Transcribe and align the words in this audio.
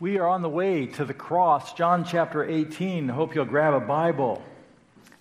We 0.00 0.16
are 0.16 0.26
on 0.26 0.40
the 0.40 0.48
way 0.48 0.86
to 0.86 1.04
the 1.04 1.12
cross, 1.12 1.74
John 1.74 2.06
chapter 2.06 2.42
18. 2.42 3.06
Hope 3.10 3.34
you'll 3.34 3.44
grab 3.44 3.74
a 3.74 3.80
Bible. 3.80 4.42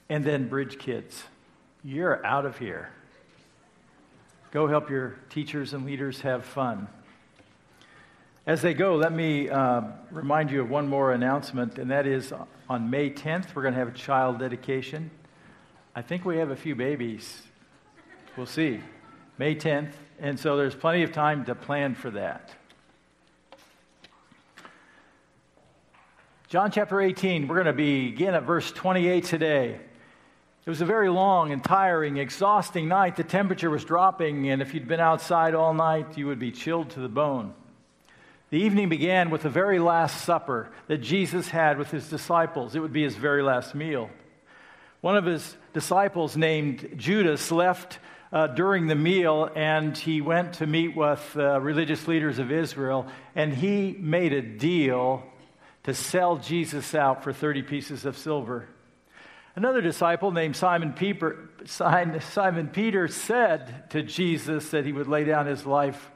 And 0.07 0.23
then, 0.23 0.47
Bridge 0.47 0.79
Kids, 0.79 1.21
you're 1.83 2.25
out 2.25 2.45
of 2.45 2.57
here. 2.57 2.89
Go 4.51 4.67
help 4.67 4.89
your 4.89 5.17
teachers 5.29 5.73
and 5.73 5.85
leaders 5.85 6.21
have 6.21 6.45
fun. 6.45 6.87
As 8.47 8.61
they 8.61 8.73
go, 8.73 8.95
let 8.95 9.11
me 9.11 9.49
uh, 9.49 9.81
remind 10.11 10.49
you 10.49 10.61
of 10.61 10.69
one 10.69 10.87
more 10.87 11.11
announcement, 11.11 11.77
and 11.77 11.91
that 11.91 12.07
is 12.07 12.31
on 12.69 12.89
May 12.89 13.09
10th, 13.09 13.53
we're 13.53 13.63
going 13.63 13.73
to 13.73 13.79
have 13.79 13.89
a 13.89 13.97
child 13.97 14.39
dedication. 14.39 15.11
I 15.93 16.01
think 16.01 16.23
we 16.23 16.37
have 16.37 16.51
a 16.51 16.55
few 16.55 16.73
babies. 16.73 17.41
We'll 18.37 18.45
see. 18.45 18.79
May 19.37 19.55
10th, 19.55 19.91
and 20.21 20.39
so 20.39 20.55
there's 20.55 20.73
plenty 20.73 21.03
of 21.03 21.11
time 21.11 21.43
to 21.45 21.53
plan 21.53 21.95
for 21.95 22.11
that. 22.11 22.51
John 26.49 26.71
chapter 26.71 26.99
18, 26.99 27.47
we're 27.47 27.61
going 27.61 27.67
to 27.67 27.73
begin 27.73 28.33
at 28.33 28.41
verse 28.41 28.71
28 28.71 29.23
today. 29.23 29.79
It 30.65 30.67
was 30.67 30.81
a 30.81 30.85
very 30.85 31.07
long 31.07 31.51
and 31.51 31.63
tiring, 31.63 32.17
exhausting 32.17 32.87
night. 32.87 33.17
The 33.17 33.23
temperature 33.23 33.69
was 33.69 33.85
dropping, 33.85 34.49
and 34.49 34.59
if 34.59 34.73
you'd 34.73 34.87
been 34.87 34.99
outside 34.99 35.53
all 35.53 35.75
night, 35.75 36.17
you 36.17 36.25
would 36.25 36.39
be 36.39 36.51
chilled 36.51 36.89
to 36.91 37.01
the 37.01 37.07
bone. 37.07 37.53
The 38.49 38.57
evening 38.57 38.89
began 38.89 39.29
with 39.29 39.43
the 39.43 39.49
very 39.49 39.77
last 39.77 40.25
supper 40.25 40.71
that 40.87 41.03
Jesus 41.03 41.49
had 41.49 41.77
with 41.77 41.91
his 41.91 42.09
disciples. 42.09 42.73
It 42.73 42.79
would 42.79 42.93
be 42.93 43.03
his 43.03 43.15
very 43.15 43.43
last 43.43 43.75
meal. 43.75 44.09
One 45.01 45.17
of 45.17 45.25
his 45.25 45.55
disciples, 45.73 46.35
named 46.35 46.93
Judas, 46.95 47.51
left 47.51 47.99
uh, 48.33 48.47
during 48.47 48.87
the 48.87 48.95
meal 48.95 49.51
and 49.55 49.95
he 49.95 50.19
went 50.19 50.53
to 50.53 50.65
meet 50.65 50.95
with 50.95 51.31
uh, 51.37 51.61
religious 51.61 52.07
leaders 52.07 52.39
of 52.39 52.51
Israel, 52.51 53.05
and 53.35 53.53
he 53.53 53.95
made 53.99 54.33
a 54.33 54.41
deal 54.41 55.28
to 55.89 55.95
sell 55.95 56.37
Jesus 56.37 56.93
out 56.93 57.23
for 57.23 57.33
30 57.33 57.63
pieces 57.63 58.05
of 58.05 58.15
silver. 58.15 58.67
Another 59.55 59.81
disciple 59.81 60.31
named 60.31 60.55
Simon 60.55 60.93
Peter, 60.93 61.49
Simon 61.65 62.67
Peter 62.67 63.07
said 63.07 63.89
to 63.89 64.03
Jesus 64.03 64.69
that 64.69 64.85
he 64.85 64.93
would 64.93 65.07
lay 65.07 65.23
down 65.23 65.47
his 65.47 65.65
life 65.65 66.11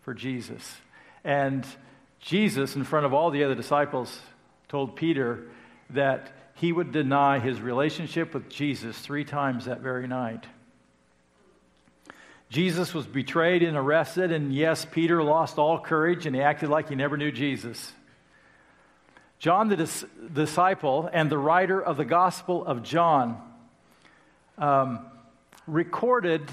for 0.00 0.14
Jesus. 0.14 0.78
And 1.24 1.66
Jesus, 2.20 2.74
in 2.74 2.84
front 2.84 3.04
of 3.04 3.12
all 3.12 3.30
the 3.30 3.44
other 3.44 3.54
disciples, 3.54 4.18
told 4.68 4.96
Peter 4.96 5.46
that 5.90 6.32
he 6.54 6.72
would 6.72 6.90
deny 6.90 7.38
his 7.38 7.60
relationship 7.60 8.32
with 8.32 8.48
Jesus 8.48 8.98
three 8.98 9.26
times 9.26 9.66
that 9.66 9.80
very 9.80 10.08
night. 10.08 10.46
Jesus 12.48 12.94
was 12.94 13.06
betrayed 13.06 13.62
and 13.62 13.76
arrested, 13.76 14.32
and 14.32 14.54
yes, 14.54 14.86
Peter 14.90 15.22
lost 15.22 15.58
all 15.58 15.78
courage 15.78 16.24
and 16.24 16.34
he 16.34 16.40
acted 16.40 16.70
like 16.70 16.88
he 16.88 16.94
never 16.94 17.18
knew 17.18 17.30
Jesus. 17.30 17.92
John, 19.42 19.66
the 19.66 19.74
dis- 19.74 20.04
disciple 20.32 21.10
and 21.12 21.28
the 21.28 21.36
writer 21.36 21.82
of 21.82 21.96
the 21.96 22.04
Gospel 22.04 22.64
of 22.64 22.84
John, 22.84 23.42
um, 24.56 25.00
recorded 25.66 26.48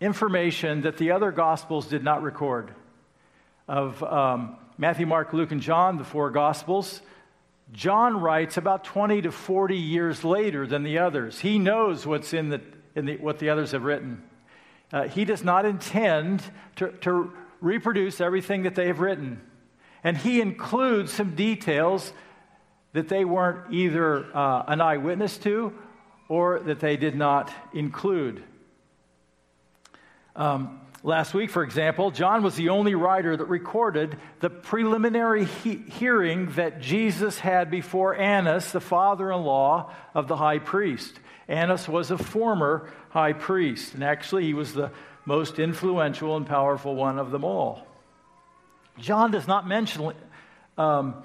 information 0.00 0.80
that 0.80 0.96
the 0.96 1.10
other 1.10 1.30
Gospels 1.30 1.86
did 1.86 2.02
not 2.02 2.22
record. 2.22 2.70
Of 3.68 4.02
um, 4.02 4.56
Matthew, 4.78 5.04
Mark, 5.04 5.34
Luke, 5.34 5.52
and 5.52 5.60
John, 5.60 5.98
the 5.98 6.04
four 6.04 6.30
Gospels, 6.30 7.02
John 7.74 8.18
writes 8.18 8.56
about 8.56 8.84
20 8.84 9.20
to 9.20 9.30
40 9.30 9.76
years 9.76 10.24
later 10.24 10.66
than 10.66 10.84
the 10.84 11.00
others. 11.00 11.38
He 11.38 11.58
knows 11.58 12.06
what's 12.06 12.32
in, 12.32 12.48
the, 12.48 12.62
in 12.94 13.04
the, 13.04 13.18
what 13.18 13.40
the 13.40 13.50
others 13.50 13.72
have 13.72 13.84
written. 13.84 14.22
Uh, 14.90 15.02
he 15.02 15.26
does 15.26 15.44
not 15.44 15.66
intend 15.66 16.42
to, 16.76 16.92
to 17.02 17.30
reproduce 17.60 18.22
everything 18.22 18.62
that 18.62 18.74
they 18.74 18.86
have 18.86 19.00
written. 19.00 19.38
And 20.04 20.16
he 20.16 20.42
includes 20.42 21.12
some 21.12 21.34
details 21.34 22.12
that 22.92 23.08
they 23.08 23.24
weren't 23.24 23.72
either 23.72 24.24
uh, 24.36 24.64
an 24.68 24.80
eyewitness 24.80 25.38
to 25.38 25.72
or 26.28 26.60
that 26.60 26.80
they 26.80 26.96
did 26.96 27.16
not 27.16 27.50
include. 27.72 28.44
Um, 30.36 30.80
last 31.02 31.32
week, 31.32 31.50
for 31.50 31.62
example, 31.62 32.10
John 32.10 32.42
was 32.42 32.54
the 32.54 32.68
only 32.68 32.94
writer 32.94 33.36
that 33.36 33.46
recorded 33.46 34.16
the 34.40 34.50
preliminary 34.50 35.44
he- 35.44 35.84
hearing 35.88 36.50
that 36.52 36.80
Jesus 36.80 37.38
had 37.38 37.70
before 37.70 38.14
Annas, 38.14 38.72
the 38.72 38.80
father 38.80 39.32
in 39.32 39.42
law 39.42 39.92
of 40.12 40.28
the 40.28 40.36
high 40.36 40.58
priest. 40.58 41.18
Annas 41.48 41.88
was 41.88 42.10
a 42.10 42.18
former 42.18 42.90
high 43.10 43.32
priest, 43.32 43.94
and 43.94 44.04
actually, 44.04 44.44
he 44.44 44.54
was 44.54 44.72
the 44.72 44.90
most 45.24 45.58
influential 45.58 46.36
and 46.36 46.46
powerful 46.46 46.94
one 46.94 47.18
of 47.18 47.30
them 47.30 47.44
all. 47.44 47.86
John 48.98 49.30
does 49.30 49.48
not 49.48 49.66
mention, 49.66 50.12
um, 50.78 51.22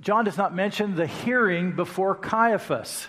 John 0.00 0.24
does 0.24 0.36
not 0.36 0.54
mention 0.54 0.94
the 0.96 1.06
hearing 1.06 1.72
before 1.76 2.14
Caiaphas. 2.14 3.06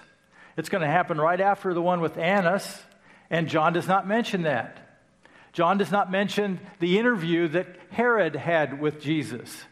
It's 0.56 0.69
going 0.69 0.84
to 0.84 0.88
happen 0.88 1.19
right 1.19 1.41
after 1.41 1.74
the 1.74 1.81
one 1.81 2.00
with 2.00 2.18
Annas, 2.18 2.81
and 3.29 3.47
John 3.47 3.74
does 3.74 3.88
not 3.88 4.07
mention 4.07 4.44
that. 4.44 4.79
John 5.51 5.78
does 5.78 5.91
not 5.91 6.12
mention 6.12 6.59
the 6.79 6.97
interview 6.97 7.47
that 7.50 7.68
Herod 7.91 8.35
had 8.35 8.79
with 8.79 9.01
Jesus. 9.01 9.63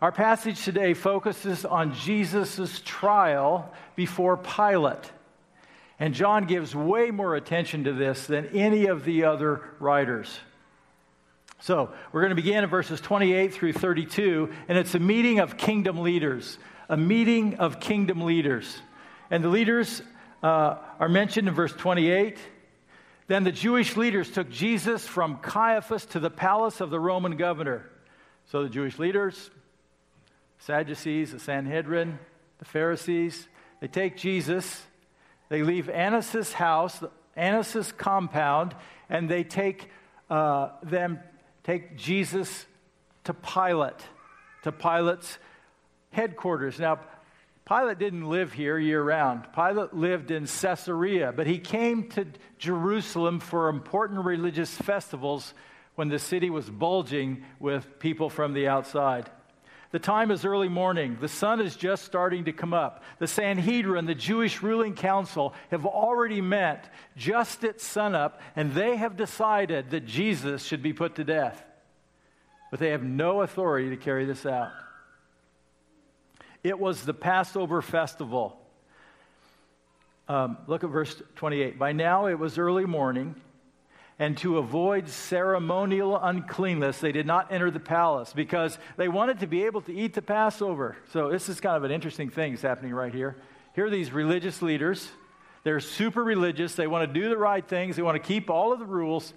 Our 0.00 0.12
passage 0.12 0.64
today 0.64 0.94
focuses 0.94 1.64
on 1.64 1.94
Jesus' 1.94 2.82
trial 2.84 3.72
before 3.96 4.36
Pilate. 4.36 5.10
And 5.98 6.12
John 6.12 6.46
gives 6.46 6.74
way 6.74 7.10
more 7.10 7.36
attention 7.36 7.84
to 7.84 7.92
this 7.92 8.26
than 8.26 8.46
any 8.46 8.86
of 8.86 9.04
the 9.04 9.24
other 9.24 9.62
writers. 9.78 10.40
So, 11.60 11.90
we're 12.12 12.20
going 12.20 12.30
to 12.30 12.36
begin 12.36 12.64
in 12.64 12.68
verses 12.68 13.00
28 13.00 13.54
through 13.54 13.72
32, 13.72 14.52
and 14.68 14.76
it's 14.76 14.94
a 14.94 14.98
meeting 14.98 15.38
of 15.38 15.56
kingdom 15.56 16.00
leaders. 16.00 16.58
A 16.88 16.96
meeting 16.96 17.56
of 17.56 17.80
kingdom 17.80 18.20
leaders. 18.20 18.76
And 19.30 19.42
the 19.42 19.48
leaders 19.48 20.02
uh, 20.42 20.76
are 21.00 21.08
mentioned 21.08 21.48
in 21.48 21.54
verse 21.54 21.72
28. 21.72 22.38
Then 23.26 23.44
the 23.44 23.52
Jewish 23.52 23.96
leaders 23.96 24.30
took 24.30 24.50
Jesus 24.50 25.06
from 25.06 25.38
Caiaphas 25.38 26.04
to 26.06 26.20
the 26.20 26.30
palace 26.30 26.80
of 26.82 26.90
the 26.90 27.00
Roman 27.00 27.36
governor. 27.36 27.88
So 28.46 28.62
the 28.62 28.68
Jewish 28.68 28.98
leaders, 28.98 29.50
Sadducees, 30.58 31.32
the 31.32 31.38
Sanhedrin, 31.38 32.18
the 32.58 32.64
Pharisees, 32.66 33.48
they 33.80 33.88
take 33.88 34.16
Jesus, 34.16 34.82
they 35.48 35.62
leave 35.62 35.88
Annas' 35.88 36.52
house, 36.52 37.02
Annas' 37.36 37.92
compound, 37.92 38.74
and 39.08 39.28
they 39.28 39.44
take 39.44 39.88
uh, 40.28 40.70
them 40.82 41.20
take 41.64 41.96
Jesus 41.96 42.66
to 43.24 43.34
Pilate, 43.34 44.00
to 44.62 44.72
Pilate's 44.72 45.38
headquarters. 46.10 46.78
Now, 46.78 47.00
Pilate 47.66 47.98
didn't 47.98 48.28
live 48.28 48.52
here 48.52 48.78
year 48.78 49.02
round. 49.02 49.46
Pilate 49.54 49.94
lived 49.94 50.30
in 50.30 50.46
Caesarea, 50.46 51.32
but 51.32 51.46
he 51.46 51.58
came 51.58 52.08
to 52.10 52.26
Jerusalem 52.58 53.40
for 53.40 53.70
important 53.70 54.24
religious 54.24 54.74
festivals 54.76 55.54
when 55.94 56.08
the 56.08 56.18
city 56.18 56.50
was 56.50 56.68
bulging 56.68 57.44
with 57.58 57.98
people 57.98 58.28
from 58.28 58.52
the 58.52 58.68
outside. 58.68 59.30
The 59.94 60.00
time 60.00 60.32
is 60.32 60.44
early 60.44 60.68
morning. 60.68 61.18
The 61.20 61.28
sun 61.28 61.60
is 61.60 61.76
just 61.76 62.04
starting 62.04 62.46
to 62.46 62.52
come 62.52 62.74
up. 62.74 63.04
The 63.20 63.28
Sanhedrin, 63.28 64.06
the 64.06 64.14
Jewish 64.16 64.60
ruling 64.60 64.96
council, 64.96 65.54
have 65.70 65.86
already 65.86 66.40
met 66.40 66.92
just 67.16 67.62
at 67.62 67.80
sunup, 67.80 68.40
and 68.56 68.74
they 68.74 68.96
have 68.96 69.16
decided 69.16 69.90
that 69.90 70.04
Jesus 70.04 70.64
should 70.64 70.82
be 70.82 70.92
put 70.92 71.14
to 71.14 71.22
death. 71.22 71.64
But 72.72 72.80
they 72.80 72.90
have 72.90 73.04
no 73.04 73.42
authority 73.42 73.90
to 73.90 73.96
carry 73.96 74.24
this 74.24 74.44
out. 74.44 74.72
It 76.64 76.80
was 76.80 77.02
the 77.02 77.14
Passover 77.14 77.80
festival. 77.80 78.58
Um, 80.26 80.58
look 80.66 80.82
at 80.82 80.90
verse 80.90 81.22
28. 81.36 81.78
By 81.78 81.92
now 81.92 82.26
it 82.26 82.36
was 82.36 82.58
early 82.58 82.84
morning 82.84 83.36
and 84.18 84.36
to 84.38 84.58
avoid 84.58 85.08
ceremonial 85.08 86.16
uncleanness, 86.16 86.98
they 86.98 87.12
did 87.12 87.26
not 87.26 87.52
enter 87.52 87.70
the 87.70 87.80
palace 87.80 88.32
because 88.32 88.78
they 88.96 89.08
wanted 89.08 89.40
to 89.40 89.46
be 89.46 89.64
able 89.64 89.80
to 89.82 89.92
eat 89.92 90.14
the 90.14 90.22
Passover. 90.22 90.96
So, 91.12 91.30
this 91.30 91.48
is 91.48 91.60
kind 91.60 91.76
of 91.76 91.84
an 91.84 91.90
interesting 91.90 92.30
thing 92.30 92.52
that's 92.52 92.62
happening 92.62 92.92
right 92.92 93.12
here. 93.12 93.36
Here 93.74 93.86
are 93.86 93.90
these 93.90 94.12
religious 94.12 94.62
leaders. 94.62 95.08
They're 95.64 95.80
super 95.80 96.22
religious. 96.22 96.74
They 96.74 96.86
want 96.86 97.12
to 97.12 97.20
do 97.20 97.28
the 97.28 97.36
right 97.36 97.66
things, 97.66 97.96
they 97.96 98.02
want 98.02 98.22
to 98.22 98.26
keep 98.26 98.50
all 98.50 98.72
of 98.72 98.78
the 98.78 98.86
rules. 98.86 99.32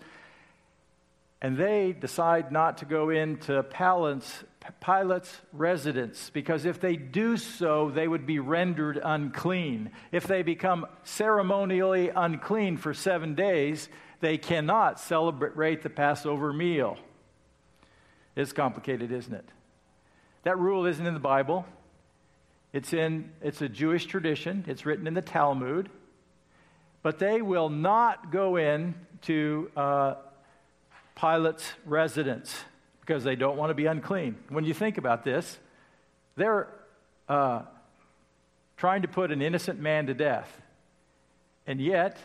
And 1.40 1.56
they 1.56 1.94
decide 1.94 2.52
not 2.52 2.80
to 2.80 2.86
go 2.86 3.12
into 3.12 3.62
Pilate's, 3.62 4.44
Pilate's 4.82 5.40
residence 5.54 6.32
because 6.32 6.66
if 6.66 6.82
they 6.82 6.96
do 6.96 7.38
so, 7.38 7.92
they 7.92 8.08
would 8.08 8.26
be 8.26 8.40
rendered 8.40 9.00
unclean. 9.04 9.92
If 10.12 10.26
they 10.26 10.42
become 10.42 10.88
ceremonially 11.04 12.10
unclean 12.10 12.78
for 12.78 12.96
seven 12.96 13.36
days, 13.36 13.88
they 14.20 14.38
cannot 14.38 15.00
celebrate 15.00 15.84
the 15.84 15.90
Passover 15.90 16.52
meal. 16.52 16.98
It's 18.36 18.54
complicated, 18.54 19.12
isn't 19.12 19.34
it? 19.34 19.46
That 20.44 20.58
rule 20.60 20.86
isn't 20.86 21.06
in 21.06 21.14
the 21.14 21.20
Bible. 21.20 21.66
It's 22.74 22.94
in 22.94 23.32
it's 23.42 23.62
a 23.62 23.70
Jewish 23.70 24.06
tradition. 24.06 24.66
It's 24.68 24.86
written 24.86 25.08
in 25.08 25.14
the 25.14 25.22
Talmud. 25.22 25.90
But 27.02 27.20
they 27.20 27.42
will 27.42 27.70
not 27.70 28.32
go 28.32 28.58
in 28.58 28.96
to 29.24 29.72
uh, 29.76 30.16
Pilate's 31.16 31.72
residence 31.86 32.64
because 33.02 33.24
they 33.24 33.36
don't 33.36 33.58
want 33.58 33.70
to 33.70 33.74
be 33.74 33.86
unclean. 33.86 34.38
When 34.50 34.66
you 34.66 34.74
think 34.74 34.98
about 34.98 35.24
this, 35.24 35.58
they're 36.36 36.68
uh, 37.30 37.62
trying 38.76 39.02
to 39.04 39.08
put 39.08 39.32
an 39.32 39.42
innocent 39.42 39.80
man 39.80 40.08
to 40.08 40.14
death, 40.14 40.62
and 41.66 41.82
yet 41.82 42.18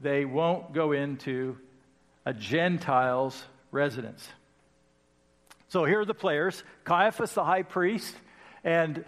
they 0.00 0.24
won't 0.24 0.72
go 0.72 0.92
into 0.92 1.58
a 2.24 2.32
Gentile's 2.32 3.42
residence. 3.70 4.26
So 5.68 5.84
here 5.84 6.00
are 6.00 6.04
the 6.04 6.14
players 6.14 6.62
Caiaphas, 6.84 7.34
the 7.34 7.44
high 7.44 7.62
priest, 7.62 8.14
and 8.64 9.04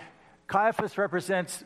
Caiaphas 0.47 0.99
represents 0.99 1.65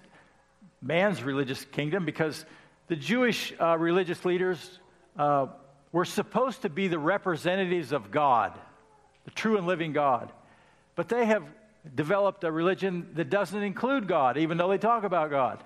man's 0.81 1.23
religious 1.23 1.65
kingdom 1.67 2.05
because 2.05 2.45
the 2.87 2.97
Jewish 2.97 3.53
uh, 3.61 3.77
religious 3.79 4.25
leaders 4.25 4.79
uh, 5.19 5.47
were 5.93 6.05
supposed 6.05 6.63
to 6.63 6.69
be 6.69 6.89
the 6.89 6.99
representatives 6.99 7.93
of 7.93 8.11
God, 8.11 8.59
the 9.25 9.31
true 9.33 9.59
and 9.59 9.67
living 9.67 9.93
God. 9.93 10.31
But 10.95 11.09
they 11.09 11.27
have 11.27 11.45
developed 11.95 12.45
a 12.45 12.53
religion 12.53 13.11
that 13.15 13.31
doesn't 13.31 13.63
include 13.63 14.09
God, 14.09 14.39
even 14.39 14.57
though 14.57 14.69
they 14.69 14.79
talk 14.79 15.05
about 15.05 15.31
God. 15.31 15.63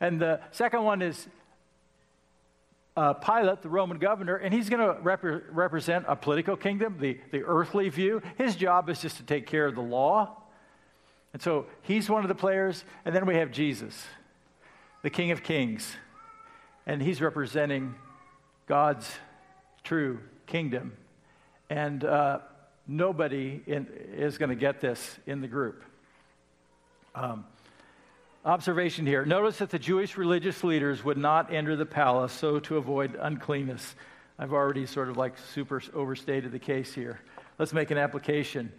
And 0.00 0.20
the 0.20 0.40
second 0.50 0.84
one 0.84 1.02
is 1.02 1.26
uh, 2.96 3.14
Pilate, 3.14 3.62
the 3.62 3.68
Roman 3.68 3.98
governor, 3.98 4.36
and 4.36 4.54
he's 4.54 4.68
going 4.68 4.80
to 4.80 5.00
rep- 5.02 5.24
represent 5.50 6.04
a 6.06 6.14
political 6.14 6.56
kingdom, 6.56 6.96
the, 7.00 7.18
the 7.32 7.42
earthly 7.42 7.88
view. 7.88 8.22
His 8.38 8.54
job 8.54 8.88
is 8.88 9.00
just 9.00 9.16
to 9.16 9.22
take 9.24 9.46
care 9.46 9.66
of 9.66 9.74
the 9.74 9.82
law. 9.82 10.36
And 11.32 11.42
so 11.42 11.66
he's 11.82 12.08
one 12.08 12.22
of 12.22 12.28
the 12.28 12.34
players. 12.34 12.84
And 13.04 13.14
then 13.14 13.26
we 13.26 13.34
have 13.36 13.50
Jesus, 13.50 14.06
the 15.02 15.10
King 15.10 15.32
of 15.32 15.42
Kings. 15.42 15.96
And 16.86 17.02
he's 17.02 17.20
representing 17.20 17.94
God's 18.66 19.10
true 19.82 20.20
kingdom. 20.46 20.92
And 21.68 22.04
uh, 22.04 22.40
nobody 22.86 23.60
in, 23.66 23.88
is 24.12 24.38
going 24.38 24.50
to 24.50 24.54
get 24.56 24.80
this 24.80 25.18
in 25.26 25.40
the 25.40 25.48
group. 25.48 25.82
Um, 27.16 27.44
observation 28.44 29.06
here 29.06 29.24
notice 29.24 29.58
that 29.58 29.70
the 29.70 29.78
Jewish 29.78 30.16
religious 30.16 30.62
leaders 30.62 31.02
would 31.02 31.16
not 31.16 31.52
enter 31.52 31.76
the 31.76 31.86
palace 31.86 32.32
so 32.32 32.60
to 32.60 32.76
avoid 32.76 33.16
uncleanness. 33.18 33.94
I've 34.38 34.52
already 34.52 34.86
sort 34.86 35.08
of 35.08 35.16
like 35.16 35.38
super 35.38 35.80
overstated 35.94 36.52
the 36.52 36.58
case 36.58 36.92
here. 36.92 37.20
Let's 37.58 37.72
make 37.72 37.90
an 37.90 37.98
application. 37.98 38.72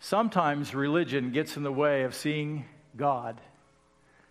Sometimes 0.00 0.74
religion 0.74 1.32
gets 1.32 1.56
in 1.56 1.62
the 1.62 1.72
way 1.72 2.02
of 2.02 2.14
seeing 2.14 2.66
God. 2.96 3.40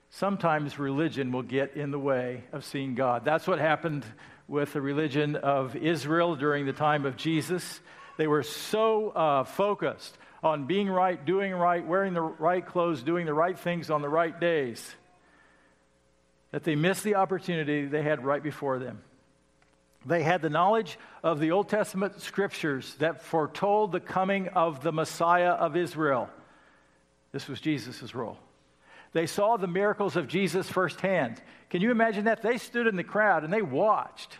Sometimes 0.09 0.79
religion 0.79 1.31
will 1.31 1.43
get 1.43 1.75
in 1.75 1.91
the 1.91 1.99
way 1.99 2.43
of 2.53 2.63
seeing 2.63 2.95
God. 2.95 3.25
That's 3.25 3.47
what 3.47 3.59
happened 3.59 4.05
with 4.47 4.71
the 4.71 4.81
religion 4.81 5.35
of 5.35 5.75
Israel 5.75 6.35
during 6.35 6.65
the 6.65 6.73
time 6.73 7.05
of 7.05 7.17
Jesus. 7.17 7.81
They 8.15 8.27
were 8.27 8.43
so 8.43 9.09
uh, 9.09 9.43
focused 9.43 10.17
on 10.47 10.65
being 10.65 10.89
right, 10.89 11.23
doing 11.23 11.53
right, 11.53 11.85
wearing 11.85 12.13
the 12.13 12.21
right 12.21 12.65
clothes, 12.65 13.03
doing 13.03 13.25
the 13.25 13.33
right 13.33 13.57
things 13.57 13.89
on 13.89 14.01
the 14.01 14.09
right 14.09 14.39
days 14.39 14.95
that 16.51 16.63
they 16.63 16.75
missed 16.75 17.03
the 17.03 17.15
opportunity 17.15 17.85
they 17.85 18.01
had 18.01 18.23
right 18.23 18.41
before 18.41 18.79
them. 18.79 19.01
They 20.05 20.23
had 20.23 20.41
the 20.41 20.49
knowledge 20.49 20.97
of 21.21 21.39
the 21.39 21.51
Old 21.51 21.69
Testament 21.69 22.21
scriptures 22.21 22.95
that 22.95 23.21
foretold 23.21 23.91
the 23.91 23.99
coming 23.99 24.47
of 24.49 24.81
the 24.81 24.93
Messiah 24.93 25.51
of 25.51 25.75
Israel. 25.75 26.29
This 27.31 27.47
was 27.47 27.59
Jesus' 27.59 28.15
role. 28.15 28.37
They 29.11 29.25
saw 29.25 29.57
the 29.57 29.67
miracles 29.67 30.15
of 30.15 30.27
Jesus 30.27 30.69
firsthand. 30.69 31.41
Can 31.69 31.81
you 31.81 31.91
imagine 31.91 32.25
that? 32.25 32.41
They 32.41 32.57
stood 32.57 32.87
in 32.87 32.95
the 32.95 33.03
crowd 33.03 33.43
and 33.43 33.51
they 33.51 33.61
watched. 33.61 34.37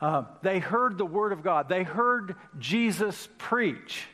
Uh, 0.00 0.24
they 0.42 0.58
heard 0.58 0.98
the 0.98 1.06
word 1.06 1.32
of 1.32 1.42
God, 1.42 1.68
they 1.68 1.82
heard 1.82 2.36
Jesus 2.58 3.28
preach. 3.38 4.06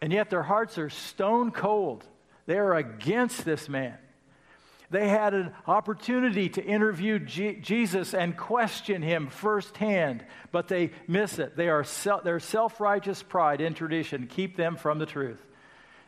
And 0.00 0.12
yet 0.12 0.28
their 0.28 0.42
hearts 0.42 0.76
are 0.76 0.90
stone 0.90 1.50
cold. 1.50 2.04
They 2.46 2.58
are 2.58 2.74
against 2.74 3.44
this 3.44 3.68
man. 3.70 3.96
They 4.90 5.08
had 5.08 5.34
an 5.34 5.52
opportunity 5.66 6.48
to 6.50 6.64
interview 6.64 7.18
G- 7.18 7.56
Jesus 7.56 8.14
and 8.14 8.36
question 8.36 9.02
him 9.02 9.28
firsthand, 9.28 10.24
but 10.52 10.68
they 10.68 10.90
miss 11.08 11.38
it. 11.38 11.56
They 11.56 11.68
are 11.68 11.84
se- 11.84 12.20
their 12.22 12.38
self 12.38 12.80
righteous 12.80 13.22
pride 13.22 13.60
and 13.60 13.74
tradition 13.74 14.26
keep 14.26 14.56
them 14.56 14.76
from 14.76 14.98
the 14.98 15.06
truth. 15.06 15.42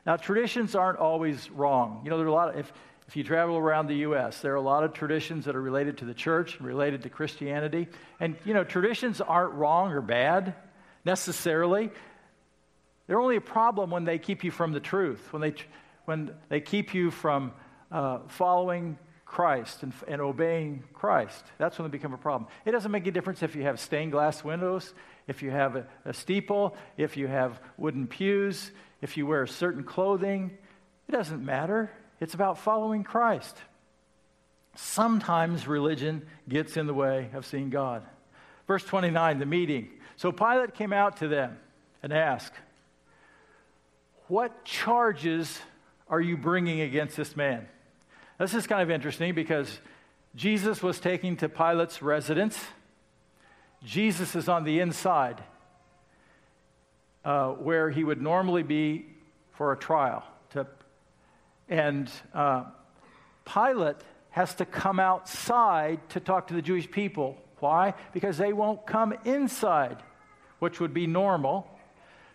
Now, 0.04 0.16
traditions 0.16 0.76
aren't 0.76 0.98
always 0.98 1.50
wrong. 1.50 2.02
You 2.04 2.10
know, 2.10 2.18
there 2.18 2.26
are 2.26 2.28
a 2.28 2.32
lot 2.32 2.50
of, 2.50 2.60
if, 2.60 2.72
if 3.08 3.16
you 3.16 3.22
travel 3.22 3.56
around 3.56 3.86
the 3.86 3.96
U.S., 3.96 4.40
there 4.40 4.52
are 4.52 4.56
a 4.56 4.60
lot 4.60 4.82
of 4.82 4.92
traditions 4.92 5.44
that 5.44 5.54
are 5.54 5.62
related 5.62 5.98
to 5.98 6.04
the 6.04 6.14
church, 6.14 6.58
and 6.58 6.66
related 6.66 7.02
to 7.04 7.08
Christianity. 7.08 7.88
And, 8.18 8.36
you 8.44 8.52
know, 8.52 8.64
traditions 8.64 9.20
aren't 9.20 9.54
wrong 9.54 9.92
or 9.92 10.00
bad 10.00 10.54
necessarily. 11.04 11.90
They're 13.06 13.20
only 13.20 13.36
a 13.36 13.40
problem 13.40 13.90
when 13.90 14.04
they 14.04 14.18
keep 14.18 14.42
you 14.42 14.50
from 14.50 14.72
the 14.72 14.80
truth, 14.80 15.32
when 15.32 15.40
they, 15.40 15.54
when 16.06 16.32
they 16.48 16.60
keep 16.60 16.94
you 16.94 17.12
from 17.12 17.52
uh, 17.92 18.18
following 18.26 18.98
Christ 19.24 19.84
and, 19.84 19.92
and 20.08 20.20
obeying 20.20 20.82
Christ. 20.92 21.44
That's 21.58 21.78
when 21.78 21.88
they 21.88 21.92
become 21.92 22.12
a 22.12 22.18
problem. 22.18 22.50
It 22.64 22.72
doesn't 22.72 22.90
make 22.90 23.06
a 23.06 23.12
difference 23.12 23.42
if 23.42 23.54
you 23.54 23.62
have 23.62 23.78
stained 23.78 24.12
glass 24.12 24.42
windows, 24.42 24.92
if 25.28 25.42
you 25.42 25.50
have 25.50 25.76
a, 25.76 25.86
a 26.04 26.12
steeple, 26.12 26.76
if 26.96 27.16
you 27.16 27.28
have 27.28 27.60
wooden 27.76 28.08
pews, 28.08 28.72
if 29.00 29.16
you 29.16 29.26
wear 29.26 29.46
certain 29.46 29.84
clothing. 29.84 30.56
It 31.08 31.12
doesn't 31.12 31.44
matter. 31.44 31.90
It's 32.20 32.34
about 32.34 32.58
following 32.58 33.04
Christ. 33.04 33.56
Sometimes 34.74 35.66
religion 35.66 36.26
gets 36.48 36.76
in 36.76 36.86
the 36.86 36.94
way 36.94 37.30
of 37.34 37.46
seeing 37.46 37.70
God. 37.70 38.02
Verse 38.66 38.84
29, 38.84 39.38
the 39.38 39.46
meeting. 39.46 39.88
So 40.16 40.32
Pilate 40.32 40.74
came 40.74 40.92
out 40.92 41.18
to 41.18 41.28
them 41.28 41.58
and 42.02 42.12
asked, 42.12 42.52
What 44.28 44.64
charges 44.64 45.58
are 46.08 46.20
you 46.20 46.36
bringing 46.36 46.80
against 46.80 47.16
this 47.16 47.36
man? 47.36 47.66
This 48.38 48.54
is 48.54 48.66
kind 48.66 48.82
of 48.82 48.90
interesting 48.90 49.34
because 49.34 49.78
Jesus 50.34 50.82
was 50.82 51.00
taken 51.00 51.36
to 51.36 51.48
Pilate's 51.48 52.02
residence. 52.02 52.58
Jesus 53.82 54.36
is 54.36 54.48
on 54.48 54.64
the 54.64 54.80
inside 54.80 55.42
uh, 57.24 57.50
where 57.52 57.90
he 57.90 58.04
would 58.04 58.20
normally 58.20 58.62
be 58.62 59.06
for 59.52 59.72
a 59.72 59.76
trial. 59.76 60.22
And 61.68 62.10
uh, 62.34 62.64
Pilate 63.44 63.96
has 64.30 64.54
to 64.56 64.64
come 64.64 65.00
outside 65.00 65.98
to 66.10 66.20
talk 66.20 66.48
to 66.48 66.54
the 66.54 66.62
Jewish 66.62 66.90
people. 66.90 67.38
Why? 67.58 67.94
Because 68.12 68.36
they 68.36 68.52
won't 68.52 68.86
come 68.86 69.14
inside, 69.24 70.02
which 70.58 70.78
would 70.78 70.92
be 70.92 71.06
normal. 71.06 71.66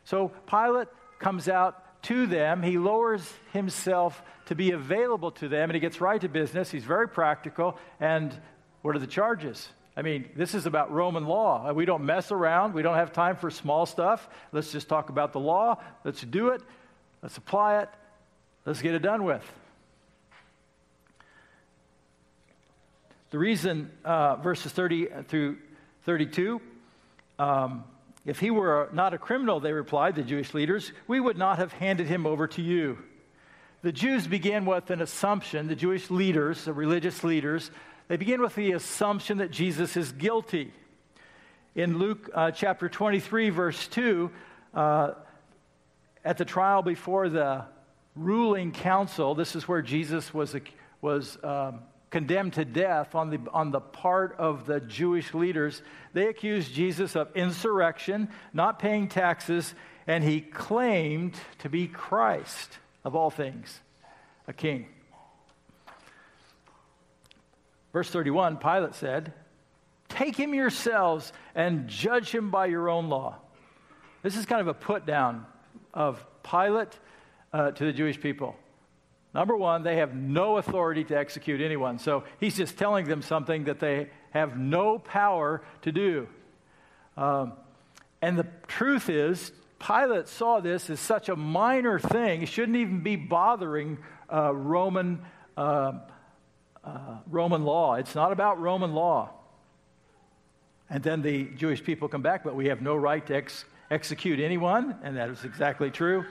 So 0.03 0.31
Pilate 0.49 0.87
comes 1.19 1.47
out 1.47 2.03
to 2.03 2.25
them. 2.25 2.63
He 2.63 2.77
lowers 2.77 3.31
himself 3.53 4.21
to 4.47 4.55
be 4.55 4.71
available 4.71 5.31
to 5.31 5.47
them, 5.47 5.69
and 5.69 5.73
he 5.75 5.79
gets 5.79 6.01
right 6.01 6.19
to 6.19 6.27
business. 6.27 6.71
He's 6.71 6.83
very 6.83 7.07
practical. 7.07 7.77
And 7.99 8.35
what 8.81 8.95
are 8.95 8.99
the 8.99 9.07
charges? 9.07 9.69
I 9.95 10.01
mean, 10.01 10.29
this 10.35 10.55
is 10.55 10.65
about 10.65 10.91
Roman 10.91 11.25
law. 11.25 11.71
We 11.73 11.85
don't 11.85 12.05
mess 12.05 12.31
around. 12.31 12.73
We 12.73 12.81
don't 12.81 12.95
have 12.95 13.13
time 13.13 13.35
for 13.35 13.51
small 13.51 13.85
stuff. 13.85 14.27
Let's 14.51 14.71
just 14.71 14.87
talk 14.89 15.09
about 15.09 15.33
the 15.33 15.39
law. 15.39 15.77
Let's 16.03 16.21
do 16.21 16.49
it. 16.49 16.61
Let's 17.21 17.37
apply 17.37 17.81
it. 17.81 17.89
Let's 18.65 18.81
get 18.81 18.93
it 18.93 18.99
done 18.99 19.23
with. 19.23 19.43
The 23.31 23.39
reason, 23.39 23.89
uh, 24.05 24.35
verses 24.35 24.71
30 24.71 25.07
through 25.27 25.57
32, 26.05 26.61
um, 27.39 27.85
if 28.23 28.39
he 28.39 28.51
were 28.51 28.89
not 28.93 29.15
a 29.15 29.17
criminal, 29.17 29.59
they 29.59 29.73
replied, 29.73 30.15
the 30.15 30.21
Jewish 30.21 30.53
leaders, 30.53 30.91
we 31.07 31.19
would 31.19 31.37
not 31.37 31.57
have 31.57 31.73
handed 31.73 32.07
him 32.07 32.27
over 32.27 32.47
to 32.49 32.61
you. 32.61 32.99
The 33.81 33.91
Jews 33.91 34.27
began 34.27 34.65
with 34.65 34.91
an 34.91 35.01
assumption, 35.01 35.67
the 35.67 35.75
Jewish 35.75 36.11
leaders, 36.11 36.65
the 36.65 36.73
religious 36.73 37.23
leaders, 37.23 37.71
they 38.09 38.17
begin 38.17 38.41
with 38.41 38.53
the 38.53 38.73
assumption 38.73 39.39
that 39.39 39.49
Jesus 39.49 39.97
is 39.97 40.11
guilty. 40.11 40.71
In 41.73 41.97
Luke 41.97 42.29
uh, 42.33 42.51
chapter 42.51 42.89
23, 42.89 43.49
verse 43.49 43.87
2, 43.87 44.29
uh, 44.75 45.13
at 46.23 46.37
the 46.37 46.45
trial 46.45 46.83
before 46.83 47.29
the 47.29 47.65
ruling 48.15 48.71
council, 48.71 49.35
this 49.35 49.55
is 49.55 49.67
where 49.67 49.81
Jesus 49.81 50.33
was, 50.33 50.55
was 51.01 51.37
um, 51.43 51.81
condemned 52.09 52.53
to 52.53 52.65
death 52.65 53.15
on 53.15 53.29
the, 53.29 53.39
on 53.53 53.71
the 53.71 53.79
part 53.79 54.35
of 54.37 54.65
the 54.65 54.79
Jewish 54.81 55.33
leaders. 55.33 55.81
They 56.13 56.27
accused 56.27 56.73
Jesus 56.73 57.15
of 57.15 57.35
insurrection, 57.35 58.29
not 58.53 58.79
paying 58.79 59.07
taxes, 59.07 59.73
and 60.07 60.23
he 60.23 60.41
claimed 60.41 61.35
to 61.59 61.69
be 61.69 61.87
Christ, 61.87 62.77
of 63.03 63.15
all 63.15 63.29
things, 63.29 63.79
a 64.47 64.53
king. 64.53 64.87
Verse 67.93 68.09
31 68.09 68.57
Pilate 68.57 68.95
said, 68.95 69.33
Take 70.09 70.35
him 70.35 70.53
yourselves 70.53 71.31
and 71.55 71.87
judge 71.87 72.33
him 72.33 72.51
by 72.51 72.65
your 72.65 72.89
own 72.89 73.09
law. 73.09 73.37
This 74.23 74.35
is 74.35 74.45
kind 74.45 74.61
of 74.61 74.67
a 74.67 74.73
put 74.73 75.05
down 75.05 75.45
of 75.93 76.23
Pilate 76.43 76.99
uh, 77.53 77.71
to 77.71 77.85
the 77.85 77.93
Jewish 77.93 78.19
people. 78.19 78.55
Number 79.33 79.55
one, 79.55 79.83
they 79.83 79.97
have 79.97 80.13
no 80.13 80.57
authority 80.57 81.03
to 81.05 81.17
execute 81.17 81.61
anyone. 81.61 81.99
So 81.99 82.23
he's 82.39 82.57
just 82.57 82.77
telling 82.77 83.07
them 83.07 83.21
something 83.21 83.65
that 83.65 83.79
they 83.79 84.09
have 84.31 84.57
no 84.57 84.99
power 84.99 85.61
to 85.81 85.91
do. 85.91 86.27
Um, 87.17 87.53
And 88.21 88.37
the 88.37 88.47
truth 88.67 89.09
is, 89.09 89.51
Pilate 89.79 90.27
saw 90.27 90.61
this 90.61 90.89
as 90.89 90.99
such 90.99 91.29
a 91.29 91.35
minor 91.35 91.97
thing, 91.99 92.43
it 92.43 92.49
shouldn't 92.49 92.77
even 92.77 93.01
be 93.01 93.15
bothering 93.15 93.97
uh, 94.31 94.53
Roman, 94.53 95.21
uh, 95.57 95.93
uh, 96.83 97.17
Roman 97.27 97.63
law. 97.63 97.95
It's 97.95 98.13
not 98.13 98.31
about 98.31 98.61
Roman 98.61 98.93
law. 98.93 99.31
And 100.89 101.01
then 101.01 101.21
the 101.21 101.45
Jewish 101.55 101.83
people 101.83 102.07
come 102.09 102.21
back, 102.21 102.43
but 102.43 102.55
we 102.55 102.67
have 102.67 102.81
no 102.81 102.95
right 102.95 103.25
to 103.25 103.35
ex- 103.35 103.65
execute 103.89 104.39
anyone, 104.39 104.95
and 105.03 105.17
that 105.17 105.29
is 105.29 105.43
exactly 105.45 105.89
true. 105.89 106.25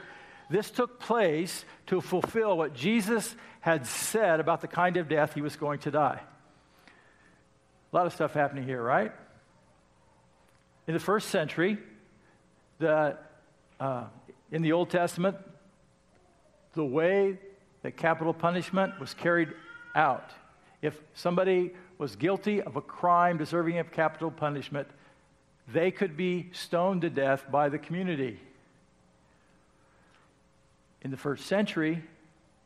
This 0.50 0.70
took 0.70 0.98
place 0.98 1.64
to 1.86 2.00
fulfill 2.00 2.58
what 2.58 2.74
Jesus 2.74 3.34
had 3.60 3.86
said 3.86 4.40
about 4.40 4.60
the 4.60 4.68
kind 4.68 4.96
of 4.96 5.08
death 5.08 5.32
he 5.34 5.40
was 5.40 5.54
going 5.54 5.78
to 5.80 5.92
die. 5.92 6.20
A 7.92 7.96
lot 7.96 8.06
of 8.06 8.12
stuff 8.12 8.34
happening 8.34 8.64
here, 8.64 8.82
right? 8.82 9.12
In 10.88 10.94
the 10.94 11.00
first 11.00 11.28
century, 11.28 11.78
the 12.78 13.16
uh, 13.78 14.04
in 14.50 14.62
the 14.62 14.72
Old 14.72 14.90
Testament, 14.90 15.36
the 16.74 16.84
way 16.84 17.38
that 17.82 17.96
capital 17.96 18.34
punishment 18.34 18.98
was 18.98 19.14
carried 19.14 19.50
out. 19.94 20.32
If 20.82 21.00
somebody 21.14 21.72
was 21.98 22.16
guilty 22.16 22.60
of 22.60 22.76
a 22.76 22.80
crime 22.80 23.38
deserving 23.38 23.78
of 23.78 23.92
capital 23.92 24.30
punishment, 24.30 24.88
they 25.68 25.90
could 25.90 26.16
be 26.16 26.50
stoned 26.52 27.02
to 27.02 27.10
death 27.10 27.44
by 27.50 27.68
the 27.68 27.78
community. 27.78 28.40
In 31.02 31.10
the 31.10 31.16
first 31.16 31.46
century, 31.46 32.02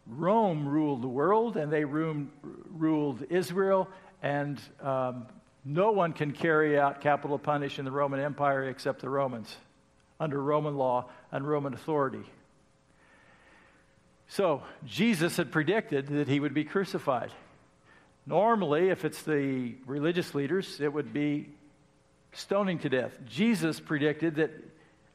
Rome 0.06 0.68
ruled 0.68 1.02
the 1.02 1.08
world 1.08 1.56
and 1.56 1.72
they 1.72 1.84
ruled 1.84 3.22
Israel, 3.30 3.88
and 4.22 4.60
um, 4.82 5.26
no 5.64 5.92
one 5.92 6.12
can 6.12 6.32
carry 6.32 6.78
out 6.78 7.00
capital 7.00 7.38
punishment 7.38 7.86
in 7.86 7.92
the 7.92 7.96
Roman 7.96 8.20
Empire 8.20 8.64
except 8.64 9.00
the 9.00 9.08
Romans 9.08 9.56
under 10.20 10.42
Roman 10.42 10.76
law 10.76 11.06
and 11.32 11.46
Roman 11.46 11.74
authority. 11.74 12.24
So, 14.28 14.62
Jesus 14.84 15.36
had 15.36 15.52
predicted 15.52 16.06
that 16.08 16.28
he 16.28 16.40
would 16.40 16.54
be 16.54 16.64
crucified. 16.64 17.30
Normally, 18.26 18.88
if 18.88 19.04
it's 19.04 19.22
the 19.22 19.74
religious 19.86 20.34
leaders, 20.34 20.80
it 20.80 20.92
would 20.92 21.12
be 21.12 21.50
stoning 22.32 22.78
to 22.80 22.88
death. 22.88 23.12
Jesus 23.26 23.80
predicted 23.80 24.36
that 24.36 24.50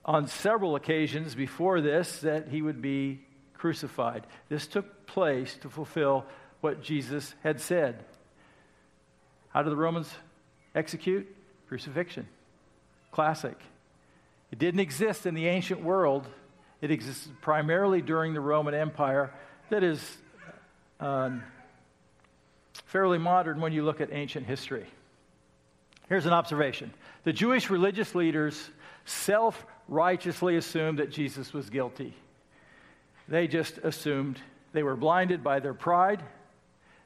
on 0.09 0.25
several 0.25 0.75
occasions 0.75 1.35
before 1.35 1.81
this 1.81 2.21
that 2.21 2.47
he 2.47 2.63
would 2.63 2.81
be 2.81 3.19
crucified. 3.53 4.25
This 4.49 4.65
took 4.65 5.05
place 5.05 5.55
to 5.61 5.69
fulfill 5.69 6.25
what 6.61 6.81
Jesus 6.81 7.35
had 7.43 7.61
said. 7.61 8.03
How 9.49 9.61
did 9.61 9.69
the 9.69 9.75
Romans 9.75 10.11
execute? 10.73 11.27
Crucifixion. 11.67 12.27
Classic. 13.11 13.55
It 14.51 14.57
didn't 14.57 14.79
exist 14.79 15.27
in 15.27 15.35
the 15.35 15.45
ancient 15.45 15.83
world, 15.83 16.27
it 16.81 16.89
existed 16.89 17.39
primarily 17.39 18.01
during 18.01 18.33
the 18.33 18.41
Roman 18.41 18.73
Empire. 18.73 19.31
That 19.69 19.83
is 19.83 20.17
um, 20.99 21.43
fairly 22.85 23.19
modern 23.19 23.61
when 23.61 23.73
you 23.73 23.83
look 23.83 24.01
at 24.01 24.11
ancient 24.11 24.47
history. 24.47 24.87
Here's 26.07 26.25
an 26.25 26.33
observation 26.33 26.91
the 27.25 27.33
Jewish 27.33 27.69
religious 27.69 28.15
leaders 28.15 28.71
self 29.05 29.67
righteously 29.89 30.55
assumed 30.55 30.99
that 30.99 31.11
Jesus 31.11 31.51
was 31.51 31.69
guilty. 31.69 32.13
They 33.27 33.47
just 33.47 33.79
assumed 33.79 34.39
they 34.71 34.83
were 34.83 34.95
blinded 34.95 35.43
by 35.43 35.59
their 35.59 35.73
pride. 35.73 36.23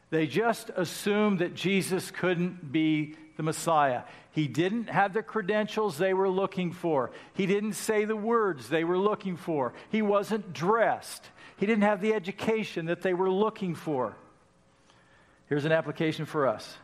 They 0.10 0.28
just 0.28 0.70
assumed 0.75 1.40
that 1.40 1.56
Jesus 1.56 2.12
couldn't 2.12 2.72
be 2.72 3.16
the 3.36 3.44
Messiah. 3.44 4.04
He 4.32 4.48
didn't 4.48 4.90
have 4.90 5.13
the 5.13 5.24
credentials 5.24 5.98
they 5.98 6.13
were 6.13 6.30
looking 6.30 6.72
for. 6.72 7.12
He 7.34 7.46
didn't 7.46 7.74
say 7.74 8.06
the 8.06 8.16
words 8.16 8.70
they 8.70 8.84
were 8.84 8.98
looking 8.98 9.38
for. 9.38 9.74
He 9.90 10.02
wasn't 10.02 10.54
dressed. 10.54 11.24
He 11.58 11.66
didn't 11.66 11.84
have 11.84 12.02
the 12.02 12.13
education 12.13 12.88
that 12.88 13.02
they 13.02 13.13
were 13.13 13.30
looking 13.30 13.75
for. 13.75 14.16
Here's 15.48 15.66
an 15.66 15.72
application 15.72 16.25
for 16.25 16.48
us 16.48 16.78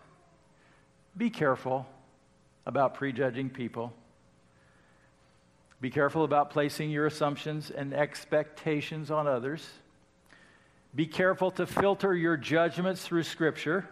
be 1.18 1.29
careful 1.29 1.86
about 2.65 2.94
prejudging 2.94 3.50
people. 3.50 3.94
Be 5.81 5.89
careful 5.89 6.24
about 6.24 6.50
placing 6.50 6.89
your 6.89 7.05
assumptions 7.05 7.71
and 7.71 7.93
expectations 7.93 9.12
on 9.12 9.27
others. 9.27 9.65
Be 10.93 11.05
careful 11.05 11.51
to 11.51 11.65
filter 11.65 12.13
your 12.13 12.36
judgments 12.36 13.05
through 13.05 13.24
Scripture. 13.24 13.88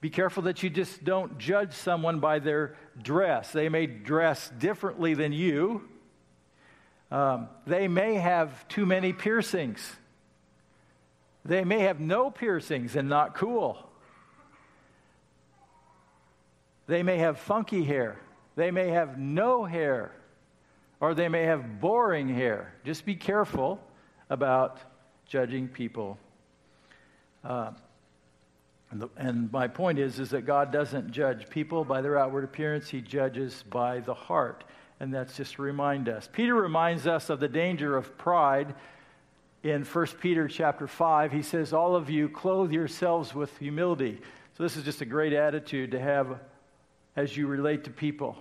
Be 0.00 0.10
careful 0.10 0.44
that 0.44 0.62
you 0.62 0.70
just 0.70 1.02
don't 1.04 1.38
judge 1.38 1.72
someone 1.72 2.20
by 2.20 2.38
their 2.38 2.76
dress. 3.02 3.52
They 3.52 3.68
may 3.68 3.86
dress 3.86 4.50
differently 4.58 5.14
than 5.14 5.32
you. 5.32 5.88
Um, 7.10 7.48
they 7.66 7.88
may 7.88 8.14
have 8.14 8.66
too 8.68 8.86
many 8.86 9.12
piercings. 9.12 9.96
They 11.44 11.64
may 11.64 11.80
have 11.80 12.00
no 12.00 12.30
piercings 12.30 12.96
and 12.96 13.08
not 13.08 13.34
cool. 13.34 13.78
They 16.86 17.02
may 17.02 17.18
have 17.18 17.38
funky 17.38 17.84
hair. 17.84 18.18
They 18.56 18.70
may 18.70 18.88
have 18.88 19.18
no 19.18 19.64
hair. 19.64 20.12
Or 21.00 21.14
they 21.14 21.28
may 21.28 21.44
have 21.44 21.80
boring 21.80 22.28
hair. 22.28 22.74
Just 22.84 23.04
be 23.04 23.14
careful 23.14 23.80
about 24.30 24.78
judging 25.26 25.68
people. 25.68 26.18
Uh, 27.42 27.72
and, 28.90 29.02
the, 29.02 29.08
and, 29.16 29.52
my 29.52 29.66
point 29.66 29.98
is, 29.98 30.18
is 30.18 30.30
that 30.30 30.42
God 30.42 30.72
doesn't 30.72 31.10
judge 31.10 31.50
people 31.50 31.84
by 31.84 32.00
their 32.00 32.18
outward 32.18 32.44
appearance, 32.44 32.88
He 32.88 33.00
judges 33.00 33.64
by 33.68 34.00
the 34.00 34.14
heart. 34.14 34.64
And 35.00 35.12
that's 35.12 35.36
just 35.36 35.54
to 35.54 35.62
remind 35.62 36.08
us. 36.08 36.28
Peter 36.32 36.54
reminds 36.54 37.06
us 37.06 37.28
of 37.28 37.40
the 37.40 37.48
danger 37.48 37.96
of 37.96 38.16
pride 38.16 38.74
in 39.64 39.82
1 39.84 40.06
Peter 40.20 40.46
chapter 40.46 40.86
5. 40.86 41.32
He 41.32 41.42
says, 41.42 41.72
All 41.72 41.96
of 41.96 42.08
you 42.08 42.28
clothe 42.28 42.70
yourselves 42.70 43.34
with 43.34 43.56
humility. 43.58 44.20
So 44.56 44.62
this 44.62 44.76
is 44.76 44.84
just 44.84 45.00
a 45.00 45.06
great 45.06 45.32
attitude 45.32 45.90
to 45.90 46.00
have 46.00 46.38
as 47.16 47.36
you 47.36 47.46
relate 47.46 47.84
to 47.84 47.90
people. 47.90 48.36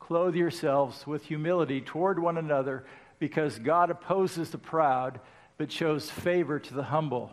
Clothe 0.00 0.34
yourselves 0.34 1.06
with 1.06 1.24
humility 1.24 1.80
toward 1.80 2.18
one 2.18 2.38
another 2.38 2.84
because 3.18 3.58
God 3.58 3.90
opposes 3.90 4.50
the 4.50 4.58
proud 4.58 5.20
but 5.58 5.72
shows 5.72 6.10
favor 6.10 6.58
to 6.58 6.74
the 6.74 6.82
humble. 6.82 7.32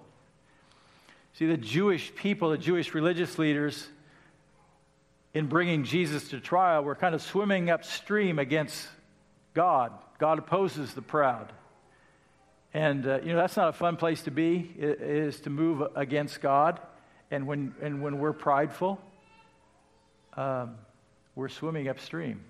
See, 1.34 1.46
the 1.46 1.58
Jewish 1.58 2.14
people, 2.16 2.52
the 2.52 2.58
Jewish 2.58 2.94
religious 2.94 3.38
leaders, 3.38 3.88
in 5.34 5.48
bringing 5.48 5.84
Jesus 5.84 6.30
to 6.30 6.40
trial, 6.40 6.84
were 6.84 6.96
kind 6.96 7.16
of 7.16 7.22
swimming 7.22 7.70
upstream 7.70 8.38
against 8.38 8.88
God. 9.54 9.92
God 10.20 10.40
opposes 10.40 10.94
the 10.94 11.02
proud. 11.02 11.52
And, 12.74 13.06
uh, 13.08 13.20
you 13.24 13.34
know, 13.34 13.38
that's 13.38 13.58
not 13.58 13.70
a 13.70 13.74
fun 13.74 13.98
place 13.98 14.24
to 14.24 14.32
be, 14.32 14.72
is 14.78 15.42
to 15.42 15.50
move 15.50 15.88
against 15.96 16.42
God. 16.42 16.80
And 17.30 17.46
when, 17.46 17.76
and 17.82 18.02
when 18.02 18.20
we're 18.20 18.34
prideful, 18.34 19.00
um, 20.38 20.76
we're 21.36 21.50
swimming 21.50 21.88
upstream. 21.88 22.44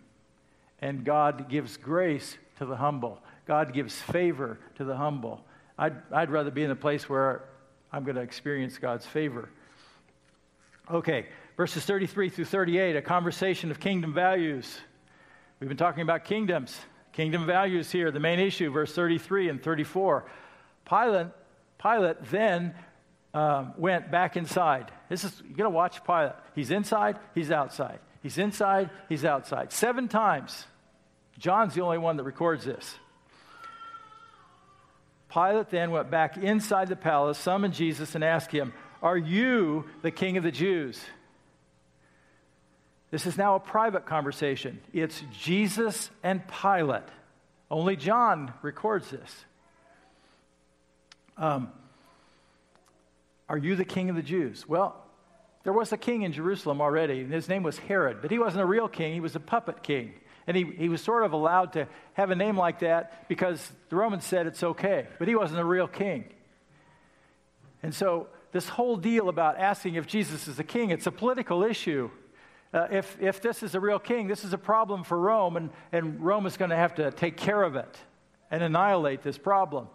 And 0.81 1.05
God 1.05 1.49
gives 1.49 1.77
grace 1.77 2.37
to 2.57 2.65
the 2.65 2.75
humble, 2.75 3.19
God 3.47 3.73
gives 3.73 3.95
favor 3.95 4.59
to 4.75 4.83
the 4.83 4.95
humble. 4.95 5.43
I'd, 5.77 5.95
I'd 6.11 6.29
rather 6.29 6.51
be 6.51 6.63
in 6.63 6.71
a 6.71 6.75
place 6.75 7.09
where 7.09 7.43
I'm 7.91 8.03
going 8.03 8.15
to 8.15 8.21
experience 8.21 8.77
God's 8.77 9.05
favor. 9.05 9.49
Okay, 10.91 11.25
verses 11.57 11.85
33 11.85 12.29
through 12.29 12.45
38, 12.45 12.95
a 12.95 13.01
conversation 13.01 13.71
of 13.71 13.79
kingdom 13.79 14.13
values. 14.13 14.79
We've 15.59 15.67
been 15.67 15.77
talking 15.77 16.01
about 16.03 16.25
kingdoms, 16.25 16.77
kingdom 17.11 17.45
values 17.45 17.91
here. 17.91 18.11
The 18.11 18.19
main 18.19 18.39
issue, 18.39 18.69
verse 18.69 18.93
33 18.93 19.49
and 19.49 19.63
34. 19.63 20.25
Pilate, 20.87 21.27
Pilate 21.81 22.17
then 22.25 22.75
um, 23.33 23.73
went 23.77 24.11
back 24.11 24.35
inside. 24.35 24.91
This 25.09 25.23
is, 25.23 25.41
you're 25.45 25.55
going 25.55 25.71
to 25.71 25.75
watch 25.75 26.03
Pilate. 26.03 26.33
He's 26.53 26.71
inside, 26.71 27.17
he's 27.33 27.51
outside. 27.51 27.99
He's 28.23 28.37
inside, 28.37 28.89
he's 29.09 29.25
outside. 29.25 29.73
Seven 29.73 30.07
times. 30.07 30.65
John's 31.37 31.75
the 31.75 31.81
only 31.81 31.97
one 31.97 32.17
that 32.17 32.23
records 32.23 32.63
this. 32.63 32.95
Pilate 35.31 35.69
then 35.69 35.91
went 35.91 36.09
back 36.09 36.37
inside 36.37 36.87
the 36.87 36.95
palace, 36.95 37.37
summoned 37.37 37.73
Jesus, 37.73 38.15
and 38.15 38.23
asked 38.23 38.51
him, 38.51 38.71
Are 39.01 39.17
you 39.17 39.85
the 40.03 40.11
king 40.11 40.37
of 40.37 40.43
the 40.43 40.51
Jews? 40.51 41.01
This 43.11 43.25
is 43.25 43.37
now 43.37 43.55
a 43.55 43.59
private 43.59 44.05
conversation. 44.05 44.79
It's 44.93 45.21
Jesus 45.39 46.09
and 46.23 46.41
Pilate. 46.47 47.03
Only 47.69 47.95
John 47.95 48.53
records 48.61 49.09
this. 49.09 49.45
Um, 51.37 51.71
are 53.49 53.57
you 53.57 53.75
the 53.75 53.85
king 53.85 54.09
of 54.09 54.15
the 54.15 54.21
Jews? 54.21 54.67
Well, 54.67 55.02
there 55.63 55.73
was 55.73 55.91
a 55.91 55.97
king 55.97 56.23
in 56.23 56.33
Jerusalem 56.33 56.81
already, 56.81 57.21
and 57.21 57.33
his 57.33 57.47
name 57.47 57.63
was 57.63 57.77
Herod, 57.77 58.21
but 58.21 58.31
he 58.31 58.39
wasn't 58.39 58.61
a 58.63 58.65
real 58.65 58.87
king, 58.87 59.13
he 59.13 59.21
was 59.21 59.35
a 59.35 59.39
puppet 59.39 59.81
king. 59.81 60.13
And 60.45 60.57
he, 60.57 60.65
he 60.65 60.89
was 60.89 61.01
sort 61.01 61.23
of 61.23 61.31
allowed 61.31 61.73
to 61.73 61.87
have 62.13 62.29
a 62.29 62.35
name 62.35 62.57
like 62.57 62.79
that 62.79 63.29
because 63.29 63.71
the 63.87 63.95
Romans 63.95 64.25
said 64.25 64.45
it's 64.45 64.61
okay, 64.61 65.07
but 65.17 65.29
he 65.29 65.35
wasn't 65.35 65.61
a 65.61 65.65
real 65.65 65.87
king. 65.87 66.25
And 67.81 67.95
so, 67.95 68.27
this 68.51 68.69
whole 68.69 68.97
deal 68.97 69.29
about 69.29 69.57
asking 69.57 69.95
if 69.95 70.05
Jesus 70.05 70.47
is 70.47 70.59
a 70.59 70.63
king, 70.63 70.91
it's 70.91 71.07
a 71.07 71.11
political 71.11 71.63
issue. 71.63 72.11
uh, 72.73 72.87
if, 72.91 73.17
if 73.21 73.41
this 73.41 73.63
is 73.63 73.73
a 73.73 73.79
real 73.79 73.99
king, 73.99 74.27
this 74.27 74.43
is 74.43 74.53
a 74.53 74.57
problem 74.57 75.03
for 75.03 75.17
Rome, 75.17 75.57
and, 75.57 75.69
and 75.91 76.19
Rome 76.21 76.45
is 76.45 76.57
going 76.57 76.69
to 76.69 76.75
have 76.75 76.95
to 76.95 77.11
take 77.11 77.37
care 77.37 77.63
of 77.63 77.75
it 77.75 77.97
and 78.51 78.61
annihilate 78.61 79.23
this 79.23 79.37
problem. 79.37 79.87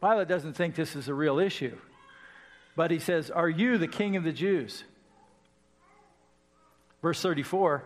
Pilate 0.00 0.28
doesn't 0.28 0.54
think 0.54 0.74
this 0.74 0.94
is 0.94 1.08
a 1.08 1.14
real 1.14 1.38
issue, 1.38 1.76
but 2.74 2.90
he 2.90 2.98
says, 2.98 3.30
Are 3.30 3.48
you 3.48 3.78
the 3.78 3.88
king 3.88 4.16
of 4.16 4.24
the 4.24 4.32
Jews? 4.32 4.84
Verse 7.02 7.20
34 7.20 7.84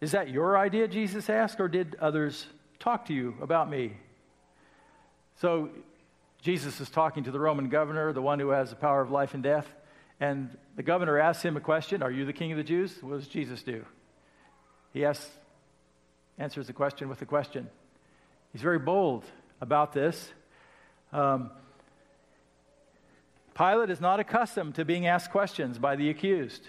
Is 0.00 0.12
that 0.12 0.28
your 0.28 0.56
idea, 0.58 0.88
Jesus 0.88 1.28
asked, 1.30 1.60
or 1.60 1.68
did 1.68 1.96
others 2.00 2.46
talk 2.78 3.06
to 3.06 3.14
you 3.14 3.34
about 3.40 3.70
me? 3.70 3.94
So 5.40 5.70
Jesus 6.42 6.80
is 6.80 6.90
talking 6.90 7.24
to 7.24 7.30
the 7.30 7.40
Roman 7.40 7.68
governor, 7.68 8.12
the 8.12 8.22
one 8.22 8.38
who 8.38 8.50
has 8.50 8.70
the 8.70 8.76
power 8.76 9.00
of 9.00 9.10
life 9.10 9.34
and 9.34 9.42
death. 9.42 9.66
And 10.20 10.56
the 10.76 10.82
governor 10.82 11.18
asks 11.18 11.42
him 11.42 11.56
a 11.56 11.60
question 11.60 12.02
Are 12.02 12.10
you 12.10 12.24
the 12.24 12.32
king 12.32 12.52
of 12.52 12.58
the 12.58 12.64
Jews? 12.64 12.96
What 13.02 13.18
does 13.18 13.28
Jesus 13.28 13.62
do? 13.62 13.84
He 14.92 15.04
asks, 15.04 15.28
answers 16.38 16.66
the 16.68 16.72
question 16.72 17.08
with 17.08 17.20
a 17.22 17.26
question. 17.26 17.68
He's 18.52 18.62
very 18.62 18.78
bold 18.78 19.24
about 19.60 19.92
this. 19.92 20.32
Um, 21.12 21.50
Pilate 23.54 23.90
is 23.90 24.00
not 24.00 24.20
accustomed 24.20 24.74
to 24.74 24.84
being 24.84 25.06
asked 25.06 25.30
questions 25.30 25.78
by 25.78 25.96
the 25.96 26.10
accused. 26.10 26.66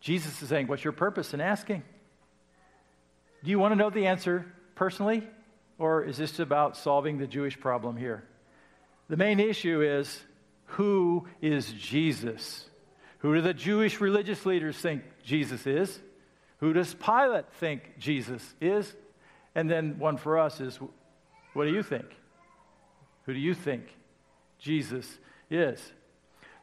Jesus 0.00 0.42
is 0.42 0.48
saying, 0.48 0.66
What's 0.66 0.84
your 0.84 0.92
purpose 0.92 1.32
in 1.32 1.40
asking? 1.40 1.84
Do 3.44 3.50
you 3.50 3.58
want 3.58 3.72
to 3.72 3.76
know 3.76 3.90
the 3.90 4.06
answer 4.06 4.46
personally? 4.74 5.26
Or 5.78 6.04
is 6.04 6.16
this 6.16 6.38
about 6.38 6.76
solving 6.76 7.18
the 7.18 7.26
Jewish 7.26 7.58
problem 7.58 7.96
here? 7.96 8.24
The 9.08 9.16
main 9.16 9.40
issue 9.40 9.82
is 9.82 10.22
who 10.66 11.26
is 11.40 11.72
Jesus? 11.72 12.64
Who 13.18 13.34
do 13.34 13.40
the 13.40 13.54
Jewish 13.54 14.00
religious 14.00 14.44
leaders 14.46 14.76
think 14.76 15.02
Jesus 15.24 15.66
is? 15.66 16.00
Who 16.58 16.72
does 16.72 16.94
Pilate 16.94 17.52
think 17.54 17.98
Jesus 17.98 18.54
is? 18.60 18.94
And 19.54 19.70
then 19.70 19.98
one 19.98 20.16
for 20.16 20.38
us 20.38 20.60
is 20.60 20.78
what 21.52 21.64
do 21.64 21.72
you 21.72 21.82
think? 21.82 22.06
Who 23.26 23.34
do 23.34 23.40
you 23.40 23.54
think 23.54 23.84
Jesus 24.58 25.18
is? 25.52 25.92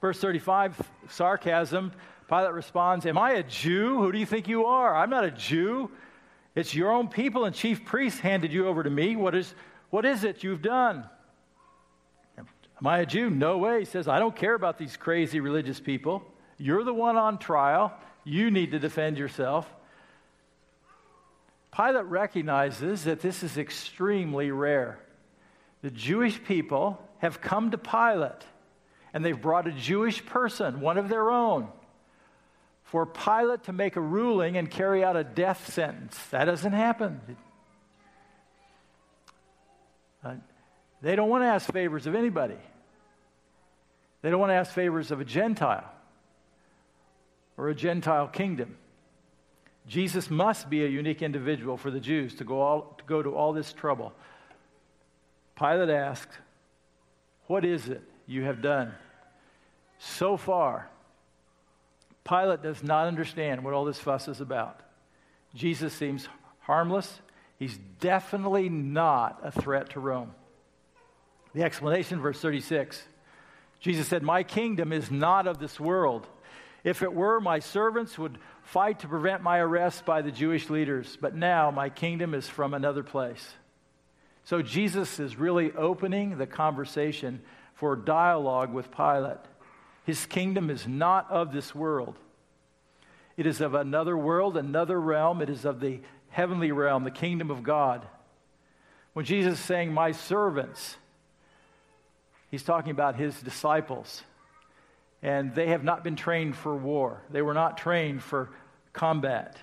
Verse 0.01 0.19
35, 0.19 0.81
sarcasm. 1.09 1.91
Pilate 2.27 2.53
responds, 2.53 3.05
Am 3.05 3.17
I 3.17 3.31
a 3.31 3.43
Jew? 3.43 3.97
Who 3.97 4.11
do 4.11 4.17
you 4.17 4.25
think 4.25 4.47
you 4.47 4.65
are? 4.65 4.95
I'm 4.95 5.09
not 5.09 5.23
a 5.25 5.31
Jew. 5.31 5.91
It's 6.55 6.73
your 6.75 6.91
own 6.91 7.07
people 7.07 7.45
and 7.45 7.55
chief 7.55 7.85
priests 7.85 8.19
handed 8.19 8.53
you 8.53 8.67
over 8.67 8.83
to 8.83 8.89
me. 8.89 9.15
What 9.15 9.35
is, 9.35 9.53
what 9.89 10.05
is 10.05 10.23
it 10.23 10.43
you've 10.43 10.61
done? 10.61 11.05
Am 12.37 12.87
I 12.87 12.99
a 12.99 13.05
Jew? 13.05 13.29
No 13.29 13.57
way. 13.57 13.79
He 13.79 13.85
says, 13.85 14.07
I 14.07 14.19
don't 14.19 14.35
care 14.35 14.53
about 14.53 14.77
these 14.77 14.95
crazy 14.95 15.39
religious 15.39 15.79
people. 15.79 16.23
You're 16.57 16.83
the 16.83 16.93
one 16.93 17.17
on 17.17 17.37
trial. 17.37 17.93
You 18.23 18.51
need 18.51 18.71
to 18.71 18.79
defend 18.79 19.17
yourself. 19.17 19.69
Pilate 21.75 22.05
recognizes 22.05 23.03
that 23.03 23.19
this 23.19 23.43
is 23.43 23.57
extremely 23.57 24.51
rare. 24.51 24.99
The 25.81 25.91
Jewish 25.91 26.43
people 26.43 27.01
have 27.19 27.41
come 27.41 27.71
to 27.71 27.77
Pilate 27.77 28.45
and 29.13 29.23
they've 29.23 29.39
brought 29.39 29.67
a 29.67 29.71
Jewish 29.71 30.25
person, 30.25 30.81
one 30.81 30.97
of 30.97 31.09
their 31.09 31.29
own, 31.29 31.67
for 32.83 33.05
Pilate 33.05 33.63
to 33.65 33.73
make 33.73 33.95
a 33.95 34.01
ruling 34.01 34.57
and 34.57 34.69
carry 34.69 35.03
out 35.03 35.15
a 35.15 35.23
death 35.23 35.71
sentence. 35.73 36.17
That 36.31 36.45
doesn't 36.45 36.73
happen. 36.73 37.21
Uh, 40.23 40.35
they 41.01 41.15
don't 41.15 41.29
want 41.29 41.43
to 41.43 41.47
ask 41.47 41.71
favors 41.71 42.07
of 42.07 42.15
anybody. 42.15 42.57
They 44.21 44.29
don't 44.29 44.39
want 44.39 44.49
to 44.49 44.55
ask 44.55 44.73
favors 44.73 45.11
of 45.11 45.21
a 45.21 45.25
Gentile 45.25 45.89
or 47.57 47.69
a 47.69 47.75
Gentile 47.75 48.27
kingdom. 48.27 48.77
Jesus 49.87 50.29
must 50.29 50.69
be 50.69 50.83
a 50.83 50.87
unique 50.87 51.21
individual 51.21 51.77
for 51.77 51.89
the 51.89 51.99
Jews 51.99 52.35
to 52.35 52.43
go, 52.43 52.61
all, 52.61 52.95
to 52.97 53.03
go 53.05 53.23
to 53.23 53.35
all 53.35 53.53
this 53.53 53.73
trouble. 53.73 54.13
Pilate 55.57 55.89
asked, 55.89 56.37
What 57.47 57.65
is 57.65 57.87
it 57.87 58.03
you 58.29 58.43
have 58.43 58.61
done? 58.61 58.93
So 59.97 60.37
far, 60.37 60.87
Pilate 62.27 62.61
does 62.61 62.83
not 62.83 63.07
understand 63.07 63.63
what 63.63 63.73
all 63.73 63.85
this 63.85 63.99
fuss 63.99 64.27
is 64.27 64.39
about. 64.39 64.79
Jesus 65.55 65.93
seems 65.93 66.27
harmless. 66.59 67.21
He's 67.57 67.77
definitely 67.99 68.69
not 68.69 69.39
a 69.43 69.51
threat 69.51 69.89
to 69.91 69.99
Rome. 69.99 70.31
The 71.53 71.63
explanation, 71.63 72.21
verse 72.21 72.39
36 72.39 73.03
Jesus 73.79 74.07
said, 74.07 74.23
My 74.23 74.43
kingdom 74.43 74.91
is 74.91 75.09
not 75.09 75.47
of 75.47 75.57
this 75.57 75.79
world. 75.79 76.27
If 76.83 77.01
it 77.01 77.13
were, 77.13 77.39
my 77.39 77.59
servants 77.59 78.17
would 78.17 78.37
fight 78.61 78.99
to 78.99 79.07
prevent 79.07 79.41
my 79.41 79.57
arrest 79.57 80.05
by 80.05 80.21
the 80.21 80.31
Jewish 80.31 80.69
leaders, 80.69 81.17
but 81.19 81.35
now 81.35 81.71
my 81.71 81.89
kingdom 81.89 82.33
is 82.33 82.47
from 82.47 82.73
another 82.73 83.03
place. 83.03 83.53
So 84.43 84.61
Jesus 84.61 85.19
is 85.19 85.37
really 85.37 85.71
opening 85.71 86.37
the 86.37 86.47
conversation 86.47 87.41
for 87.79 87.95
dialogue 87.95 88.73
with 88.73 88.91
Pilate. 88.91 89.37
His 90.05 90.25
kingdom 90.25 90.69
is 90.69 90.85
not 90.85 91.31
of 91.31 91.53
this 91.53 91.73
world. 91.73 92.15
It 93.37 93.45
is 93.45 93.61
of 93.61 93.73
another 93.73 94.17
world, 94.17 94.57
another 94.57 94.99
realm. 94.99 95.41
It 95.41 95.49
is 95.49 95.63
of 95.63 95.79
the 95.79 96.01
heavenly 96.27 96.73
realm, 96.73 97.05
the 97.05 97.11
kingdom 97.11 97.49
of 97.49 97.63
God. 97.63 98.05
When 99.13 99.23
Jesus 99.23 99.53
is 99.53 99.65
saying, 99.65 99.93
My 99.93 100.11
servants, 100.11 100.97
he's 102.51 102.63
talking 102.63 102.91
about 102.91 103.15
his 103.15 103.39
disciples. 103.41 104.23
And 105.21 105.55
they 105.55 105.67
have 105.67 105.83
not 105.83 106.03
been 106.03 106.17
trained 106.17 106.57
for 106.57 106.75
war, 106.75 107.21
they 107.29 107.41
were 107.41 107.53
not 107.53 107.77
trained 107.77 108.21
for 108.21 108.49
combat. 108.91 109.57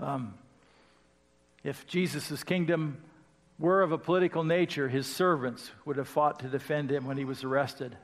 Um, 0.00 0.34
if 1.62 1.86
Jesus' 1.86 2.42
kingdom 2.44 2.98
were 3.58 3.82
of 3.82 3.92
a 3.92 3.98
political 3.98 4.44
nature, 4.44 4.88
his 4.88 5.06
servants 5.06 5.70
would 5.84 5.96
have 5.96 6.08
fought 6.08 6.40
to 6.40 6.48
defend 6.48 6.90
him 6.90 7.06
when 7.06 7.16
he 7.16 7.24
was 7.24 7.44
arrested. 7.44 7.96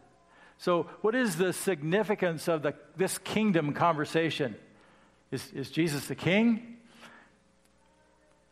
So, 0.59 0.85
what 1.01 1.15
is 1.15 1.37
the 1.37 1.53
significance 1.53 2.47
of 2.47 2.63
the, 2.63 2.75
this 2.97 3.19
kingdom 3.19 3.73
conversation? 3.73 4.55
Is, 5.31 5.51
is 5.53 5.71
Jesus 5.71 6.07
the 6.07 6.15
king? 6.15 6.77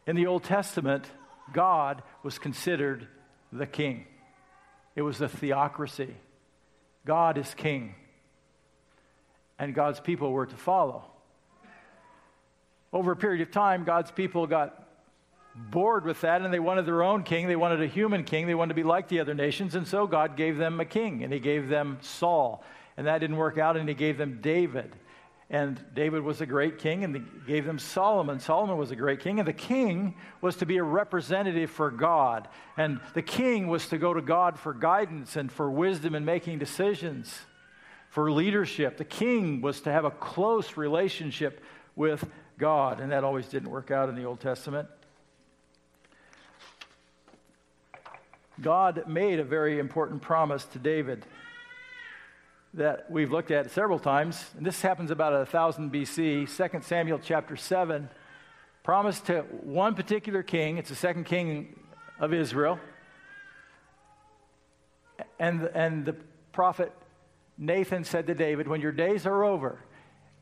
In 0.07 0.17
the 0.17 0.27
Old 0.27 0.43
Testament, 0.43 1.05
God 1.53 2.03
was 2.23 2.39
considered 2.39 3.07
the 3.53 3.67
king. 3.67 4.07
It 4.97 5.03
was 5.03 5.21
a 5.21 5.29
theocracy. 5.29 6.15
God 7.05 7.39
is 7.39 7.55
king, 7.55 7.95
and 9.59 9.75
God's 9.75 10.01
people 10.01 10.33
were 10.33 10.47
to 10.47 10.57
follow. 10.57 11.05
Over 12.93 13.13
a 13.13 13.17
period 13.17 13.43
of 13.47 13.51
time, 13.51 13.85
God's 13.85 14.11
people 14.11 14.47
got 14.47 14.88
bored 15.71 16.05
with 16.05 16.21
that 16.23 16.43
and 16.43 16.53
they 16.53 16.59
wanted 16.59 16.87
their 16.87 17.03
own 17.03 17.23
king. 17.23 17.47
They 17.47 17.57
wanted 17.57 17.83
a 17.83 17.87
human 17.87 18.25
king. 18.25 18.47
They 18.47 18.55
wanted 18.55 18.71
to 18.71 18.75
be 18.75 18.83
like 18.83 19.09
the 19.09 19.21
other 19.21 19.35
nations. 19.35 19.75
And 19.75 19.87
so 19.87 20.07
God 20.07 20.37
gave 20.37 20.57
them 20.57 20.81
a 20.81 20.85
king, 20.85 21.25
and 21.25 21.33
He 21.33 21.41
gave 21.41 21.69
them 21.69 21.99
Saul. 22.01 22.65
And 22.97 23.07
that 23.07 23.19
didn't 23.19 23.37
work 23.37 23.59
out, 23.59 23.77
and 23.77 23.89
He 23.89 23.95
gave 23.95 24.19
them 24.19 24.41
David. 24.41 24.95
And 25.51 25.83
David 25.95 26.23
was 26.23 26.43
a 26.43 26.47
great 26.47 26.79
king, 26.79 27.05
and 27.05 27.17
he 27.17 27.23
gave 27.47 27.65
them 27.65 27.79
Solomon. 27.79 28.39
Solomon 28.39 28.77
was 28.77 28.91
a 28.91 28.97
great 28.97 29.21
king, 29.21 29.39
and 29.39 29.49
the 29.49 29.55
king 29.55 30.15
was 30.43 30.57
to 30.57 30.67
be 30.67 30.77
a 30.77 30.83
representative 30.83 31.71
for 31.71 31.91
God. 31.91 32.49
And 32.77 33.01
the 33.15 33.23
king 33.23 33.67
was 33.67 33.89
to 33.89 33.97
go 33.97 34.13
to 34.13 34.21
God 34.21 34.59
for 34.59 34.75
guidance 34.75 35.37
and 35.37 35.51
for 35.51 35.71
wisdom 35.71 36.15
in 36.15 36.27
making 36.27 36.59
decisions, 36.59 37.35
for 38.11 38.31
leadership. 38.31 38.99
The 38.99 39.07
king 39.07 39.63
was 39.63 39.81
to 39.83 39.93
have 39.93 40.05
a 40.05 40.11
close 40.11 40.77
relationship 40.77 41.63
with 41.97 42.29
God, 42.59 43.01
and 43.01 43.11
that 43.13 43.25
always 43.25 43.47
didn't 43.49 43.71
work 43.71 43.91
out 43.91 44.11
in 44.11 44.17
the 44.17 44.25
Old 44.25 44.41
Testament. 44.41 44.87
God 48.61 49.05
made 49.07 49.39
a 49.39 49.45
very 49.45 49.79
important 49.79 50.21
promise 50.21 50.65
to 50.67 50.81
David 50.81 51.25
that 52.75 53.09
we've 53.09 53.31
looked 53.31 53.53
at 53.53 53.71
several 53.71 54.01
times, 54.01 54.45
and 54.57 54.67
this 54.67 54.83
happens 54.83 55.11
about 55.11 55.33
1000 55.33 55.93
BC, 55.93 56.73
2 56.73 56.81
Samuel 56.83 57.21
chapter 57.23 57.57
7, 57.57 58.09
promised 58.83 59.27
to 59.27 59.43
one 59.63 59.95
particular 59.95 60.43
king, 60.43 60.77
it's 60.77 60.89
the 60.89 60.97
second 60.97 61.25
king 61.25 61.79
of 62.19 62.35
Israel, 62.35 62.81
and, 65.39 65.63
and 65.75 66.05
the 66.05 66.17
prophet 66.53 66.93
Nathan 67.57 68.03
said 68.03 68.27
to 68.27 68.35
David, 68.35 68.67
When 68.67 68.81
your 68.81 68.93
days 68.93 69.25
are 69.25 69.45
over 69.45 69.79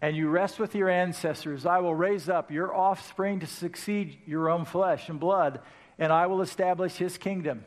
and 0.01 0.17
you 0.17 0.29
rest 0.29 0.59
with 0.59 0.75
your 0.75 0.89
ancestors, 0.89 1.67
I 1.67 1.81
will 1.81 1.95
raise 1.95 2.29
up 2.29 2.51
your 2.51 2.75
offspring 2.75 3.41
to 3.41 3.47
succeed 3.47 4.19
your 4.27 4.49
own 4.49 4.65
flesh 4.65 5.09
and 5.11 5.21
blood, 5.21 5.61
and 5.99 6.13
I 6.13 6.27
will 6.27 6.41
establish 6.41 6.97
his 6.97 7.19
kingdom. 7.19 7.65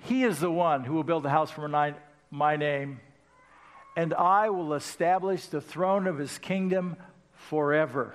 He 0.00 0.24
is 0.24 0.40
the 0.40 0.50
one 0.50 0.84
who 0.84 0.94
will 0.94 1.04
build 1.04 1.24
a 1.26 1.30
house 1.30 1.50
for 1.50 1.68
my 1.68 2.56
name 2.56 3.00
and 3.96 4.14
I 4.14 4.50
will 4.50 4.74
establish 4.74 5.46
the 5.46 5.60
throne 5.60 6.06
of 6.06 6.18
his 6.18 6.38
kingdom 6.38 6.96
forever. 7.34 8.14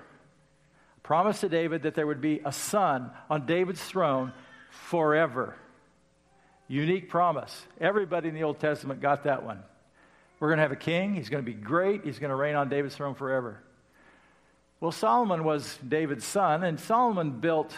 Promise 1.04 1.41
to 1.41 1.50
David 1.50 1.84
that 1.84 1.95
there 1.95 2.08
would 2.08 2.21
be 2.21 2.41
a 2.43 2.52
son 2.52 3.12
on 3.30 3.45
David's 3.45 3.84
throne 3.84 4.34
forever. 4.71 5.56
Unique 6.67 7.10
promise. 7.10 7.65
Everybody 7.80 8.30
in 8.30 8.36
the 8.36 8.43
Old 8.43 8.60
Testament 8.60 9.02
got 9.02 9.26
that 9.26 9.43
one. 9.43 9.62
We're 10.39 10.48
going 10.48 10.58
to 10.58 10.63
have 10.63 10.71
a 10.71 10.76
king. 10.76 11.13
He's 11.13 11.30
going 11.30 11.43
to 11.43 11.45
be 11.45 11.54
great. 11.56 12.04
He's 12.04 12.19
going 12.19 12.32
to 12.32 12.36
reign 12.36 12.56
on 12.56 12.69
David's 12.69 12.95
throne 12.95 13.13
forever. 13.13 13.60
Well, 14.80 14.91
Solomon 14.91 15.43
was 15.43 15.78
David's 15.88 16.26
son, 16.26 16.63
and 16.63 16.80
Solomon 16.80 17.39
built 17.39 17.78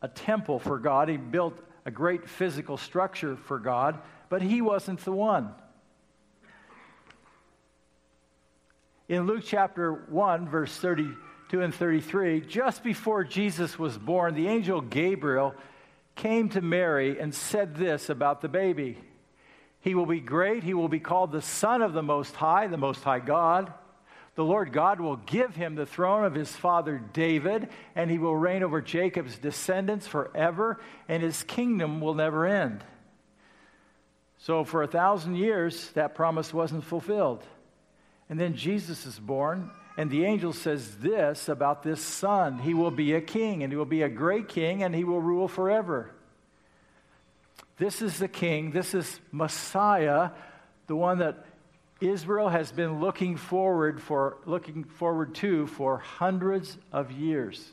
a 0.00 0.08
temple 0.08 0.58
for 0.58 0.78
God. 0.78 1.08
He 1.08 1.16
built 1.16 1.58
a 1.86 1.90
great 1.90 2.28
physical 2.28 2.76
structure 2.76 3.36
for 3.36 3.60
God, 3.60 3.98
but 4.28 4.42
he 4.42 4.60
wasn't 4.60 5.02
the 5.04 5.12
one. 5.12 5.54
In 9.08 9.28
Luke 9.28 9.44
chapter 9.46 9.92
1, 10.08 10.48
verse 10.48 10.76
32 10.76 11.60
and 11.60 11.72
33, 11.72 12.40
just 12.40 12.82
before 12.82 13.22
Jesus 13.22 13.78
was 13.78 13.96
born, 13.96 14.34
the 14.34 14.48
angel 14.48 14.80
Gabriel 14.80 15.54
came 16.16 16.48
to 16.48 16.60
Mary 16.60 17.20
and 17.20 17.32
said 17.32 17.76
this 17.76 18.10
about 18.10 18.40
the 18.40 18.48
baby 18.48 18.98
He 19.78 19.94
will 19.94 20.06
be 20.06 20.18
great, 20.18 20.64
he 20.64 20.74
will 20.74 20.88
be 20.88 20.98
called 20.98 21.30
the 21.30 21.40
Son 21.40 21.82
of 21.82 21.92
the 21.92 22.02
Most 22.02 22.34
High, 22.34 22.66
the 22.66 22.76
Most 22.76 23.04
High 23.04 23.20
God. 23.20 23.72
The 24.36 24.44
Lord 24.44 24.70
God 24.70 25.00
will 25.00 25.16
give 25.16 25.56
him 25.56 25.74
the 25.74 25.86
throne 25.86 26.24
of 26.24 26.34
his 26.34 26.54
father 26.54 27.02
David, 27.14 27.70
and 27.94 28.10
he 28.10 28.18
will 28.18 28.36
reign 28.36 28.62
over 28.62 28.82
Jacob's 28.82 29.38
descendants 29.38 30.06
forever, 30.06 30.78
and 31.08 31.22
his 31.22 31.42
kingdom 31.42 32.02
will 32.02 32.14
never 32.14 32.46
end. 32.46 32.84
So, 34.38 34.62
for 34.62 34.82
a 34.82 34.86
thousand 34.86 35.36
years, 35.36 35.90
that 35.92 36.14
promise 36.14 36.52
wasn't 36.52 36.84
fulfilled. 36.84 37.44
And 38.28 38.38
then 38.38 38.54
Jesus 38.54 39.06
is 39.06 39.18
born, 39.18 39.70
and 39.96 40.10
the 40.10 40.26
angel 40.26 40.52
says 40.52 40.98
this 40.98 41.48
about 41.48 41.82
this 41.82 42.02
son 42.02 42.58
He 42.58 42.74
will 42.74 42.90
be 42.90 43.14
a 43.14 43.22
king, 43.22 43.62
and 43.62 43.72
he 43.72 43.76
will 43.76 43.86
be 43.86 44.02
a 44.02 44.08
great 44.10 44.48
king, 44.48 44.82
and 44.82 44.94
he 44.94 45.04
will 45.04 45.20
rule 45.20 45.48
forever. 45.48 46.10
This 47.78 48.02
is 48.02 48.18
the 48.18 48.28
king, 48.28 48.70
this 48.70 48.92
is 48.92 49.18
Messiah, 49.32 50.30
the 50.88 50.96
one 50.96 51.18
that 51.18 51.46
Israel 52.00 52.48
has 52.50 52.72
been 52.72 53.00
looking 53.00 53.36
forward 53.36 54.02
for 54.02 54.36
looking 54.44 54.84
forward 54.84 55.34
to 55.36 55.66
for 55.66 55.98
hundreds 55.98 56.76
of 56.92 57.10
years. 57.10 57.70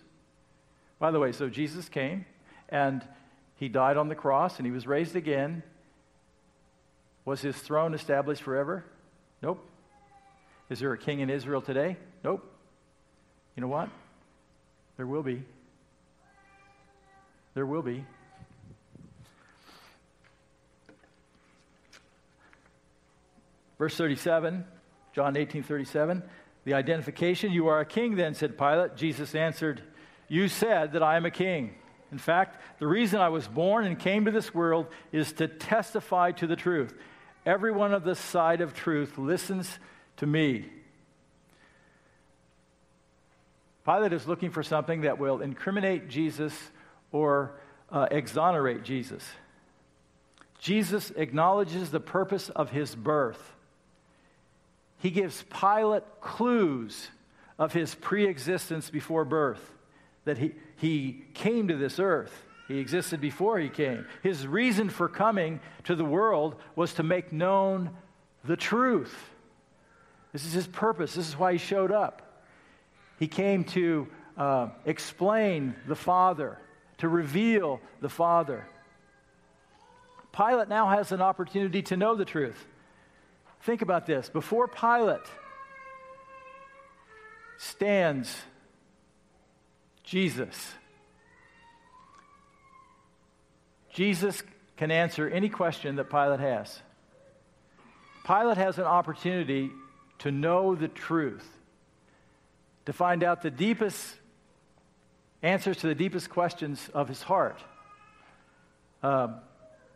By 0.99 1.12
the 1.12 1.19
way, 1.19 1.33
so 1.33 1.49
Jesus 1.49 1.89
came 1.89 2.25
and 2.69 3.05
he 3.55 3.67
died 3.67 3.97
on 3.97 4.07
the 4.07 4.15
cross 4.15 4.57
and 4.57 4.65
he 4.65 4.71
was 4.71 4.88
raised 4.88 5.15
again. 5.15 5.63
Was 7.25 7.41
his 7.41 7.57
throne 7.57 7.93
established 7.93 8.41
forever? 8.41 8.86
Nope. 9.41 9.65
Is 10.69 10.79
there 10.79 10.93
a 10.93 10.97
king 10.97 11.19
in 11.19 11.29
Israel 11.29 11.62
today? 11.62 11.97
Nope. 12.23 12.49
You 13.55 13.62
know 13.62 13.67
what? 13.67 13.89
There 14.97 15.05
will 15.05 15.23
be. 15.23 15.43
There 17.53 17.65
will 17.65 17.81
be. 17.81 18.05
Verse 23.84 23.98
37, 23.98 24.63
John 25.12 25.36
18 25.36 25.62
37, 25.62 26.24
the 26.63 26.74
identification, 26.74 27.52
you 27.52 27.67
are 27.67 27.82
a 27.82 27.86
king 27.86 28.15
then, 28.15 28.34
said 28.34 28.58
Pilate. 28.58 28.96
Jesus 28.96 29.36
answered, 29.36 29.82
You 30.30 30.48
said 30.48 30.93
that 30.93 31.04
I 31.04 31.17
am 31.17 31.26
a 31.26 31.30
king. 31.30 31.76
In 32.10 32.17
fact, 32.17 32.62
the 32.80 32.88
reason 32.88 33.19
I 33.19 33.28
was 33.28 33.46
born 33.46 33.86
and 33.86 34.00
came 34.00 34.24
to 34.24 34.32
this 34.32 34.54
world 34.54 34.88
is 35.12 35.34
to 35.34 35.50
testify 35.50 36.32
to 36.32 36.48
the 36.48 36.56
truth. 36.56 36.93
Everyone 37.46 37.93
of 37.93 38.06
the 38.06 38.15
side 38.15 38.62
of 38.62 38.74
truth 38.74 39.17
listens 39.17 39.80
to 40.15 40.26
me. 40.26 40.69
Pilate 43.84 44.13
is 44.13 44.26
looking 44.30 44.52
for 44.52 44.63
something 44.63 45.02
that 45.02 45.19
will 45.19 45.41
incriminate 45.41 46.08
Jesus 46.08 46.58
or 47.12 47.60
uh, 47.91 48.08
exonerate 48.12 48.84
Jesus. 48.84 49.26
Jesus 50.58 51.12
acknowledges 51.17 51.91
the 51.91 52.00
purpose 52.00 52.48
of 52.48 52.69
his 52.69 52.96
birth. 52.96 53.53
He 55.04 55.12
gives 55.12 55.44
Pilate 55.50 56.04
clues 56.22 57.10
of 57.60 57.74
his 57.74 57.94
pre 57.94 58.26
existence 58.26 58.89
before 58.89 59.26
birth, 59.26 59.60
that 60.24 60.38
he, 60.38 60.54
he 60.78 61.26
came 61.34 61.68
to 61.68 61.76
this 61.76 62.00
earth. 62.00 62.46
He 62.70 62.80
existed 62.80 63.20
before 63.20 63.60
he 63.60 63.68
came. 63.68 64.06
His 64.24 64.48
reason 64.48 64.89
for 64.89 65.10
coming 65.10 65.60
to 65.84 65.96
the 65.96 66.06
world 66.06 66.56
was 66.78 66.94
to 66.94 67.04
make 67.04 67.34
known 67.34 67.89
the 68.46 68.56
truth. 68.56 69.13
This 70.32 70.46
is 70.46 70.54
his 70.54 70.68
purpose. 70.68 71.16
This 71.16 71.28
is 71.28 71.38
why 71.38 71.52
he 71.52 71.58
showed 71.58 71.92
up. 71.92 72.46
He 73.20 73.28
came 73.28 73.66
to 73.66 74.08
uh, 74.38 74.70
explain 74.86 75.76
the 75.86 75.98
Father, 75.98 76.58
to 77.00 77.10
reveal 77.10 77.82
the 78.00 78.08
Father. 78.08 78.66
Pilate 80.32 80.70
now 80.70 80.88
has 80.88 81.12
an 81.12 81.22
opportunity 81.22 81.82
to 81.82 81.98
know 81.98 82.16
the 82.16 82.24
truth. 82.24 82.66
Think 83.63 83.82
about 83.82 84.06
this. 84.06 84.30
Before 84.30 84.67
Pilate 84.67 85.21
stands 87.58 88.36
Jesus. 90.04 90.73
Jesus 93.93 94.43
can 94.76 94.91
answer 94.91 95.30
any 95.30 95.47
question 95.47 95.95
that 95.95 96.10
Pilate 96.10 96.41
has. 96.41 96.82
Pilate 98.26 98.58
has 98.58 98.78
an 98.78 98.86
opportunity 98.86 99.71
to 100.19 100.32
know 100.32 100.76
the 100.76 100.89
truth, 100.89 101.47
to 102.86 102.91
find 102.93 103.23
out 103.23 103.41
the 103.41 103.52
deepest 103.52 104.15
answers 105.41 105.78
to 105.78 105.88
the 105.88 105.95
deepest 105.95 106.30
questions 106.30 106.89
of 106.93 107.08
his 107.08 107.21
heart. 107.21 107.62
Uh, 109.02 109.28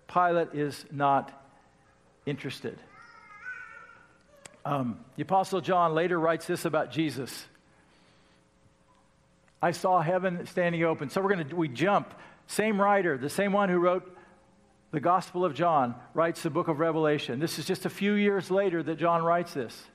Pilate 0.08 0.54
is 0.54 0.86
not 0.92 1.32
interested. 2.26 2.78
Um, 4.68 5.00
the 5.16 5.22
Apostle 5.22 5.62
John 5.62 5.96
later 5.96 6.20
writes 6.20 6.46
this 6.46 6.66
about 6.66 6.92
Jesus. 6.92 7.46
I 9.62 9.72
saw 9.72 10.02
heaven 10.02 10.46
standing 10.46 10.84
open. 10.84 11.10
So 11.10 11.22
we're 11.22 11.34
going 11.34 11.48
to 11.48 11.56
we 11.56 11.70
jump. 11.70 12.14
Same 12.48 12.80
writer, 12.82 13.18
the 13.18 13.30
same 13.30 13.54
one 13.54 13.70
who 13.70 13.78
wrote 13.78 14.14
the 14.92 15.00
Gospel 15.00 15.46
of 15.46 15.54
John, 15.54 15.96
writes 16.14 16.44
the 16.44 16.50
book 16.50 16.68
of 16.68 16.80
Revelation. 16.80 17.40
This 17.40 17.60
is 17.60 17.66
just 17.66 17.86
a 17.86 17.90
few 17.90 18.12
years 18.14 18.52
later 18.52 18.84
that 18.84 18.98
John 18.98 19.24
writes 19.24 19.54
this. 19.54 19.86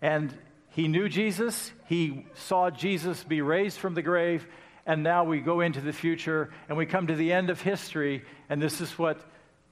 And 0.00 0.32
he 0.70 0.86
knew 0.86 1.08
Jesus, 1.08 1.72
he 1.88 2.26
saw 2.34 2.70
Jesus 2.70 3.24
be 3.24 3.40
raised 3.40 3.78
from 3.78 3.94
the 3.94 4.02
grave, 4.02 4.46
and 4.86 5.02
now 5.02 5.24
we 5.24 5.40
go 5.40 5.62
into 5.62 5.80
the 5.80 5.92
future 5.92 6.50
and 6.68 6.78
we 6.78 6.86
come 6.86 7.08
to 7.08 7.16
the 7.16 7.32
end 7.32 7.50
of 7.50 7.60
history, 7.60 8.22
and 8.48 8.62
this 8.62 8.80
is 8.80 8.96
what 8.96 9.20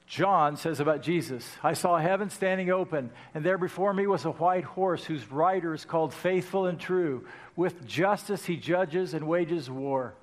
John 0.07 0.57
says 0.57 0.79
about 0.79 1.03
Jesus 1.03 1.49
I 1.62 1.73
saw 1.73 1.99
heaven 1.99 2.31
standing 2.31 2.71
open, 2.71 3.11
and 3.35 3.45
there 3.45 3.59
before 3.59 3.92
me 3.92 4.07
was 4.07 4.25
a 4.25 4.31
white 4.31 4.64
horse 4.64 5.05
whose 5.05 5.31
rider 5.31 5.75
is 5.75 5.85
called 5.85 6.14
Faithful 6.14 6.66
and 6.66 6.79
True. 6.79 7.27
With 7.57 7.87
justice 7.87 8.45
he 8.45 8.57
judges 8.57 9.14
and 9.14 9.27
wages 9.27 9.69
war. 9.69 10.14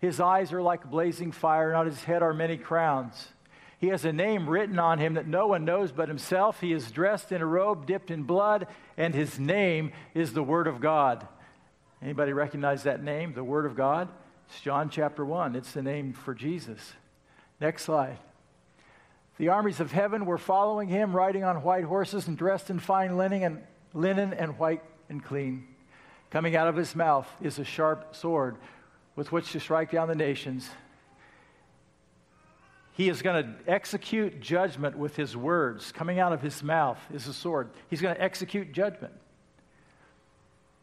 His 0.00 0.18
eyes 0.18 0.52
are 0.52 0.62
like 0.62 0.90
blazing 0.90 1.32
fire, 1.32 1.68
and 1.68 1.76
on 1.76 1.86
his 1.86 2.04
head 2.04 2.22
are 2.22 2.32
many 2.32 2.56
crowns. 2.56 3.28
He 3.78 3.88
has 3.88 4.04
a 4.04 4.12
name 4.12 4.48
written 4.48 4.78
on 4.78 4.98
him 4.98 5.14
that 5.14 5.26
no 5.26 5.46
one 5.46 5.64
knows 5.64 5.92
but 5.92 6.08
himself. 6.08 6.60
He 6.60 6.72
is 6.72 6.90
dressed 6.90 7.32
in 7.32 7.42
a 7.42 7.46
robe 7.46 7.86
dipped 7.86 8.10
in 8.10 8.22
blood, 8.22 8.66
and 8.96 9.14
his 9.14 9.38
name 9.38 9.92
is 10.14 10.32
the 10.32 10.42
Word 10.42 10.66
of 10.66 10.80
God. 10.80 11.26
Anybody 12.02 12.32
recognize 12.32 12.84
that 12.84 13.02
name, 13.02 13.34
the 13.34 13.44
Word 13.44 13.66
of 13.66 13.76
God? 13.76 14.08
It's 14.48 14.60
John 14.60 14.88
chapter 14.88 15.24
1. 15.24 15.54
It's 15.54 15.72
the 15.72 15.82
name 15.82 16.14
for 16.14 16.34
Jesus. 16.34 16.94
Next 17.60 17.84
slide. 17.84 18.18
The 19.40 19.48
armies 19.48 19.80
of 19.80 19.90
heaven 19.90 20.26
were 20.26 20.36
following 20.36 20.86
him, 20.86 21.16
riding 21.16 21.44
on 21.44 21.62
white 21.62 21.84
horses 21.84 22.28
and 22.28 22.36
dressed 22.36 22.68
in 22.68 22.78
fine 22.78 23.16
linen 23.16 23.42
and, 23.42 23.62
linen 23.94 24.34
and 24.34 24.58
white 24.58 24.82
and 25.08 25.24
clean. 25.24 25.66
Coming 26.28 26.56
out 26.56 26.68
of 26.68 26.76
his 26.76 26.94
mouth 26.94 27.26
is 27.40 27.58
a 27.58 27.64
sharp 27.64 28.14
sword 28.14 28.58
with 29.16 29.32
which 29.32 29.50
to 29.52 29.58
strike 29.58 29.92
down 29.92 30.08
the 30.08 30.14
nations. 30.14 30.68
He 32.92 33.08
is 33.08 33.22
going 33.22 33.42
to 33.42 33.54
execute 33.66 34.42
judgment 34.42 34.98
with 34.98 35.16
his 35.16 35.34
words. 35.34 35.90
Coming 35.90 36.18
out 36.18 36.34
of 36.34 36.42
his 36.42 36.62
mouth 36.62 36.98
is 37.10 37.26
a 37.26 37.32
sword. 37.32 37.70
He's 37.88 38.02
going 38.02 38.14
to 38.14 38.22
execute 38.22 38.74
judgment. 38.74 39.14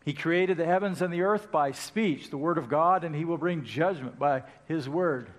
He 0.04 0.14
created 0.14 0.58
the 0.58 0.66
heavens 0.66 1.04
and 1.04 1.14
the 1.14 1.22
earth 1.22 1.52
by 1.52 1.74
speech, 1.74 2.32
the 2.32 2.38
word 2.38 2.58
of 2.58 2.70
God, 2.70 3.04
and 3.04 3.16
he 3.16 3.24
will 3.24 3.38
bring 3.38 3.64
judgment 3.64 4.18
by 4.18 4.42
his 4.66 4.90
word. 4.90 5.30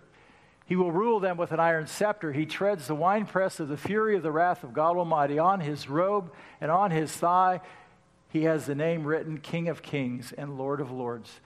He 0.68 0.76
will 0.76 0.92
rule 0.92 1.18
them 1.18 1.38
with 1.38 1.50
an 1.52 1.60
iron 1.60 1.86
scepter. 1.86 2.30
He 2.30 2.44
treads 2.44 2.86
the 2.86 2.94
winepress 2.94 3.58
of 3.58 3.68
the 3.68 3.78
fury 3.78 4.16
of 4.16 4.22
the 4.22 4.30
wrath 4.30 4.62
of 4.62 4.74
God 4.74 4.98
Almighty. 4.98 5.38
On 5.38 5.60
his 5.60 5.88
robe 5.88 6.30
and 6.60 6.70
on 6.70 6.90
his 6.90 7.10
thigh, 7.10 7.62
he 8.28 8.44
has 8.44 8.66
the 8.66 8.74
name 8.74 9.04
written 9.04 9.38
King 9.38 9.68
of 9.68 9.80
Kings 9.80 10.34
and 10.36 10.58
Lord 10.58 10.82
of 10.82 10.90
Lords. 10.90 11.40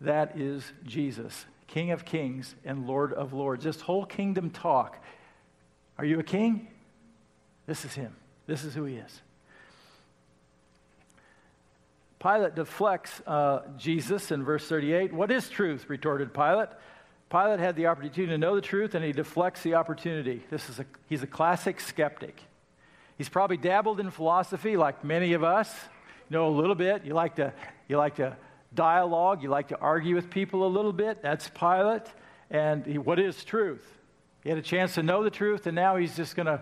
That 0.00 0.38
is 0.38 0.64
Jesus, 0.84 1.44
King 1.66 1.90
of 1.90 2.06
Kings 2.06 2.54
and 2.64 2.86
Lord 2.86 3.12
of 3.12 3.34
Lords. 3.34 3.62
This 3.62 3.82
whole 3.82 4.06
kingdom 4.06 4.48
talk. 4.48 5.04
Are 5.98 6.06
you 6.06 6.18
a 6.18 6.24
king? 6.24 6.66
This 7.66 7.84
is 7.84 7.92
him. 7.92 8.16
This 8.46 8.64
is 8.64 8.74
who 8.74 8.84
he 8.84 8.96
is. 8.96 9.20
Pilate 12.18 12.54
deflects 12.54 13.20
uh, 13.26 13.64
Jesus 13.76 14.30
in 14.30 14.44
verse 14.44 14.66
38. 14.66 15.12
What 15.12 15.30
is 15.30 15.50
truth? 15.50 15.90
retorted 15.90 16.32
Pilate. 16.32 16.70
Pilate 17.32 17.60
had 17.60 17.76
the 17.76 17.86
opportunity 17.86 18.26
to 18.26 18.36
know 18.36 18.54
the 18.54 18.60
truth 18.60 18.94
and 18.94 19.02
he 19.02 19.10
deflects 19.10 19.62
the 19.62 19.74
opportunity. 19.74 20.42
This 20.50 20.68
is 20.68 20.78
a, 20.78 20.84
he's 21.08 21.22
a 21.22 21.26
classic 21.26 21.80
skeptic. 21.80 22.38
He's 23.16 23.30
probably 23.30 23.56
dabbled 23.56 24.00
in 24.00 24.10
philosophy 24.10 24.76
like 24.76 25.02
many 25.02 25.32
of 25.32 25.42
us. 25.42 25.74
You 26.28 26.36
know 26.36 26.48
a 26.48 26.50
little 26.50 26.74
bit. 26.74 27.06
You 27.06 27.14
like 27.14 27.36
to, 27.36 27.54
you 27.88 27.96
like 27.96 28.16
to 28.16 28.36
dialogue, 28.74 29.42
you 29.42 29.48
like 29.48 29.68
to 29.68 29.78
argue 29.78 30.14
with 30.14 30.28
people 30.28 30.66
a 30.66 30.68
little 30.68 30.92
bit. 30.92 31.22
That's 31.22 31.48
Pilate. 31.48 32.06
And 32.50 32.84
he, 32.84 32.98
what 32.98 33.18
is 33.18 33.42
truth? 33.44 33.82
He 34.42 34.50
had 34.50 34.58
a 34.58 34.62
chance 34.62 34.96
to 34.96 35.02
know 35.02 35.24
the 35.24 35.30
truth, 35.30 35.66
and 35.66 35.74
now 35.74 35.96
he's 35.96 36.14
just 36.14 36.36
going 36.36 36.46
to 36.46 36.60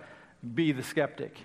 be 0.54 0.70
the 0.70 0.84
skeptic. 0.84 1.36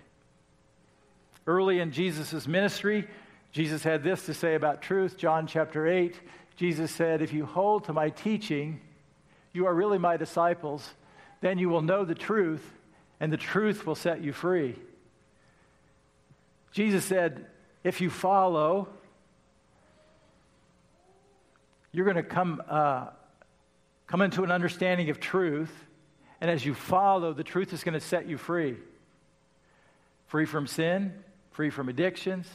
Early 1.48 1.80
in 1.80 1.92
Jesus' 1.92 2.48
ministry, 2.48 3.08
Jesus 3.52 3.82
had 3.82 4.04
this 4.04 4.24
to 4.28 4.36
say 4.36 4.54
about 4.54 4.84
truth. 4.84 5.18
John 5.18 5.48
chapter 5.48 5.88
8, 5.88 6.14
Jesus 6.58 6.92
said, 6.92 7.24
If 7.24 7.34
you 7.34 7.46
hold 7.46 7.86
to 7.86 7.94
my 7.94 8.10
teaching, 8.10 8.82
you 9.56 9.68
are 9.68 9.74
really 9.74 9.98
my 9.98 10.18
disciples. 10.18 10.94
Then 11.42 11.58
you 11.58 11.70
will 11.70 11.82
know 11.82 12.06
the 12.06 12.16
truth, 12.16 12.64
and 13.20 13.32
the 13.32 13.38
truth 13.38 13.86
will 13.86 13.96
set 13.96 14.22
you 14.22 14.34
free. 14.34 14.76
Jesus 16.72 17.06
said, 17.06 17.46
If 17.84 18.02
you 18.02 18.10
follow, 18.10 18.90
you're 21.92 22.06
going 22.06 22.18
to 22.18 22.24
come, 22.24 22.62
uh, 22.68 23.08
come 24.08 24.22
into 24.22 24.44
an 24.44 24.52
understanding 24.52 25.10
of 25.10 25.20
truth. 25.20 25.72
And 26.42 26.52
as 26.52 26.66
you 26.66 26.74
follow, 26.74 27.32
the 27.32 27.44
truth 27.44 27.72
is 27.72 27.84
going 27.84 27.94
to 27.94 28.00
set 28.00 28.28
you 28.28 28.38
free 28.38 28.76
free 30.28 30.46
from 30.46 30.68
sin, 30.68 31.14
free 31.52 31.70
from 31.70 31.88
addictions. 31.88 32.48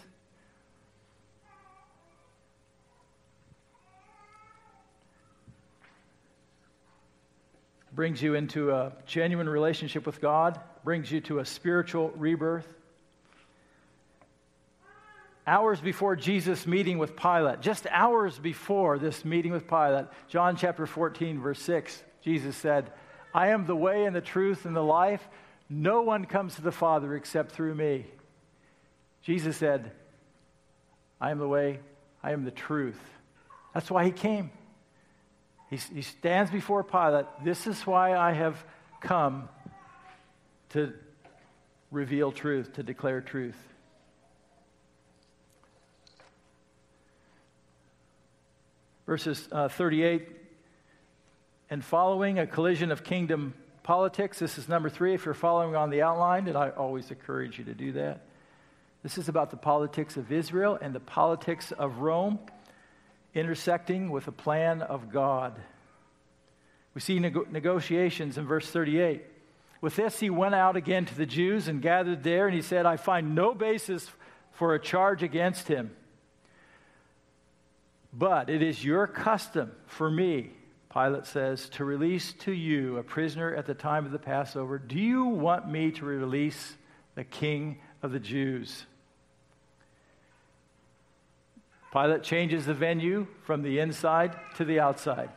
Brings 8.00 8.22
you 8.22 8.34
into 8.34 8.70
a 8.70 8.94
genuine 9.04 9.46
relationship 9.46 10.06
with 10.06 10.22
God, 10.22 10.58
brings 10.84 11.12
you 11.12 11.20
to 11.20 11.40
a 11.40 11.44
spiritual 11.44 12.08
rebirth. 12.16 12.66
Hours 15.46 15.82
before 15.82 16.16
Jesus' 16.16 16.66
meeting 16.66 16.96
with 16.96 17.14
Pilate, 17.14 17.60
just 17.60 17.86
hours 17.90 18.38
before 18.38 18.98
this 18.98 19.22
meeting 19.22 19.52
with 19.52 19.68
Pilate, 19.68 20.06
John 20.28 20.56
chapter 20.56 20.86
14, 20.86 21.40
verse 21.42 21.60
6, 21.60 22.02
Jesus 22.22 22.56
said, 22.56 22.90
I 23.34 23.48
am 23.48 23.66
the 23.66 23.76
way 23.76 24.06
and 24.06 24.16
the 24.16 24.22
truth 24.22 24.64
and 24.64 24.74
the 24.74 24.80
life. 24.80 25.28
No 25.68 26.00
one 26.00 26.24
comes 26.24 26.54
to 26.54 26.62
the 26.62 26.72
Father 26.72 27.14
except 27.14 27.52
through 27.52 27.74
me. 27.74 28.06
Jesus 29.24 29.58
said, 29.58 29.92
I 31.20 31.32
am 31.32 31.38
the 31.38 31.46
way, 31.46 31.80
I 32.22 32.32
am 32.32 32.46
the 32.46 32.50
truth. 32.50 32.98
That's 33.74 33.90
why 33.90 34.06
he 34.06 34.10
came. 34.10 34.50
He, 35.70 35.76
he 35.76 36.02
stands 36.02 36.50
before 36.50 36.82
Pilate. 36.82 37.26
This 37.44 37.68
is 37.68 37.86
why 37.86 38.16
I 38.16 38.32
have 38.32 38.62
come 39.00 39.48
to 40.70 40.92
reveal 41.92 42.32
truth, 42.32 42.74
to 42.74 42.82
declare 42.82 43.20
truth. 43.20 43.56
Verses 49.06 49.48
uh, 49.50 49.68
38 49.68 50.28
and 51.70 51.84
following 51.84 52.38
a 52.40 52.46
collision 52.46 52.90
of 52.90 53.04
kingdom 53.04 53.54
politics. 53.84 54.40
This 54.40 54.58
is 54.58 54.68
number 54.68 54.88
three 54.88 55.14
if 55.14 55.24
you're 55.24 55.34
following 55.34 55.76
on 55.76 55.90
the 55.90 56.02
outline, 56.02 56.48
and 56.48 56.56
I 56.56 56.70
always 56.70 57.10
encourage 57.10 57.58
you 57.58 57.64
to 57.64 57.74
do 57.74 57.92
that. 57.92 58.26
This 59.02 59.18
is 59.18 59.28
about 59.28 59.50
the 59.50 59.56
politics 59.56 60.16
of 60.16 60.30
Israel 60.30 60.78
and 60.80 60.92
the 60.92 61.00
politics 61.00 61.72
of 61.72 61.98
Rome 61.98 62.38
intersecting 63.34 64.10
with 64.10 64.24
the 64.24 64.32
plan 64.32 64.82
of 64.82 65.10
God. 65.10 65.58
We 66.94 67.00
see 67.00 67.18
nego- 67.18 67.46
negotiations 67.50 68.38
in 68.38 68.46
verse 68.46 68.68
38. 68.70 69.24
With 69.80 69.96
this, 69.96 70.20
he 70.20 70.30
went 70.30 70.54
out 70.54 70.76
again 70.76 71.06
to 71.06 71.14
the 71.14 71.26
Jews 71.26 71.68
and 71.68 71.80
gathered 71.80 72.22
there, 72.22 72.46
and 72.46 72.54
he 72.54 72.62
said, 72.62 72.86
I 72.86 72.96
find 72.96 73.34
no 73.34 73.54
basis 73.54 74.10
for 74.52 74.74
a 74.74 74.80
charge 74.80 75.22
against 75.22 75.68
him. 75.68 75.90
But 78.12 78.50
it 78.50 78.62
is 78.62 78.84
your 78.84 79.06
custom 79.06 79.72
for 79.86 80.10
me 80.10 80.50
Pilate 80.92 81.24
says, 81.24 81.68
to 81.70 81.84
release 81.84 82.32
to 82.32 82.52
you 82.52 82.98
a 82.98 83.02
prisoner 83.04 83.54
at 83.54 83.64
the 83.64 83.74
time 83.74 84.04
of 84.04 84.10
the 84.10 84.18
Passover. 84.18 84.76
Do 84.76 84.98
you 84.98 85.24
want 85.24 85.70
me 85.70 85.92
to 85.92 86.04
release 86.04 86.76
the 87.14 87.22
king 87.22 87.78
of 88.02 88.10
the 88.10 88.18
Jews? 88.18 88.86
Pilate 91.92 92.22
changes 92.22 92.66
the 92.66 92.74
venue 92.74 93.26
from 93.42 93.62
the 93.62 93.78
inside 93.78 94.36
to 94.56 94.64
the 94.64 94.78
outside. 94.78 95.30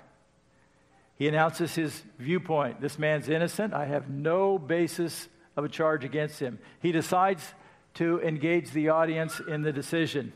He 1.15 1.27
announces 1.27 1.75
his 1.75 2.03
viewpoint. 2.19 2.81
This 2.81 2.99
man's 2.99 3.29
innocent. 3.29 3.73
I 3.73 3.85
have 3.85 4.09
no 4.09 4.57
basis 4.57 5.27
of 5.55 5.63
a 5.63 5.69
charge 5.69 6.03
against 6.03 6.39
him. 6.39 6.59
He 6.79 6.91
decides 6.91 7.53
to 7.95 8.19
engage 8.21 8.71
the 8.71 8.89
audience 8.89 9.39
in 9.39 9.61
the 9.61 9.71
decision. 9.71 10.33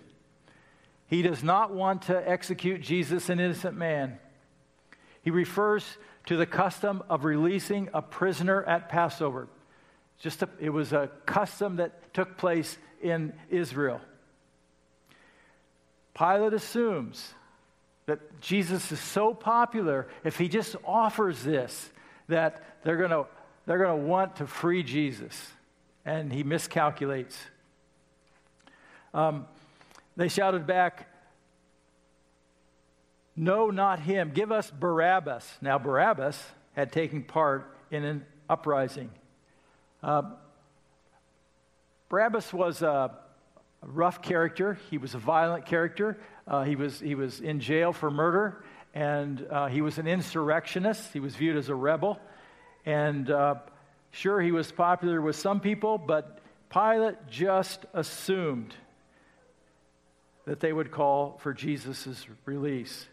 He 1.08 1.22
does 1.22 1.44
not 1.44 1.74
want 1.74 2.04
to 2.04 2.30
execute 2.30 2.82
Jesus, 2.82 3.30
an 3.30 3.40
innocent 3.40 3.78
man. 3.78 4.20
He 5.22 5.32
refers 5.32 5.98
to 6.28 6.38
the 6.38 6.46
custom 6.46 7.04
of 7.10 7.26
releasing 7.26 7.90
a 7.94 8.02
prisoner 8.02 8.64
at 8.64 8.90
Passover. 8.90 9.48
Just 10.20 10.44
a, 10.44 10.50
it 10.60 10.70
was 10.70 10.94
a 10.94 11.10
custom 11.26 11.78
that 11.78 12.14
took 12.14 12.38
place 12.38 12.78
in 13.02 13.34
Israel. 13.50 14.02
Pilate 16.18 16.54
assumes 16.54 17.34
that 18.08 18.42
Jesus 18.42 18.92
is 18.92 19.00
so 19.00 19.34
popular, 19.34 20.08
if 20.24 20.38
he 20.38 20.48
just 20.48 20.76
offers 20.86 21.44
this, 21.44 21.90
that 22.28 22.64
they're 22.84 22.98
going 22.98 23.12
to 23.12 23.26
they're 23.66 23.78
going 23.78 24.00
to 24.00 24.08
want 24.08 24.38
to 24.38 24.48
free 24.48 24.82
Jesus. 24.82 25.52
And 26.06 26.32
he 26.32 26.44
miscalculates. 26.44 27.36
Um, 29.14 29.46
they 30.16 30.30
shouted 30.30 30.66
back, 30.66 31.10
no, 33.36 33.70
not 33.70 34.00
him. 34.00 34.32
Give 34.34 34.54
us 34.54 34.72
Barabbas. 34.72 35.46
Now, 35.62 35.78
Barabbas 35.78 36.42
had 36.78 36.94
taken 36.94 37.24
part 37.24 37.76
in 37.92 38.06
an 38.06 38.26
uprising. 38.50 39.10
Uh, 40.02 40.24
Barabbas 42.08 42.54
was 42.54 42.82
a 42.82 43.12
rough 43.88 44.22
character, 44.22 44.78
he 44.92 44.98
was 44.98 45.16
a 45.16 45.18
violent 45.18 45.66
character. 45.66 46.20
Uh, 46.46 46.64
he, 46.64 46.76
was, 46.76 47.00
he 47.00 47.16
was 47.16 47.40
in 47.40 47.60
jail 47.60 47.94
for 47.94 48.12
murder, 48.12 48.64
and 48.94 49.46
uh, 49.50 49.68
he 49.68 49.82
was 49.82 49.98
an 49.98 50.08
insurrectionist. 50.08 51.14
He 51.14 51.20
was 51.20 51.36
viewed 51.36 51.56
as 51.56 51.70
a 51.70 51.76
rebel. 51.76 52.20
And 52.86 53.32
uh, 53.32 53.56
sure, 54.12 54.42
he 54.42 54.52
was 54.52 54.72
popular 54.72 55.22
with 55.22 55.38
some 55.38 55.60
people, 55.60 55.98
but 55.98 56.40
Pilate 56.70 57.16
just 57.30 57.86
assumed 57.94 58.74
that 60.46 60.60
they 60.60 60.72
would 60.72 60.92
call 60.92 61.38
for 61.42 61.54
Jesus' 61.54 62.26
release. 62.46 63.08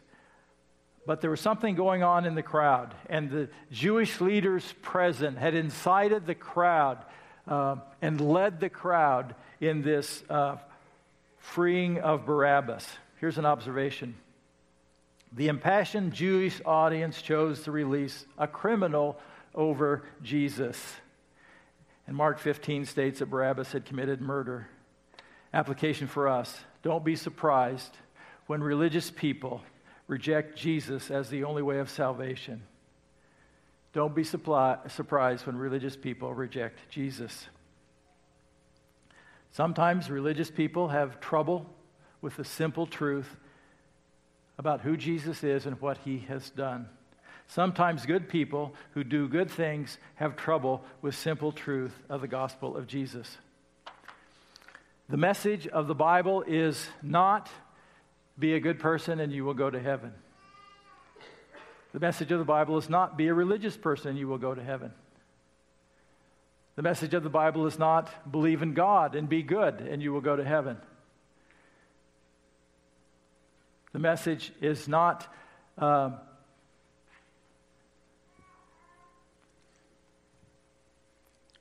But 1.07 1.21
there 1.21 1.31
was 1.31 1.41
something 1.41 1.75
going 1.75 2.03
on 2.03 2.25
in 2.25 2.35
the 2.35 2.43
crowd, 2.43 2.95
and 3.09 3.31
the 3.31 3.49
Jewish 3.71 4.21
leaders 4.21 4.75
present 4.83 5.37
had 5.39 5.55
incited 5.55 6.27
the 6.27 6.35
crowd 6.35 7.05
uh, 7.47 7.77
and 8.01 8.21
led 8.21 8.61
the 8.61 8.71
crowd 8.71 9.35
in 9.68 9.83
this 9.83 10.22
uh, 10.29 10.57
freeing 11.38 11.98
of 11.98 12.27
Barabbas. 12.27 12.87
Here's 13.20 13.38
an 13.38 13.46
observation 13.46 14.14
the 15.33 15.48
impassioned 15.48 16.12
Jewish 16.12 16.61
audience 16.64 17.20
chose 17.20 17.64
to 17.64 17.72
release 17.72 18.24
a 18.38 18.46
criminal 18.46 19.18
over 19.53 20.05
Jesus. 20.22 20.81
And 22.07 22.16
Mark 22.16 22.38
15 22.38 22.85
states 22.85 23.18
that 23.18 23.27
Barabbas 23.27 23.72
had 23.72 23.85
committed 23.85 24.20
murder. 24.20 24.68
Application 25.53 26.07
for 26.07 26.29
us 26.29 26.57
don't 26.83 27.05
be 27.05 27.16
surprised 27.16 27.96
when 28.46 28.62
religious 28.62 29.11
people 29.11 29.62
reject 30.07 30.57
Jesus 30.57 31.11
as 31.11 31.31
the 31.31 31.44
only 31.44 31.62
way 31.62 31.79
of 31.79 31.88
salvation. 31.88 32.62
Don't 33.92 34.14
be 34.14 34.24
supply, 34.24 34.77
surprised 34.88 35.46
when 35.46 35.57
religious 35.57 35.96
people 35.96 36.35
reject 36.35 36.79
Jesus. 36.90 37.46
Sometimes 39.55 40.11
religious 40.11 40.51
people 40.51 40.88
have 40.88 41.21
trouble 41.21 41.64
with 42.21 42.37
the 42.37 42.45
simple 42.45 42.88
truth 42.88 43.37
about 44.59 44.81
who 44.81 44.97
Jesus 44.97 45.45
is 45.45 45.64
and 45.64 45.81
what 45.81 45.99
he 45.99 46.19
has 46.27 46.51
done. 46.51 46.88
Sometimes 47.47 48.05
good 48.05 48.29
people 48.29 48.75
who 48.95 49.05
do 49.05 49.29
good 49.29 49.49
things 49.49 49.97
have 50.17 50.35
trouble 50.35 50.83
with 51.03 51.14
simple 51.14 51.53
truth 51.53 51.95
of 52.09 52.21
the 52.21 52.27
gospel 52.27 52.77
of 52.77 52.88
Jesus. 52.88 53.38
The 55.09 55.17
message 55.17 55.69
of 55.69 55.87
the 55.87 55.95
Bible 55.95 56.43
is 56.49 56.88
not 57.01 57.49
be 58.37 58.55
a 58.55 58.61
good 58.61 58.81
person 58.81 59.21
and 59.21 59.33
you 59.33 59.45
will 59.45 59.55
go 59.55 59.71
to 59.71 59.79
heaven. 59.79 60.12
The 61.93 62.01
message 62.01 62.33
of 62.33 62.40
the 62.40 62.45
Bible 62.45 62.77
is 62.77 62.88
not 62.88 63.17
be 63.17 63.29
a 63.29 63.35
religious 63.35 63.77
person 63.77 64.11
and 64.11 64.19
you 64.19 64.27
will 64.27 64.38
go 64.38 64.53
to 64.53 64.64
heaven. 64.64 64.90
The 66.77 66.83
message 66.83 67.15
of 67.15 67.23
the 67.23 67.31
Bible 67.31 67.67
is 67.67 67.79
not 67.79 68.31
believe 68.31 68.63
in 68.63 68.75
God 68.75 69.15
and 69.15 69.29
be 69.29 69.43
good 69.43 69.81
and 69.81 70.03
you 70.03 70.13
will 70.13 70.21
go 70.21 70.35
to 70.37 70.45
heaven. 70.45 70.77
The 73.93 74.01
message 74.01 74.53
is 74.61 74.89
not 74.89 75.33
um, 75.79 76.17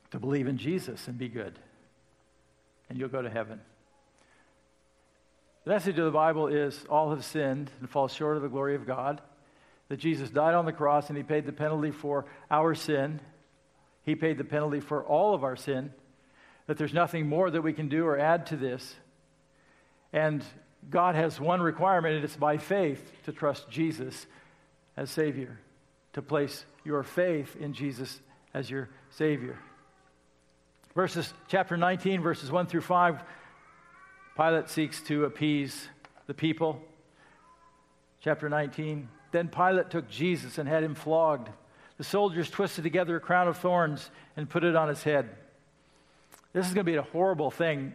to 0.09 0.19
believe 0.19 0.47
in 0.47 0.57
Jesus 0.57 1.07
and 1.07 1.17
be 1.17 1.29
good. 1.29 1.59
and 2.89 2.99
you'll 2.99 3.09
go 3.09 3.21
to 3.21 3.29
heaven. 3.29 3.59
The 5.63 5.71
message 5.71 5.97
of 5.97 6.05
the 6.05 6.11
Bible 6.11 6.47
is 6.47 6.85
all 6.89 7.09
have 7.09 7.23
sinned 7.23 7.71
and 7.79 7.89
fall 7.89 8.07
short 8.07 8.35
of 8.37 8.43
the 8.43 8.49
glory 8.49 8.75
of 8.75 8.85
God. 8.85 9.21
That 9.89 9.97
Jesus 9.97 10.29
died 10.29 10.53
on 10.53 10.65
the 10.65 10.73
cross 10.73 11.09
and 11.09 11.17
he 11.17 11.23
paid 11.23 11.45
the 11.45 11.53
penalty 11.53 11.91
for 11.91 12.25
our 12.51 12.75
sin. 12.75 13.19
He 14.03 14.15
paid 14.15 14.37
the 14.37 14.43
penalty 14.43 14.79
for 14.79 15.03
all 15.03 15.33
of 15.33 15.43
our 15.43 15.55
sin. 15.55 15.91
That 16.67 16.77
there's 16.77 16.93
nothing 16.93 17.27
more 17.27 17.49
that 17.49 17.61
we 17.61 17.73
can 17.73 17.89
do 17.89 18.05
or 18.05 18.17
add 18.17 18.47
to 18.47 18.55
this. 18.55 18.95
And 20.11 20.43
God 20.89 21.15
has 21.15 21.39
one 21.39 21.61
requirement, 21.61 22.15
and 22.15 22.23
it's 22.23 22.35
by 22.35 22.57
faith 22.57 23.11
to 23.25 23.31
trust 23.31 23.69
Jesus 23.69 24.25
as 24.95 25.09
Savior, 25.09 25.59
to 26.13 26.21
place 26.21 26.65
your 26.83 27.03
faith 27.03 27.55
in 27.55 27.73
Jesus 27.73 28.19
as 28.53 28.69
your 28.69 28.89
Savior. 29.11 29.57
Verses 30.93 31.33
chapter 31.47 31.75
19, 31.75 32.21
verses 32.21 32.51
1 32.51 32.67
through 32.67 32.81
5, 32.81 33.23
Pilate 34.35 34.69
seeks 34.69 35.01
to 35.03 35.25
appease 35.25 35.87
the 36.27 36.33
people. 36.33 36.81
Chapter 38.21 38.49
19. 38.49 39.09
Then 39.31 39.47
Pilate 39.47 39.89
took 39.89 40.09
Jesus 40.09 40.57
and 40.57 40.69
had 40.69 40.83
him 40.83 40.95
flogged. 40.95 41.49
The 41.97 42.03
soldiers 42.03 42.49
twisted 42.49 42.83
together 42.83 43.15
a 43.15 43.19
crown 43.19 43.47
of 43.47 43.57
thorns 43.57 44.09
and 44.35 44.49
put 44.49 44.63
it 44.63 44.75
on 44.75 44.89
his 44.89 45.03
head. 45.03 45.29
This 46.53 46.67
is 46.67 46.73
going 46.73 46.85
to 46.85 46.91
be 46.91 46.97
a 46.97 47.03
horrible 47.03 47.51
thing. 47.51 47.93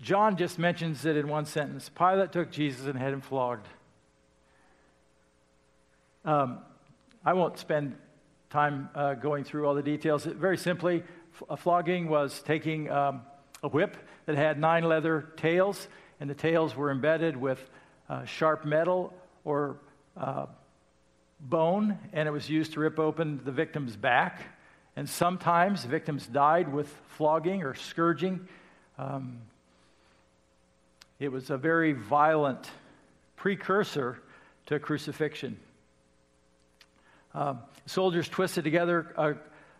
John 0.00 0.36
just 0.36 0.58
mentions 0.58 1.04
it 1.04 1.16
in 1.16 1.28
one 1.28 1.46
sentence. 1.46 1.88
Pilate 1.88 2.32
took 2.32 2.50
Jesus 2.50 2.86
and 2.86 2.98
had 2.98 3.12
him 3.12 3.20
flogged. 3.20 3.66
Um, 6.24 6.58
I 7.24 7.32
won't 7.32 7.58
spend 7.58 7.96
time 8.50 8.90
uh, 8.94 9.14
going 9.14 9.44
through 9.44 9.66
all 9.66 9.74
the 9.74 9.82
details. 9.82 10.24
Very 10.24 10.56
simply, 10.56 11.02
a 11.48 11.56
flogging 11.56 12.08
was 12.08 12.42
taking 12.42 12.90
um, 12.90 13.22
a 13.62 13.68
whip 13.68 13.96
that 14.26 14.36
had 14.36 14.58
nine 14.58 14.84
leather 14.84 15.28
tails, 15.36 15.88
and 16.20 16.28
the 16.28 16.34
tails 16.34 16.76
were 16.76 16.90
embedded 16.90 17.36
with 17.36 17.70
uh, 18.08 18.24
sharp 18.24 18.64
metal 18.64 19.14
or 19.44 19.76
uh, 20.16 20.46
bone, 21.42 21.98
and 22.12 22.28
it 22.28 22.30
was 22.30 22.48
used 22.48 22.72
to 22.74 22.80
rip 22.80 22.98
open 22.98 23.40
the 23.44 23.52
victim's 23.52 23.96
back. 23.96 24.42
And 24.94 25.08
sometimes 25.08 25.84
victims 25.84 26.26
died 26.26 26.72
with 26.72 26.88
flogging 27.08 27.62
or 27.62 27.74
scourging. 27.74 28.46
Um, 28.98 29.38
it 31.18 31.32
was 31.32 31.50
a 31.50 31.56
very 31.56 31.92
violent 31.92 32.70
precursor 33.36 34.18
to 34.66 34.78
crucifixion. 34.78 35.58
Um, 37.34 37.60
soldiers 37.86 38.28
twisted 38.28 38.64
together 38.64 39.12
a, 39.16 39.30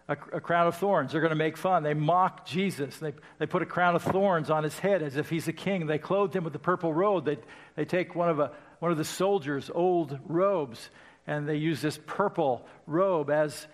a, 0.09 0.16
a, 0.33 0.40
crown 0.40 0.66
of 0.66 0.77
thorns. 0.77 1.12
They're 1.12 1.20
going 1.20 1.31
to 1.31 1.37
make 1.37 1.59
fun. 1.59 1.83
They 1.83 1.92
mock 1.92 2.46
Jesus. 2.46 2.96
They, 2.96 3.12
they 3.38 3.46
put 3.46 3.61
a 3.61 3.66
crown 3.66 3.94
of 3.94 4.03
thorns 4.03 4.48
on 4.48 4.64
his 4.64 4.79
head 4.79 5.03
as 5.03 5.16
if 5.16 5.29
he's 5.29 5.48
a 5.48 5.53
king. 5.53 5.87
They 5.87 5.98
clothed 5.98 6.35
him 6.35 6.44
with 6.44 6.55
the 6.55 6.59
purple 6.59 6.94
robe. 6.94 7.27
They, 7.27 7.38
they 7.77 7.85
take 7.85 8.14
one 8.14 8.31
of, 8.31 8.40
a, 8.40 8.53
one 8.79 8.90
of 8.90 8.96
the 8.96 9.05
soldiers' 9.05 9.70
old 9.72 10.18
robes 10.27 10.88
and 11.26 11.48
they 11.48 11.56
used 11.56 11.82
this 11.82 11.98
purple 12.06 12.66
robe 12.87 13.30
as 13.30 13.66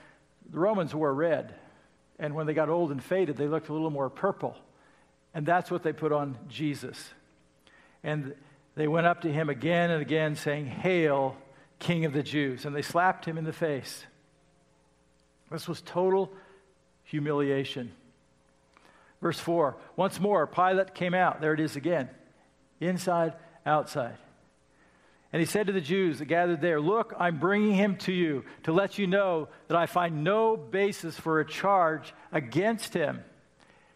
the 0.50 0.58
Romans 0.58 0.94
wore 0.94 1.12
red. 1.12 1.54
And 2.18 2.34
when 2.34 2.46
they 2.46 2.54
got 2.54 2.68
old 2.68 2.90
and 2.90 3.02
faded, 3.02 3.36
they 3.36 3.46
looked 3.46 3.68
a 3.68 3.72
little 3.72 3.90
more 3.90 4.10
purple. 4.10 4.56
And 5.34 5.46
that's 5.46 5.70
what 5.70 5.82
they 5.82 5.92
put 5.92 6.12
on 6.12 6.36
Jesus. 6.48 7.12
And 8.02 8.34
they 8.74 8.88
went 8.88 9.06
up 9.06 9.22
to 9.22 9.32
him 9.32 9.48
again 9.48 9.90
and 9.90 10.02
again, 10.02 10.36
saying, 10.36 10.66
Hail, 10.66 11.36
King 11.78 12.04
of 12.04 12.12
the 12.12 12.22
Jews. 12.22 12.64
And 12.64 12.74
they 12.74 12.82
slapped 12.82 13.24
him 13.24 13.38
in 13.38 13.44
the 13.44 13.52
face. 13.52 14.04
This 15.50 15.68
was 15.68 15.80
total 15.80 16.30
humiliation. 17.04 17.92
Verse 19.20 19.38
4 19.38 19.76
Once 19.96 20.20
more, 20.20 20.46
Pilate 20.46 20.94
came 20.94 21.14
out. 21.14 21.40
There 21.40 21.54
it 21.54 21.60
is 21.60 21.76
again. 21.76 22.08
Inside, 22.80 23.34
outside. 23.66 24.16
And 25.32 25.40
he 25.40 25.46
said 25.46 25.66
to 25.66 25.72
the 25.72 25.80
Jews 25.80 26.18
that 26.18 26.24
gathered 26.26 26.60
there, 26.60 26.80
Look, 26.80 27.12
I'm 27.18 27.38
bringing 27.38 27.74
him 27.74 27.96
to 27.98 28.12
you 28.12 28.44
to 28.62 28.72
let 28.72 28.98
you 28.98 29.06
know 29.06 29.48
that 29.68 29.76
I 29.76 29.86
find 29.86 30.24
no 30.24 30.56
basis 30.56 31.18
for 31.18 31.40
a 31.40 31.44
charge 31.44 32.14
against 32.32 32.94
him. 32.94 33.22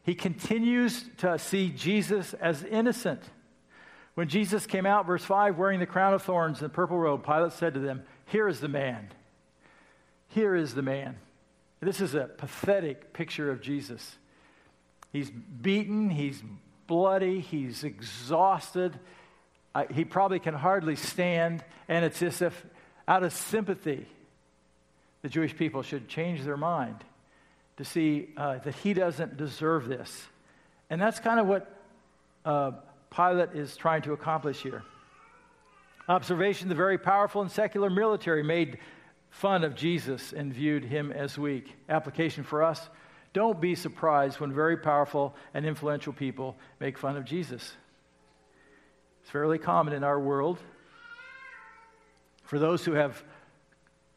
He 0.03 0.15
continues 0.15 1.05
to 1.19 1.39
see 1.39 1.71
Jesus 1.71 2.35
as 2.35 2.65
innocent. 2.65 3.23
When 4.15 4.29
Jesus 4.29 4.67
came 4.67 4.85
out, 4.85 5.07
verse 5.07 5.25
5, 5.25 5.57
wearing 5.57 5.81
the 5.81 5.87
crown 5.87 6.13
of 6.13 6.23
thorns 6.23 6.61
and 6.61 6.69
the 6.69 6.75
purple 6.75 6.99
robe, 6.99 7.25
Pilate 7.25 7.53
said 7.53 7.75
to 7.75 7.81
them, 7.81 8.03
Here 8.27 8.47
is 8.47 8.61
the 8.61 8.69
man. 8.69 9.09
Here 10.29 10.55
is 10.55 10.75
the 10.75 10.83
man. 10.83 11.17
This 11.81 12.01
is 12.01 12.15
a 12.15 12.25
pathetic 12.25 13.13
picture 13.13 13.51
of 13.51 13.61
Jesus. 13.61 14.17
He's 15.13 15.31
beaten, 15.31 16.11
he's 16.11 16.43
bloody, 16.87 17.41
he's 17.41 17.85
exhausted. 17.85 18.99
He 19.91 20.05
probably 20.05 20.39
can 20.39 20.55
hardly 20.55 20.97
stand, 20.97 21.65
and 21.89 22.05
it's 22.05 22.23
as 22.23 22.43
if, 22.43 22.67
out 23.09 23.23
of 23.23 23.33
sympathy, 23.33 24.07
the 25.23 25.29
Jewish 25.29 25.57
people 25.57 25.83
should 25.83 26.09
change 26.09 26.43
their 26.43 26.57
mind 26.57 26.97
to 27.79 27.85
see 27.85 28.29
uh, 28.37 28.59
that 28.59 28.75
he 28.77 28.93
doesn't 28.93 29.37
deserve 29.37 29.89
this. 29.89 30.27
And 30.91 31.01
that's 31.01 31.21
kind 31.21 31.41
of 31.41 31.47
what 31.47 31.75
uh, 32.45 32.73
Pilate 33.15 33.55
is 33.55 33.77
trying 33.77 34.03
to 34.03 34.13
accomplish 34.13 34.63
here. 34.63 34.83
Observation 36.09 36.69
the 36.69 36.75
very 36.75 36.99
powerful 36.99 37.41
and 37.41 37.51
secular 37.51 37.89
military 37.89 38.43
made 38.43 38.79
fun 39.31 39.65
of 39.65 39.75
Jesus 39.75 40.33
and 40.33 40.53
viewed 40.53 40.85
him 40.85 41.13
as 41.13 41.39
weak. 41.39 41.75
Application 41.89 42.45
for 42.45 42.63
us 42.63 42.91
don't 43.33 43.61
be 43.61 43.75
surprised 43.75 44.41
when 44.41 44.53
very 44.53 44.77
powerful 44.77 45.35
and 45.55 45.65
influential 45.65 46.13
people 46.13 46.57
make 46.81 46.99
fun 46.99 47.17
of 47.17 47.25
Jesus. 47.25 47.73
It's 49.23 49.31
fairly 49.31 49.59
common 49.59 49.95
in 49.95 50.03
our 50.03 50.19
world 50.19 50.59
for 52.43 52.59
those 52.59 52.85
who 52.85 52.93
have 52.93 53.23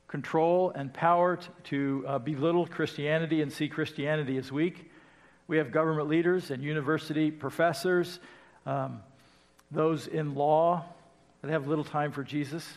control 0.07 0.71
and 0.71 0.91
power 0.91 1.39
to 1.65 2.03
uh, 2.07 2.17
belittle 2.17 2.65
Christianity 2.65 3.43
and 3.43 3.53
see 3.53 3.69
Christianity 3.69 4.37
as 4.37 4.51
weak. 4.51 4.91
We 5.47 5.57
have 5.57 5.71
government 5.71 6.09
leaders 6.09 6.49
and 6.49 6.63
university 6.63 7.29
professors 7.29 8.19
um, 8.65 9.01
those 9.69 10.07
in 10.07 10.33
law 10.33 10.85
that 11.43 11.51
have 11.51 11.67
little 11.67 11.83
time 11.83 12.11
for 12.11 12.23
Jesus, 12.23 12.67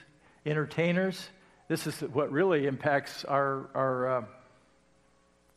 entertainers. 0.44 1.30
This 1.68 1.86
is 1.86 2.00
what 2.00 2.30
really 2.30 2.66
impacts 2.66 3.24
our, 3.24 3.70
our, 3.74 4.18
uh, 4.18 4.24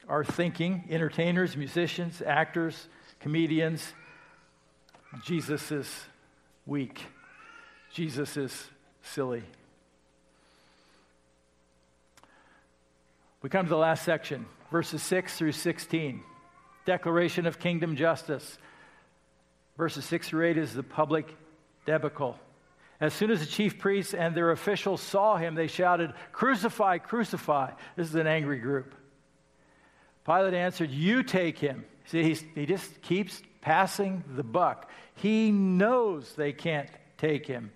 our 0.08 0.24
thinking. 0.24 0.86
Entertainers, 0.90 1.58
musicians, 1.58 2.22
actors, 2.26 2.88
comedians. 3.20 3.94
Jesus 5.26 5.70
is 5.74 6.06
weak. 6.72 7.04
Jesus 7.92 8.38
is 8.38 8.70
silly. 9.04 9.44
We 13.42 13.50
come 13.50 13.66
to 13.66 13.70
the 13.70 13.76
last 13.76 14.06
section, 14.06 14.46
verses 14.72 15.04
6 15.04 15.38
through 15.38 15.52
16. 15.52 16.24
Declaration 16.86 17.46
of 17.46 17.60
kingdom 17.60 17.98
justice. 17.98 18.58
Verses 19.78 20.06
6 20.06 20.30
through 20.30 20.48
8 20.48 20.58
is 20.58 20.74
the 20.74 20.82
public 20.82 21.36
debacle. 21.86 22.40
As 23.02 23.14
soon 23.14 23.32
as 23.32 23.42
the 23.42 23.48
chief 23.48 23.78
priests 23.78 24.14
and 24.14 24.34
their 24.34 24.52
officials 24.52 25.02
saw 25.02 25.36
him, 25.36 25.56
they 25.56 25.68
shouted, 25.68 26.14
Crucify, 26.32 27.00
crucify. 27.00 27.72
This 27.98 28.08
is 28.08 28.16
an 28.16 28.28
angry 28.28 28.60
group. 28.60 28.96
Pilate 30.26 30.54
answered, 30.54 30.90
You 30.90 31.22
take 31.22 31.58
him. 31.58 31.84
See, 32.06 32.34
he 32.56 32.66
just 32.66 33.02
keeps 33.02 33.42
passing 33.62 34.24
the 34.36 34.44
buck. 34.44 34.90
He 35.16 35.52
knows 35.52 36.34
they 36.36 36.54
can't 36.54 36.90
take 37.18 37.46
him. 37.46 37.72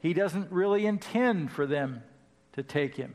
He 0.00 0.14
doesn't 0.14 0.50
really 0.50 0.86
intend 0.86 1.52
for 1.52 1.66
them 1.66 2.02
to 2.54 2.62
take 2.62 2.96
him. 2.96 3.14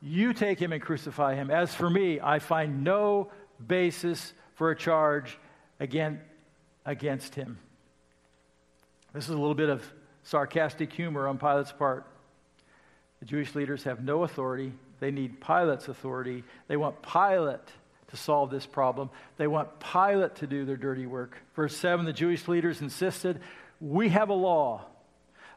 You 0.00 0.32
take 0.32 0.58
him 0.58 0.72
and 0.72 0.82
crucify 0.82 1.36
him. 1.36 1.50
As 1.50 1.74
for 1.74 1.88
me, 1.88 2.20
I 2.20 2.40
find 2.40 2.84
no 2.84 3.30
basis 3.64 4.32
for 4.54 4.70
a 4.70 4.76
charge 4.76 5.38
against 5.78 6.22
against 6.84 7.36
him. 7.36 7.58
This 9.12 9.24
is 9.24 9.30
a 9.30 9.38
little 9.38 9.54
bit 9.54 9.68
of 9.68 9.88
sarcastic 10.24 10.92
humor 10.92 11.28
on 11.28 11.38
Pilate's 11.38 11.70
part. 11.70 12.06
The 13.20 13.26
Jewish 13.26 13.54
leaders 13.54 13.84
have 13.84 14.02
no 14.02 14.24
authority. 14.24 14.72
They 14.98 15.12
need 15.12 15.40
Pilate's 15.40 15.86
authority. 15.86 16.42
They 16.66 16.76
want 16.76 17.00
Pilate 17.02 17.60
to 18.12 18.16
solve 18.18 18.50
this 18.50 18.66
problem. 18.66 19.08
They 19.38 19.46
want 19.46 19.80
Pilate 19.80 20.36
to 20.36 20.46
do 20.46 20.66
their 20.66 20.76
dirty 20.76 21.06
work. 21.06 21.36
Verse 21.56 21.74
7 21.74 22.04
the 22.04 22.12
Jewish 22.12 22.46
leaders 22.46 22.82
insisted, 22.82 23.40
We 23.80 24.10
have 24.10 24.28
a 24.28 24.34
law. 24.34 24.84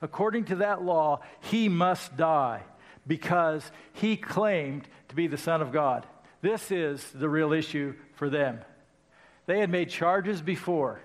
According 0.01 0.45
to 0.45 0.55
that 0.57 0.81
law, 0.81 1.19
he 1.41 1.67
must 1.67 2.15
die 2.15 2.63
because 3.05 3.69
he 3.91 4.15
claimed 4.15 4.87
to 5.09 5.15
be 5.15 5.27
the 5.27 5.37
Son 5.37 5.61
of 5.61 5.73
God. 5.73 6.05
This 6.41 6.71
is 6.71 7.05
the 7.11 7.27
real 7.27 7.51
issue 7.51 7.93
for 8.13 8.29
them. 8.29 8.59
They 9.47 9.59
had 9.59 9.69
made 9.69 9.89
charges 9.89 10.41
before. 10.41 11.01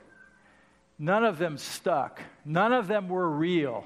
None 1.00 1.24
of 1.24 1.38
them 1.38 1.58
stuck. 1.58 2.20
None 2.44 2.72
of 2.72 2.86
them 2.86 3.08
were 3.08 3.28
real. 3.28 3.84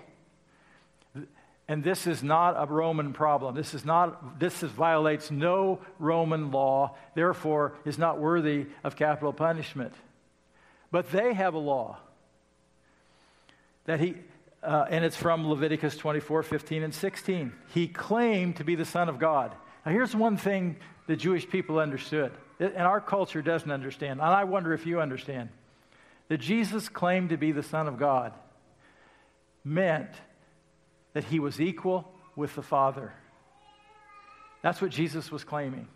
And 1.66 1.82
this 1.82 2.06
is 2.06 2.22
not 2.22 2.56
a 2.58 2.66
Roman 2.70 3.12
problem. 3.12 3.54
This 3.54 3.72
is 3.72 3.84
not 3.84 4.38
this 4.38 4.62
is, 4.62 4.70
violates 4.70 5.30
no 5.30 5.80
Roman 5.98 6.50
law, 6.50 6.96
therefore 7.14 7.74
is 7.84 7.98
not 7.98 8.18
worthy 8.18 8.66
of 8.82 8.96
capital 8.96 9.32
punishment. 9.32 9.94
But 10.90 11.10
they 11.10 11.32
have 11.32 11.54
a 11.54 11.58
law 11.58 11.98
that 13.86 14.00
he, 14.00 14.14
uh, 14.62 14.86
and 14.90 15.04
it's 15.04 15.16
from 15.16 15.48
Leviticus 15.48 15.96
24, 15.96 16.42
15, 16.42 16.82
and 16.82 16.94
16. 16.94 17.52
He 17.72 17.88
claimed 17.88 18.56
to 18.56 18.64
be 18.64 18.74
the 18.74 18.84
Son 18.84 19.08
of 19.08 19.18
God. 19.18 19.54
Now, 19.84 19.92
here's 19.92 20.14
one 20.14 20.36
thing 20.36 20.76
the 21.06 21.16
Jewish 21.16 21.48
people 21.48 21.78
understood, 21.78 22.32
and 22.58 22.76
our 22.76 23.00
culture 23.00 23.42
doesn't 23.42 23.70
understand, 23.70 24.20
and 24.20 24.30
I 24.30 24.44
wonder 24.44 24.72
if 24.72 24.86
you 24.86 25.00
understand. 25.00 25.50
That 26.28 26.38
Jesus 26.38 26.88
claimed 26.88 27.30
to 27.30 27.36
be 27.36 27.52
the 27.52 27.62
Son 27.62 27.86
of 27.86 27.98
God 27.98 28.32
meant 29.64 30.10
that 31.14 31.24
he 31.24 31.40
was 31.40 31.60
equal 31.60 32.12
with 32.36 32.54
the 32.54 32.62
Father. 32.62 33.12
That's 34.62 34.80
what 34.82 34.90
Jesus 34.90 35.30
was 35.30 35.44
claiming. 35.44 35.88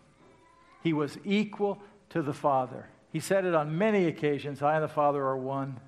He 0.83 0.93
was 0.93 1.17
equal 1.23 1.79
to 2.09 2.21
the 2.21 2.33
Father. 2.33 2.89
He 3.11 3.19
said 3.19 3.45
it 3.45 3.53
on 3.53 3.77
many 3.77 4.05
occasions 4.05 4.61
I 4.61 4.75
and 4.75 4.83
the 4.83 4.87
Father 4.87 5.23
are 5.23 5.37
one. 5.37 5.79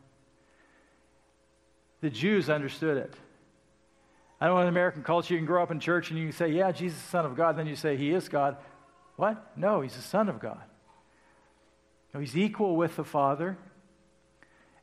The 2.01 2.09
Jews 2.09 2.49
understood 2.49 2.97
it. 2.97 3.13
I 4.39 4.47
know 4.47 4.59
in 4.59 4.67
American 4.67 5.03
culture, 5.03 5.34
you 5.34 5.39
can 5.39 5.45
grow 5.45 5.61
up 5.61 5.71
in 5.71 5.79
church 5.79 6.09
and 6.09 6.19
you 6.19 6.25
can 6.25 6.36
say, 6.36 6.49
Yeah, 6.49 6.71
Jesus 6.71 6.97
is 6.97 7.03
the 7.03 7.09
Son 7.09 7.25
of 7.25 7.36
God. 7.36 7.57
Then 7.57 7.67
you 7.67 7.75
say, 7.75 7.95
He 7.95 8.11
is 8.11 8.27
God. 8.27 8.57
What? 9.15 9.51
No, 9.55 9.82
He's 9.82 9.95
the 9.95 10.01
Son 10.01 10.29
of 10.29 10.39
God. 10.39 10.61
No, 12.13 12.19
he's 12.19 12.38
equal 12.38 12.75
with 12.75 12.95
the 12.95 13.03
Father. 13.03 13.57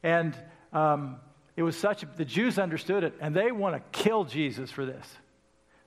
And 0.03 0.35
um, 0.73 1.17
it 1.59 1.63
was 1.65 1.77
such, 1.77 2.05
the 2.15 2.25
Jews 2.25 2.57
understood 2.57 3.03
it, 3.03 3.15
and 3.21 3.35
they 3.35 3.51
want 3.51 3.75
to 3.75 3.83
kill 3.91 4.23
Jesus 4.23 4.71
for 4.71 4.87
this. 4.87 5.05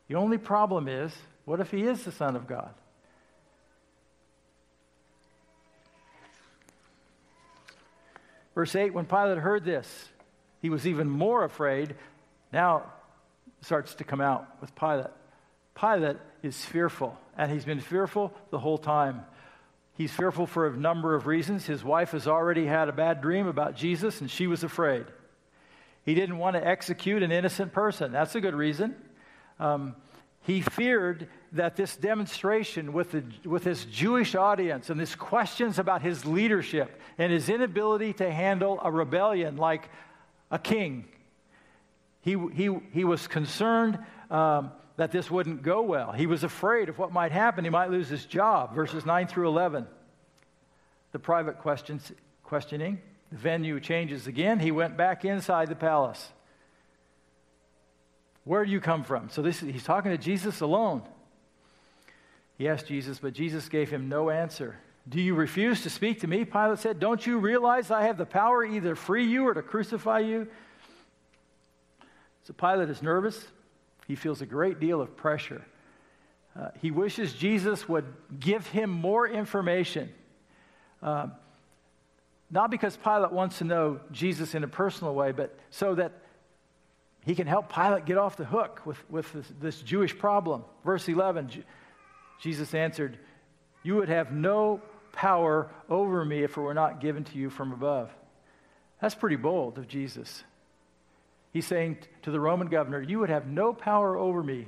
The 0.10 0.16
only 0.16 0.38
problem 0.38 0.90
is, 0.90 1.14
what 1.46 1.62
if 1.62 1.72
he 1.72 1.84
is 1.84 2.04
the 2.04 2.12
Son 2.12 2.36
of 2.36 2.46
God? 2.46 2.74
Verse 8.54 8.76
8 8.76 8.94
When 8.94 9.06
Pilate 9.06 9.38
heard 9.38 9.64
this, 9.64 10.10
he 10.62 10.70
was 10.70 10.86
even 10.86 11.10
more 11.10 11.46
afraid. 11.46 11.96
Now 12.52 12.92
starts 13.62 13.96
to 13.96 14.04
come 14.04 14.20
out 14.20 14.46
with 14.60 14.76
Pilate. 14.76 15.08
Pilate 15.74 16.18
is 16.44 16.66
fearful, 16.66 17.18
and 17.38 17.50
he's 17.50 17.64
been 17.64 17.80
fearful 17.80 18.34
the 18.50 18.60
whole 18.60 18.78
time. 18.78 19.24
He's 19.94 20.12
fearful 20.12 20.48
for 20.48 20.68
a 20.68 20.76
number 20.76 21.16
of 21.16 21.28
reasons. 21.28 21.66
His 21.66 21.82
wife 21.82 22.12
has 22.12 22.28
already 22.28 22.66
had 22.66 22.90
a 22.90 22.92
bad 22.92 23.22
dream 23.22 23.48
about 23.48 23.78
Jesus, 23.78 24.20
and 24.20 24.30
she 24.30 24.48
was 24.48 24.66
afraid. 24.66 25.06
He 26.04 26.16
didn't 26.16 26.38
want 26.38 26.56
to 26.56 26.66
execute 26.66 27.24
an 27.24 27.32
innocent 27.32 27.74
person. 27.74 28.12
That's 28.12 28.36
a 28.36 28.42
good 28.42 28.56
reason. 28.56 28.96
Um, 29.60 29.96
he 30.44 30.62
feared 30.62 31.28
that 31.52 31.76
this 31.76 31.96
demonstration 31.96 32.94
with, 32.94 33.12
the, 33.12 33.24
with 33.46 33.64
his 33.64 33.86
Jewish 33.86 34.34
audience 34.34 34.90
and 34.90 35.00
these 35.00 35.16
questions 35.16 35.78
about 35.78 36.02
his 36.02 36.26
leadership 36.26 37.00
and 37.18 37.32
his 37.32 37.50
inability 37.50 38.14
to 38.14 38.32
handle 38.32 38.80
a 38.84 38.92
rebellion 38.92 39.58
like 39.58 39.90
a 40.50 40.58
king, 40.58 41.06
he, 42.22 42.38
he, 42.54 42.76
he 42.92 43.04
was 43.04 43.28
concerned 43.28 44.00
um, 44.32 44.72
that 44.98 45.12
this 45.12 45.30
wouldn't 45.30 45.62
go 45.62 45.82
well. 45.84 46.12
He 46.12 46.26
was 46.26 46.44
afraid 46.44 46.90
of 46.90 46.98
what 46.98 47.12
might 47.12 47.32
happen. 47.32 47.64
He 47.64 47.70
might 47.70 47.92
lose 47.92 48.10
his 48.10 48.26
job. 48.26 48.74
Verses 48.74 49.06
9 49.06 49.28
through 49.28 49.48
11. 49.48 49.86
The 51.12 51.20
private 51.20 51.60
questions, 51.60 52.12
questioning. 52.44 53.00
The 53.32 53.38
venue 53.38 53.80
changes 53.80 54.28
again. 54.28 54.60
He 54.60 54.72
went 54.72 54.98
back 54.98 55.24
inside 55.26 55.70
the 55.70 55.76
palace. 55.76 56.30
Where 58.44 58.66
do 58.66 58.72
you 58.72 58.82
come 58.82 59.04
from? 59.04 59.30
So 59.30 59.42
this, 59.42 59.60
he's 59.60 59.84
talking 59.84 60.12
to 60.12 60.18
Jesus 60.18 60.62
alone. 60.62 61.04
He 62.58 62.68
asked 62.68 62.88
Jesus, 62.88 63.20
but 63.20 63.34
Jesus 63.34 63.70
gave 63.70 63.90
him 63.90 64.10
no 64.10 64.30
answer. 64.30 64.78
Do 65.08 65.20
you 65.20 65.34
refuse 65.34 65.82
to 65.84 65.90
speak 65.90 66.22
to 66.22 66.28
me? 66.28 66.46
Pilate 66.46 66.80
said. 66.80 67.00
Don't 67.00 67.26
you 67.26 67.40
realize 67.40 67.90
I 67.90 68.04
have 68.04 68.18
the 68.18 68.26
power 68.26 68.64
either 68.64 68.96
free 68.96 69.26
you 69.26 69.48
or 69.48 69.54
to 69.54 69.62
crucify 69.62 70.20
you? 70.20 70.48
So 72.44 72.54
Pilate 72.54 72.90
is 72.90 73.02
nervous. 73.02 73.44
He 74.08 74.16
feels 74.16 74.42
a 74.42 74.46
great 74.46 74.80
deal 74.80 75.02
of 75.02 75.16
pressure. 75.16 75.64
Uh, 76.60 76.70
he 76.82 76.92
wishes 76.92 77.34
Jesus 77.34 77.88
would 77.88 78.06
give 78.40 78.68
him 78.68 78.90
more 78.90 79.28
information. 79.28 80.12
Uh, 81.02 81.28
not 82.52 82.70
because 82.70 82.98
Pilate 82.98 83.32
wants 83.32 83.60
to 83.60 83.64
know 83.64 84.02
Jesus 84.12 84.54
in 84.54 84.64
a 84.64 84.68
personal 84.68 85.16
way, 85.16 85.32
but 85.32 85.58
so 85.70 85.96
that 85.96 86.12
he 87.24 87.34
can 87.34 87.48
help 87.48 87.74
Pilate 87.74 88.06
get 88.06 88.18
off 88.18 88.36
the 88.36 88.46
hook 88.46 88.82
with, 88.86 88.98
with 89.10 89.32
this, 89.32 89.54
this 89.62 89.82
Jewish 89.82 90.18
problem. 90.18 90.66
Verse 90.84 91.08
11 91.08 91.50
J- 91.50 91.64
Jesus 92.42 92.74
answered, 92.74 93.18
You 93.84 93.96
would 93.96 94.10
have 94.10 94.32
no 94.32 94.82
power 95.14 95.70
over 95.90 96.26
me 96.26 96.44
if 96.44 96.58
it 96.58 96.62
were 96.62 96.74
not 96.74 97.00
given 97.00 97.24
to 97.24 97.38
you 97.38 97.50
from 97.50 97.72
above. 97.72 98.12
That's 99.02 99.16
pretty 99.16 99.36
bold 99.38 99.78
of 99.78 99.88
Jesus. 99.88 100.44
He's 101.54 101.66
saying 101.66 102.00
to 102.24 102.32
the 102.32 102.40
Roman 102.40 102.68
governor, 102.68 103.02
You 103.02 103.20
would 103.20 103.30
have 103.30 103.48
no 103.48 103.74
power 103.74 104.18
over 104.18 104.44
me. 104.44 104.68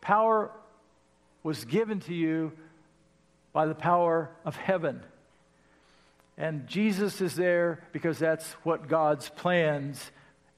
Power 0.00 0.50
was 1.42 1.64
given 1.64 2.00
to 2.00 2.14
you 2.14 2.52
by 3.52 3.66
the 3.66 3.74
power 3.74 4.30
of 4.44 4.56
heaven. 4.56 5.02
And 6.40 6.66
Jesus 6.66 7.20
is 7.20 7.36
there 7.36 7.80
because 7.92 8.18
that's 8.18 8.50
what 8.64 8.88
God's 8.88 9.28
plans 9.28 10.10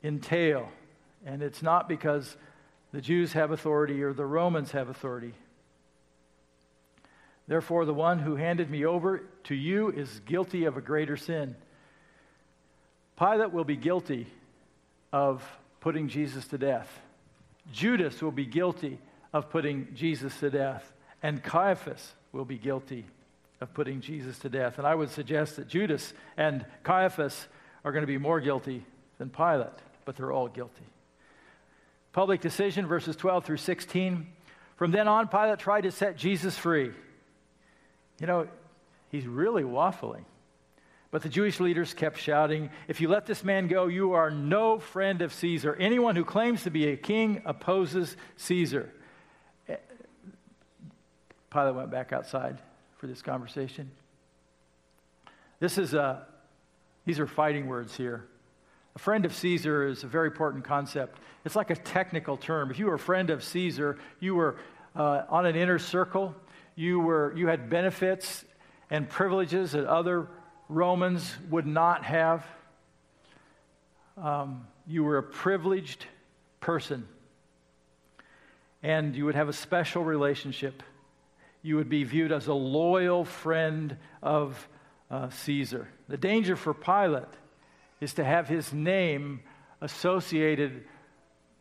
entail. 0.05 0.69
And 1.27 1.43
it's 1.43 1.61
not 1.61 1.89
because 1.89 2.37
the 2.93 3.01
Jews 3.01 3.33
have 3.33 3.51
authority 3.51 4.01
or 4.05 4.13
the 4.13 4.25
Romans 4.25 4.71
have 4.71 4.89
authority. 4.89 5.35
Therefore, 7.49 7.85
the 7.85 7.93
one 7.93 8.21
who 8.21 8.37
handed 8.37 8.71
me 8.71 8.85
over 8.85 9.25
to 9.45 9.57
you 9.57 9.89
is 9.89 10.21
guilty 10.21 10.67
of 10.67 10.77
a 10.77 10.81
greater 10.81 11.17
sin. 11.17 11.57
Pilate 13.19 13.53
will 13.53 13.65
be 13.65 13.77
guilty 13.77 14.29
of 15.13 15.43
putting 15.81 16.07
Jesus 16.07 16.47
to 16.47 16.59
death. 16.59 16.89
Judas 17.73 18.23
will 18.23 18.31
be 18.31 18.47
guilty 18.47 19.01
of 19.33 19.51
putting 19.51 19.89
Jesus 19.97 20.39
to 20.39 20.49
death. 20.49 20.93
And 21.25 21.43
Caiaphas 21.43 22.15
will 22.31 22.45
be 22.45 22.57
guilty 22.57 23.05
of 23.63 23.73
putting 23.73 24.01
Jesus 24.01 24.39
to 24.41 24.49
death. 24.49 24.77
And 24.77 24.87
I 24.87 24.95
would 24.95 25.11
suggest 25.11 25.57
that 25.57 25.69
Judas 25.69 26.13
and 26.37 26.67
Caiaphas 26.83 27.47
are 27.85 27.93
going 27.93 28.03
to 28.03 28.07
be 28.07 28.19
more 28.19 28.41
guilty 28.41 28.85
than 29.19 29.31
Pilate 29.31 29.73
but 30.05 30.17
they're 30.17 30.33
all 30.33 30.49
guilty. 30.49 30.85
Public 32.13 32.41
decision, 32.41 32.87
verses 32.87 33.17
12 33.17 33.45
through 33.45 33.57
16. 33.57 34.27
From 34.77 34.91
then 34.91 35.09
on, 35.09 35.29
Pilate 35.29 35.59
tried 35.59 35.83
to 35.83 35.91
set 35.91 36.17
Jesus 36.17 36.57
free. 36.57 36.93
You 38.21 38.27
know, 38.27 38.49
he's 39.11 39.27
really 39.27 39.63
waffling. 39.63 40.25
But 41.11 41.23
the 41.23 41.29
Jewish 41.29 41.61
leaders 41.61 41.93
kept 41.95 42.19
shouting, 42.19 42.71
If 42.89 43.01
you 43.01 43.09
let 43.09 43.27
this 43.27 43.45
man 43.45 43.69
go, 43.69 43.87
you 43.87 44.13
are 44.13 44.31
no 44.31 44.79
friend 44.79 45.23
of 45.23 45.33
Caesar. 45.35 45.75
Anyone 45.75 46.17
who 46.17 46.25
claims 46.25 46.63
to 46.65 46.71
be 46.71 46.89
a 46.89 46.97
king 46.97 47.43
opposes 47.45 48.17
Caesar. 48.37 48.91
Eh, 49.69 49.77
Pilate 51.51 51.75
went 51.75 51.91
back 51.91 52.13
outside 52.13 52.61
for 53.03 53.09
this 53.09 53.21
conversation. 53.21 53.91
This 55.59 55.77
is 55.77 55.93
a, 55.93 56.25
these 57.05 57.19
are 57.19 57.27
fighting 57.27 57.67
words 57.67 57.97
here. 57.97 58.27
A 58.95 59.01
friend 59.01 59.25
of 59.25 59.35
Caesar 59.35 59.89
is 59.89 60.05
a 60.05 60.07
very 60.07 60.29
important 60.29 60.63
concept. 60.63 61.19
It's 61.45 61.57
like 61.57 61.71
a 61.71 61.75
technical 61.75 62.37
term. 62.37 62.71
If 62.71 62.79
you 62.79 62.87
were 62.87 62.95
a 62.95 63.01
friend 63.01 63.31
of 63.31 63.43
Caesar, 63.43 63.99
you 64.21 64.37
were 64.37 64.55
uh, 64.95 65.23
on 65.29 65.47
an 65.47 65.57
inner 65.57 65.81
circle, 65.81 66.33
you, 66.77 67.01
were, 67.01 67.35
you 67.37 67.49
had 67.49 67.69
benefits 67.69 68.45
and 68.89 69.09
privileges 69.09 69.73
that 69.73 69.85
other 69.87 70.29
Romans 70.69 71.35
would 71.51 71.67
not 71.67 72.05
have. 72.05 72.47
Um, 74.17 74.65
you 74.87 75.03
were 75.03 75.19
a 75.19 75.25
privileged 75.25 76.07
person, 76.61 77.09
and 78.81 79.17
you 79.17 79.25
would 79.25 79.35
have 79.35 79.49
a 79.49 79.53
special 79.53 80.05
relationship. 80.05 80.85
You 81.63 81.77
would 81.77 81.89
be 81.89 82.05
viewed 82.05 82.33
as 82.33 82.49
a 82.49 82.55
loyal 82.55 83.25
friend 83.25 83.97
of 84.23 84.69
uh, 85.11 85.31
Caesar. 85.31 85.89
The 86.09 86.17
danger 86.17 86.57
for 86.57 86.75
Pilate 86.75 87.25
is 88.01 88.15
to 88.15 88.25
have 88.25 88.49
his 88.49 88.73
name 88.73 89.41
associated 89.81 90.85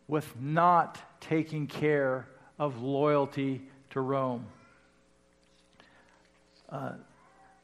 with 0.08 0.34
not 0.40 0.98
taking 1.20 1.66
care 1.66 2.26
of 2.58 2.82
loyalty 2.82 3.62
to 3.90 4.00
Rome. 4.00 4.46
Uh, 6.68 6.92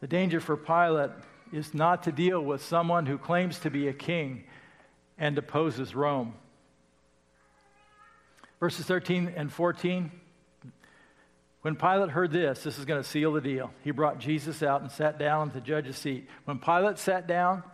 the 0.01 0.07
danger 0.07 0.41
for 0.41 0.57
Pilate 0.57 1.11
is 1.53 1.75
not 1.75 2.05
to 2.05 2.13
deal 2.13 2.41
with 2.41 2.63
someone 2.63 3.07
who 3.07 3.19
claims 3.19 3.59
to 3.61 3.71
be 3.71 3.89
a 3.89 3.93
king 3.93 4.45
and 5.19 5.37
opposes 5.39 5.95
Rome. 5.95 6.35
Verses 8.61 8.87
13 8.87 9.33
and 9.37 9.53
14. 9.53 10.11
When 11.63 11.75
Pilate 11.75 12.11
heard 12.11 12.31
this, 12.31 12.63
this 12.63 12.79
is 12.79 12.85
going 12.85 13.03
to 13.03 13.09
seal 13.09 13.33
the 13.33 13.41
deal. 13.41 13.71
He 13.83 13.91
brought 13.91 14.19
Jesus 14.19 14.63
out 14.63 14.81
and 14.81 14.91
sat 14.91 15.19
down 15.19 15.49
at 15.49 15.55
the 15.55 15.61
judge's 15.61 15.97
seat. 15.97 16.29
When 16.45 16.59
Pilate 16.59 16.99
sat 16.99 17.27
down, 17.27 17.65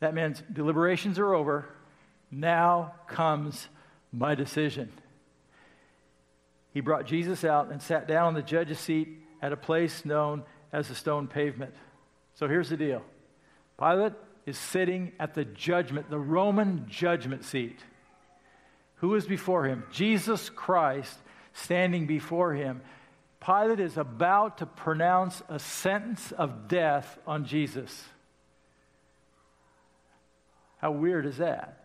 that 0.00 0.14
means 0.14 0.42
deliberations 0.52 1.18
are 1.18 1.34
over. 1.34 1.66
Now 2.30 2.94
comes 3.06 3.68
my 4.12 4.34
decision. 4.34 4.90
He 6.72 6.80
brought 6.80 7.06
Jesus 7.06 7.44
out 7.44 7.70
and 7.70 7.80
sat 7.80 8.08
down 8.08 8.28
on 8.28 8.34
the 8.34 8.42
judge's 8.42 8.78
seat 8.78 9.08
at 9.42 9.52
a 9.52 9.56
place 9.56 10.04
known 10.04 10.42
as 10.72 10.88
the 10.88 10.94
stone 10.94 11.26
pavement. 11.26 11.74
So 12.34 12.48
here's 12.48 12.68
the 12.68 12.76
deal 12.76 13.02
Pilate 13.78 14.14
is 14.46 14.58
sitting 14.58 15.12
at 15.20 15.34
the 15.34 15.44
judgment, 15.44 16.10
the 16.10 16.18
Roman 16.18 16.86
judgment 16.88 17.44
seat. 17.44 17.78
Who 18.96 19.14
is 19.14 19.26
before 19.26 19.64
him? 19.64 19.84
Jesus 19.90 20.50
Christ 20.50 21.16
standing 21.60 22.06
before 22.06 22.54
him. 22.54 22.80
Pilate 23.44 23.80
is 23.80 23.96
about 23.96 24.58
to 24.58 24.66
pronounce 24.66 25.42
a 25.48 25.58
sentence 25.58 26.32
of 26.32 26.68
death 26.68 27.18
on 27.26 27.44
Jesus. 27.44 28.04
How 30.78 30.90
weird 30.90 31.26
is 31.26 31.38
that? 31.38 31.84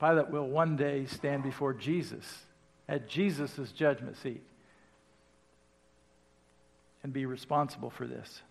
Pilate 0.00 0.30
will 0.30 0.46
one 0.46 0.76
day 0.76 1.06
stand 1.06 1.42
before 1.42 1.72
Jesus 1.72 2.24
at 2.88 3.08
Jesus' 3.08 3.72
judgment 3.72 4.16
seat 4.16 4.42
and 7.02 7.12
be 7.12 7.26
responsible 7.26 7.90
for 7.90 8.06
this. 8.06 8.42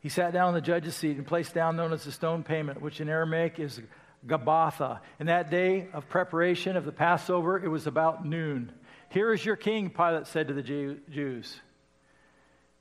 He 0.00 0.08
sat 0.08 0.32
down 0.32 0.48
on 0.48 0.54
the 0.54 0.60
judge's 0.60 0.96
seat 0.96 1.16
and 1.16 1.26
placed 1.26 1.54
down 1.54 1.76
known 1.76 1.92
as 1.92 2.04
the 2.04 2.12
stone 2.12 2.42
pavement, 2.42 2.82
which 2.82 3.00
in 3.00 3.08
Aramaic 3.08 3.60
is 3.60 3.80
Gabbatha. 4.26 5.00
In 5.18 5.26
that 5.26 5.50
day 5.50 5.88
of 5.92 6.08
preparation 6.08 6.76
of 6.76 6.84
the 6.84 6.92
Passover, 6.92 7.62
it 7.62 7.68
was 7.68 7.86
about 7.86 8.24
noon. 8.24 8.72
Here 9.08 9.32
is 9.32 9.44
your 9.44 9.56
king, 9.56 9.90
Pilate 9.90 10.26
said 10.26 10.48
to 10.48 10.54
the 10.54 10.62
Jews. 10.62 11.60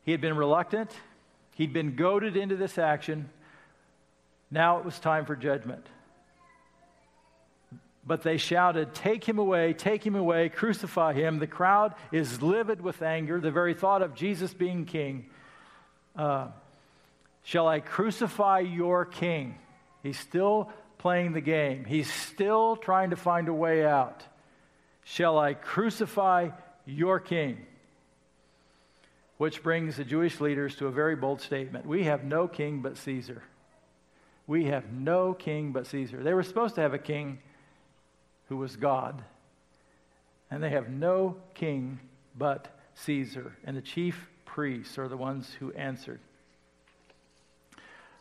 He 0.04 0.12
had 0.12 0.22
been 0.22 0.36
reluctant, 0.36 0.92
he'd 1.56 1.74
been 1.74 1.96
goaded 1.96 2.38
into 2.38 2.56
this 2.56 2.78
action. 2.78 3.30
Now 4.50 4.80
it 4.80 4.86
was 4.86 5.00
time 5.00 5.26
for 5.26 5.36
judgment. 5.36 5.86
But 8.06 8.24
they 8.24 8.38
shouted, 8.38 8.94
Take 8.94 9.24
him 9.24 9.38
away, 9.38 9.74
take 9.74 10.06
him 10.06 10.16
away, 10.16 10.50
crucify 10.50 11.14
him. 11.14 11.40
The 11.40 11.48
crowd 11.48 11.94
is 12.12 12.42
livid 12.42 12.82
with 12.82 13.02
anger, 13.02 13.40
the 13.40 13.52
very 13.52 13.74
thought 13.74 14.02
of 14.02 14.16
Jesus 14.16 14.54
being 14.54 14.86
king. 14.86 15.28
Uh, 16.16 16.48
Shall 17.44 17.68
I 17.68 17.80
crucify 17.80 18.60
your 18.60 19.06
king? 19.06 19.56
He's 20.04 20.20
still 20.20 20.72
playing 21.02 21.34
the 21.34 21.42
game, 21.42 21.84
he's 21.84 22.12
still 22.12 22.76
trying 22.76 23.10
to 23.10 23.16
find 23.16 23.48
a 23.48 23.54
way 23.54 23.84
out. 23.84 24.24
Shall 25.04 25.40
I 25.40 25.56
crucify 25.56 26.50
your 26.86 27.20
king? 27.20 27.58
Which 29.38 29.64
brings 29.64 29.98
the 29.98 30.04
Jewish 30.04 30.40
leaders 30.40 30.76
to 30.76 30.86
a 30.86 30.92
very 30.92 31.16
bold 31.16 31.42
statement 31.42 31.88
We 31.88 32.04
have 32.04 32.24
no 32.24 32.48
king 32.48 32.82
but 32.82 32.98
Caesar. 32.98 33.42
We 34.46 34.66
have 34.66 34.92
no 34.92 35.34
king 35.34 35.72
but 35.72 35.88
Caesar. 35.88 36.22
They 36.22 36.36
were 36.36 36.44
supposed 36.44 36.76
to 36.76 36.82
have 36.82 36.94
a 36.94 37.00
king 37.00 37.40
who 38.48 38.58
was 38.58 38.76
God, 38.76 39.24
and 40.52 40.62
they 40.62 40.70
have 40.70 40.90
no 40.90 41.38
king 41.56 42.00
but 42.38 42.68
Caesar. 42.94 43.58
And 43.64 43.76
the 43.76 43.82
chief 43.82 44.28
priests 44.46 45.00
are 45.00 45.08
the 45.08 45.18
ones 45.18 45.52
who 45.60 45.72
answered. 45.72 46.20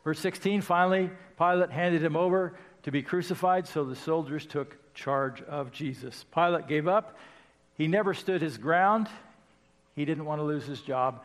Verse 0.03 0.19
16 0.21 0.63
finally, 0.63 1.11
Pilate 1.37 1.71
handed 1.71 2.03
him 2.03 2.17
over 2.17 2.55
to 2.83 2.91
be 2.91 3.03
crucified, 3.03 3.67
so 3.67 3.85
the 3.85 3.97
soldiers 3.97 4.47
took 4.47 4.77
charge 4.95 5.43
of 5.43 5.73
Jesus. 5.73 6.25
Pilate 6.35 6.67
gave 6.67 6.89
up. 6.89 7.17
He 7.77 7.87
never 7.87 8.15
stood 8.15 8.43
his 8.43 8.59
ground. 8.59 9.09
He 9.97 10.05
didn't 10.05 10.25
want 10.25 10.41
to 10.41 10.45
lose 10.45 10.65
his 10.65 10.81
job. 10.81 11.23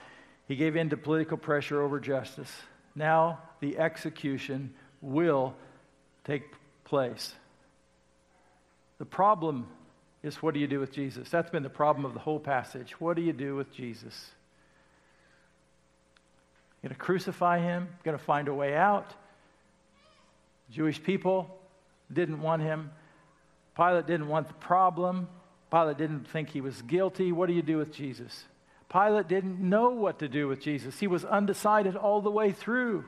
He 0.47 0.55
gave 0.55 0.75
in 0.75 0.89
to 0.89 0.97
political 0.97 1.37
pressure 1.37 1.81
over 1.81 1.99
justice. 1.99 2.51
Now 2.95 3.39
the 3.59 3.77
execution 3.77 4.73
will 5.01 5.55
take 6.23 6.43
place. 6.83 7.33
The 8.97 9.05
problem 9.05 9.67
is 10.23 10.41
what 10.41 10.53
do 10.53 10.59
you 10.59 10.67
do 10.67 10.79
with 10.79 10.91
Jesus? 10.91 11.29
That's 11.29 11.49
been 11.49 11.63
the 11.63 11.69
problem 11.69 12.05
of 12.05 12.13
the 12.13 12.19
whole 12.19 12.39
passage. 12.39 12.99
What 12.99 13.15
do 13.15 13.21
you 13.21 13.33
do 13.33 13.55
with 13.55 13.73
Jesus? 13.73 14.31
You're 16.81 16.89
going 16.89 16.97
to 16.97 17.03
crucify 17.03 17.59
him, 17.59 17.83
You're 17.83 18.11
going 18.11 18.17
to 18.17 18.23
find 18.23 18.47
a 18.47 18.53
way 18.53 18.75
out. 18.75 19.13
Jewish 20.69 21.01
people 21.01 21.59
didn't 22.11 22.41
want 22.41 22.61
him. 22.61 22.91
Pilate 23.75 24.07
didn't 24.07 24.27
want 24.27 24.47
the 24.47 24.53
problem. 24.55 25.27
Pilate 25.71 25.97
didn't 25.97 26.27
think 26.27 26.49
he 26.49 26.61
was 26.61 26.81
guilty. 26.81 27.31
What 27.31 27.47
do 27.47 27.53
you 27.53 27.61
do 27.61 27.77
with 27.77 27.91
Jesus? 27.91 28.45
Pilate 28.91 29.27
didn't 29.27 29.59
know 29.59 29.89
what 29.89 30.19
to 30.19 30.27
do 30.27 30.47
with 30.47 30.61
Jesus. 30.61 30.99
He 30.99 31.07
was 31.07 31.25
undecided 31.25 31.95
all 31.95 32.21
the 32.21 32.31
way 32.31 32.51
through. 32.51 33.05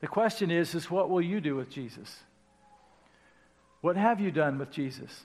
The 0.00 0.06
question 0.06 0.50
is, 0.50 0.74
is 0.74 0.90
what 0.90 1.10
will 1.10 1.22
you 1.22 1.40
do 1.40 1.56
with 1.56 1.70
Jesus? 1.70 2.20
What 3.80 3.96
have 3.96 4.20
you 4.20 4.30
done 4.30 4.58
with 4.58 4.70
Jesus? 4.70 5.24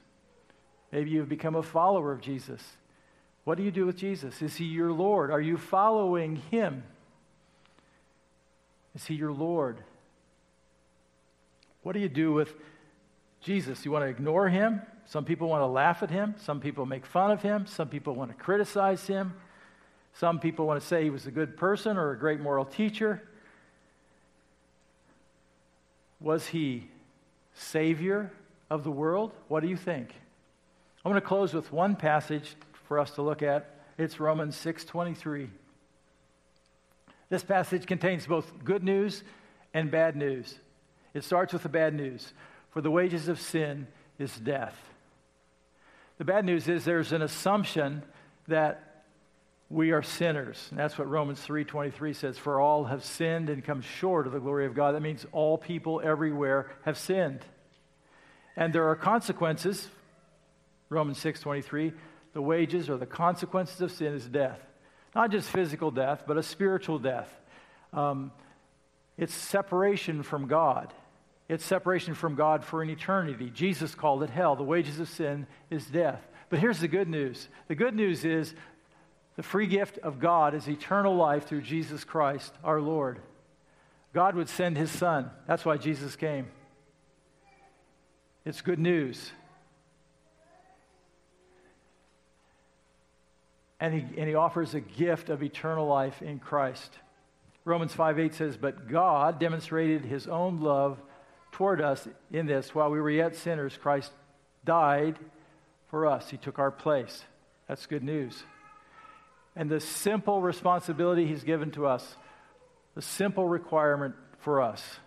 Maybe 0.91 1.11
you've 1.11 1.29
become 1.29 1.55
a 1.55 1.63
follower 1.63 2.11
of 2.11 2.21
Jesus. 2.21 2.61
What 3.43 3.57
do 3.57 3.63
you 3.63 3.71
do 3.71 3.85
with 3.85 3.97
Jesus? 3.97 4.41
Is 4.41 4.55
he 4.55 4.65
your 4.65 4.91
Lord? 4.91 5.31
Are 5.31 5.41
you 5.41 5.57
following 5.57 6.35
him? 6.35 6.83
Is 8.93 9.05
he 9.05 9.15
your 9.15 9.31
Lord? 9.31 9.83
What 11.83 11.93
do 11.93 11.99
you 11.99 12.09
do 12.09 12.31
with 12.31 12.53
Jesus? 13.41 13.85
You 13.85 13.91
want 13.91 14.05
to 14.05 14.09
ignore 14.09 14.49
him? 14.49 14.81
Some 15.05 15.25
people 15.25 15.49
want 15.49 15.61
to 15.61 15.67
laugh 15.67 16.03
at 16.03 16.09
him. 16.09 16.35
Some 16.37 16.59
people 16.59 16.85
make 16.85 17.05
fun 17.05 17.31
of 17.31 17.41
him. 17.41 17.65
Some 17.65 17.89
people 17.89 18.13
want 18.13 18.31
to 18.31 18.37
criticize 18.37 19.05
him. 19.07 19.33
Some 20.13 20.39
people 20.39 20.67
want 20.67 20.79
to 20.79 20.85
say 20.85 21.03
he 21.03 21.09
was 21.09 21.25
a 21.25 21.31
good 21.31 21.57
person 21.57 21.97
or 21.97 22.11
a 22.11 22.17
great 22.17 22.39
moral 22.39 22.65
teacher. 22.65 23.21
Was 26.19 26.47
he 26.47 26.87
Savior 27.53 28.31
of 28.69 28.83
the 28.83 28.91
world? 28.91 29.31
What 29.47 29.61
do 29.61 29.67
you 29.67 29.77
think? 29.77 30.13
I'm 31.03 31.11
going 31.11 31.21
to 31.21 31.27
close 31.27 31.53
with 31.53 31.71
one 31.71 31.95
passage 31.95 32.55
for 32.87 32.99
us 32.99 33.11
to 33.11 33.21
look 33.21 33.41
at. 33.41 33.75
It's 33.97 34.19
Romans 34.19 34.55
6:23. 34.55 35.49
This 37.29 37.43
passage 37.43 37.85
contains 37.87 38.27
both 38.27 38.51
good 38.63 38.83
news 38.83 39.23
and 39.73 39.89
bad 39.89 40.15
news. 40.15 40.59
It 41.13 41.23
starts 41.23 41.53
with 41.53 41.63
the 41.63 41.69
bad 41.69 41.93
news. 41.93 42.33
For 42.71 42.81
the 42.81 42.91
wages 42.91 43.27
of 43.27 43.39
sin 43.39 43.87
is 44.17 44.35
death. 44.37 44.77
The 46.17 46.25
bad 46.25 46.45
news 46.45 46.67
is 46.67 46.85
there's 46.85 47.11
an 47.11 47.21
assumption 47.21 48.03
that 48.47 49.03
we 49.69 49.91
are 49.91 50.03
sinners. 50.03 50.67
And 50.69 50.79
that's 50.79 50.97
what 50.97 51.09
Romans 51.09 51.39
3:23 51.45 52.13
says, 52.13 52.37
for 52.37 52.59
all 52.59 52.85
have 52.85 53.03
sinned 53.03 53.49
and 53.49 53.63
come 53.63 53.81
short 53.81 54.27
of 54.27 54.33
the 54.33 54.39
glory 54.39 54.65
of 54.65 54.75
God. 54.75 54.93
That 54.93 55.01
means 55.01 55.25
all 55.31 55.57
people 55.57 56.01
everywhere 56.03 56.69
have 56.83 56.97
sinned. 56.97 57.45
And 58.55 58.73
there 58.73 58.87
are 58.89 58.95
consequences. 58.95 59.89
Romans 60.89 61.17
6:23, 61.19 61.93
the 62.33 62.41
wages 62.41 62.89
or 62.89 62.97
the 62.97 63.05
consequences 63.05 63.79
of 63.81 63.91
sin 63.91 64.13
is 64.13 64.27
death. 64.27 64.59
Not 65.15 65.31
just 65.31 65.49
physical 65.49 65.89
death, 65.89 66.23
but 66.27 66.37
a 66.37 66.43
spiritual 66.43 66.99
death. 66.99 67.29
Um, 67.93 68.31
it's 69.17 69.33
separation 69.33 70.23
from 70.23 70.47
God. 70.47 70.93
It's 71.51 71.65
separation 71.65 72.13
from 72.13 72.35
God 72.35 72.63
for 72.63 72.81
an 72.81 72.89
eternity. 72.89 73.49
Jesus 73.49 73.93
called 73.93 74.23
it 74.23 74.29
hell. 74.29 74.55
The 74.55 74.63
wages 74.63 75.01
of 75.01 75.09
sin 75.09 75.47
is 75.69 75.85
death. 75.85 76.25
But 76.49 76.59
here's 76.59 76.79
the 76.79 76.87
good 76.87 77.09
news 77.09 77.49
the 77.67 77.75
good 77.75 77.93
news 77.93 78.23
is 78.23 78.55
the 79.35 79.43
free 79.43 79.67
gift 79.67 79.97
of 79.97 80.21
God 80.21 80.55
is 80.55 80.69
eternal 80.69 81.13
life 81.13 81.47
through 81.47 81.63
Jesus 81.63 82.05
Christ, 82.05 82.53
our 82.63 82.79
Lord. 82.79 83.19
God 84.13 84.35
would 84.35 84.47
send 84.47 84.77
his 84.77 84.91
son. 84.91 85.29
That's 85.45 85.65
why 85.65 85.75
Jesus 85.75 86.15
came. 86.15 86.47
It's 88.45 88.61
good 88.61 88.79
news. 88.79 89.31
and 93.81 93.93
he, 93.93 93.99
and 94.17 94.29
he 94.29 94.35
offers 94.35 94.73
a 94.73 94.79
gift 94.79 95.29
of 95.29 95.43
eternal 95.43 95.85
life 95.85 96.21
in 96.21 96.39
Christ. 96.39 96.93
Romans 97.65 97.91
5 97.91 98.19
8 98.19 98.33
says, 98.35 98.55
But 98.55 98.87
God 98.87 99.37
demonstrated 99.37 100.05
his 100.05 100.27
own 100.27 100.61
love 100.61 101.01
toward 101.51 101.81
us 101.81 102.07
in 102.31 102.45
this 102.45 102.73
while 102.73 102.89
we 102.89 102.99
were 103.01 103.09
yet 103.09 103.35
sinners, 103.35 103.77
Christ 103.77 104.11
died 104.63 105.19
for 105.89 106.05
us. 106.07 106.29
He 106.29 106.37
took 106.37 106.59
our 106.59 106.71
place. 106.71 107.25
That's 107.67 107.85
good 107.85 108.03
news. 108.03 108.43
And 109.55 109.69
the 109.69 109.79
simple 109.79 110.41
responsibility 110.41 111.27
he's 111.27 111.43
given 111.43 111.71
to 111.71 111.85
us, 111.85 112.15
the 112.95 113.01
simple 113.01 113.47
requirement 113.47 114.15
for 114.39 114.61
us, 114.61 114.99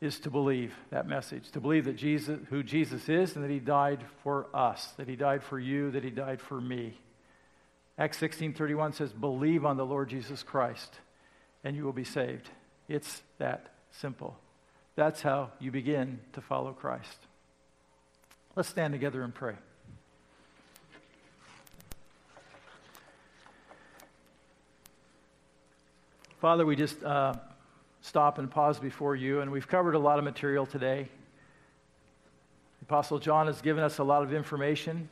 is 0.00 0.20
to 0.20 0.30
believe 0.30 0.74
that 0.90 1.06
message, 1.06 1.50
to 1.52 1.60
believe 1.60 1.84
that 1.86 1.96
Jesus, 1.96 2.38
who 2.50 2.62
Jesus 2.62 3.08
is, 3.08 3.36
and 3.36 3.44
that 3.44 3.50
he 3.50 3.60
died 3.60 4.04
for 4.22 4.46
us, 4.52 4.88
that 4.98 5.08
he 5.08 5.16
died 5.16 5.42
for 5.42 5.58
you, 5.58 5.90
that 5.92 6.04
he 6.04 6.10
died 6.10 6.40
for 6.40 6.60
me. 6.60 6.98
Acts 7.96 8.18
16:31 8.18 8.92
says, 8.92 9.12
"Believe 9.12 9.64
on 9.64 9.76
the 9.76 9.86
Lord 9.86 10.08
Jesus 10.08 10.42
Christ, 10.42 11.00
and 11.62 11.76
you 11.76 11.84
will 11.84 11.92
be 11.92 12.04
saved." 12.04 12.50
It's 12.88 13.22
that 13.38 13.72
simple. 13.92 14.36
That's 14.96 15.22
how 15.22 15.50
you 15.58 15.72
begin 15.72 16.20
to 16.34 16.40
follow 16.40 16.72
Christ. 16.72 17.18
Let's 18.54 18.68
stand 18.68 18.92
together 18.92 19.22
and 19.22 19.34
pray. 19.34 19.54
Father, 26.40 26.64
we 26.64 26.76
just 26.76 27.02
uh, 27.02 27.34
stop 28.02 28.38
and 28.38 28.48
pause 28.48 28.78
before 28.78 29.16
you, 29.16 29.40
and 29.40 29.50
we've 29.50 29.66
covered 29.66 29.94
a 29.94 29.98
lot 29.98 30.18
of 30.18 30.24
material 30.24 30.66
today. 30.66 31.08
Apostle 32.82 33.18
John 33.18 33.46
has 33.46 33.62
given 33.62 33.82
us 33.82 33.98
a 33.98 34.04
lot 34.04 34.22
of 34.22 34.32
information 34.32 35.08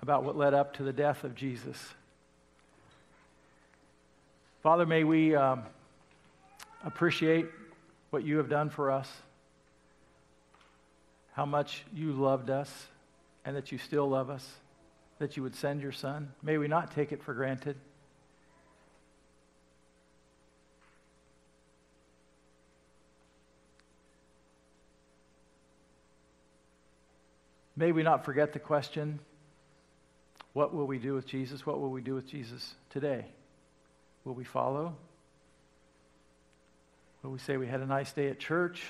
about 0.00 0.24
what 0.24 0.36
led 0.36 0.54
up 0.54 0.74
to 0.78 0.82
the 0.82 0.92
death 0.92 1.22
of 1.22 1.36
Jesus. 1.36 1.94
Father, 4.62 4.86
may 4.86 5.04
we 5.04 5.36
um, 5.36 5.62
appreciate 6.84 7.46
what 8.10 8.24
you 8.24 8.38
have 8.38 8.48
done 8.48 8.70
for 8.70 8.90
us, 8.90 9.08
how 11.32 11.46
much 11.46 11.82
you 11.94 12.12
loved 12.12 12.50
us, 12.50 12.70
and 13.44 13.56
that 13.56 13.72
you 13.72 13.78
still 13.78 14.08
love 14.08 14.30
us, 14.30 14.48
that 15.18 15.36
you 15.36 15.42
would 15.42 15.54
send 15.56 15.80
your 15.80 15.92
Son. 15.92 16.32
May 16.42 16.58
we 16.58 16.68
not 16.68 16.94
take 16.94 17.12
it 17.12 17.22
for 17.22 17.34
granted. 17.34 17.76
May 27.74 27.90
we 27.90 28.02
not 28.02 28.24
forget 28.24 28.52
the 28.52 28.58
question 28.58 29.18
what 30.52 30.74
will 30.74 30.86
we 30.86 30.98
do 30.98 31.14
with 31.14 31.26
Jesus? 31.26 31.64
What 31.64 31.80
will 31.80 31.90
we 31.90 32.02
do 32.02 32.14
with 32.14 32.26
Jesus 32.26 32.74
today? 32.90 33.24
Will 34.24 34.34
we 34.34 34.44
follow? 34.44 34.94
Will 37.22 37.30
we 37.30 37.38
say 37.38 37.56
we 37.56 37.68
had 37.68 37.80
a 37.80 37.86
nice 37.86 38.12
day 38.12 38.28
at 38.28 38.40
church? 38.40 38.82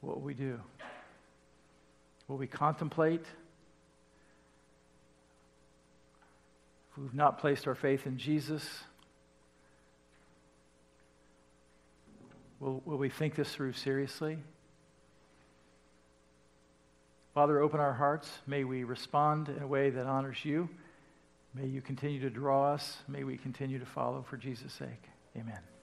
What 0.00 0.16
will 0.16 0.22
we 0.22 0.34
do? 0.34 0.60
Will 2.28 2.36
we 2.36 2.46
contemplate? 2.46 3.24
If 6.90 6.98
we've 6.98 7.14
not 7.14 7.38
placed 7.38 7.66
our 7.66 7.74
faith 7.74 8.06
in 8.06 8.18
Jesus, 8.18 8.64
will, 12.60 12.82
will 12.84 12.98
we 12.98 13.08
think 13.08 13.34
this 13.34 13.52
through 13.52 13.72
seriously? 13.72 14.38
Father, 17.34 17.60
open 17.60 17.80
our 17.80 17.92
hearts. 17.92 18.30
May 18.46 18.62
we 18.62 18.84
respond 18.84 19.48
in 19.48 19.62
a 19.62 19.66
way 19.66 19.90
that 19.90 20.06
honors 20.06 20.44
you. 20.44 20.68
May 21.52 21.66
you 21.66 21.80
continue 21.80 22.20
to 22.20 22.30
draw 22.30 22.72
us. 22.72 22.98
May 23.08 23.24
we 23.24 23.36
continue 23.36 23.78
to 23.78 23.86
follow 23.86 24.24
for 24.28 24.36
Jesus' 24.36 24.72
sake. 24.72 25.10
Amen. 25.36 25.73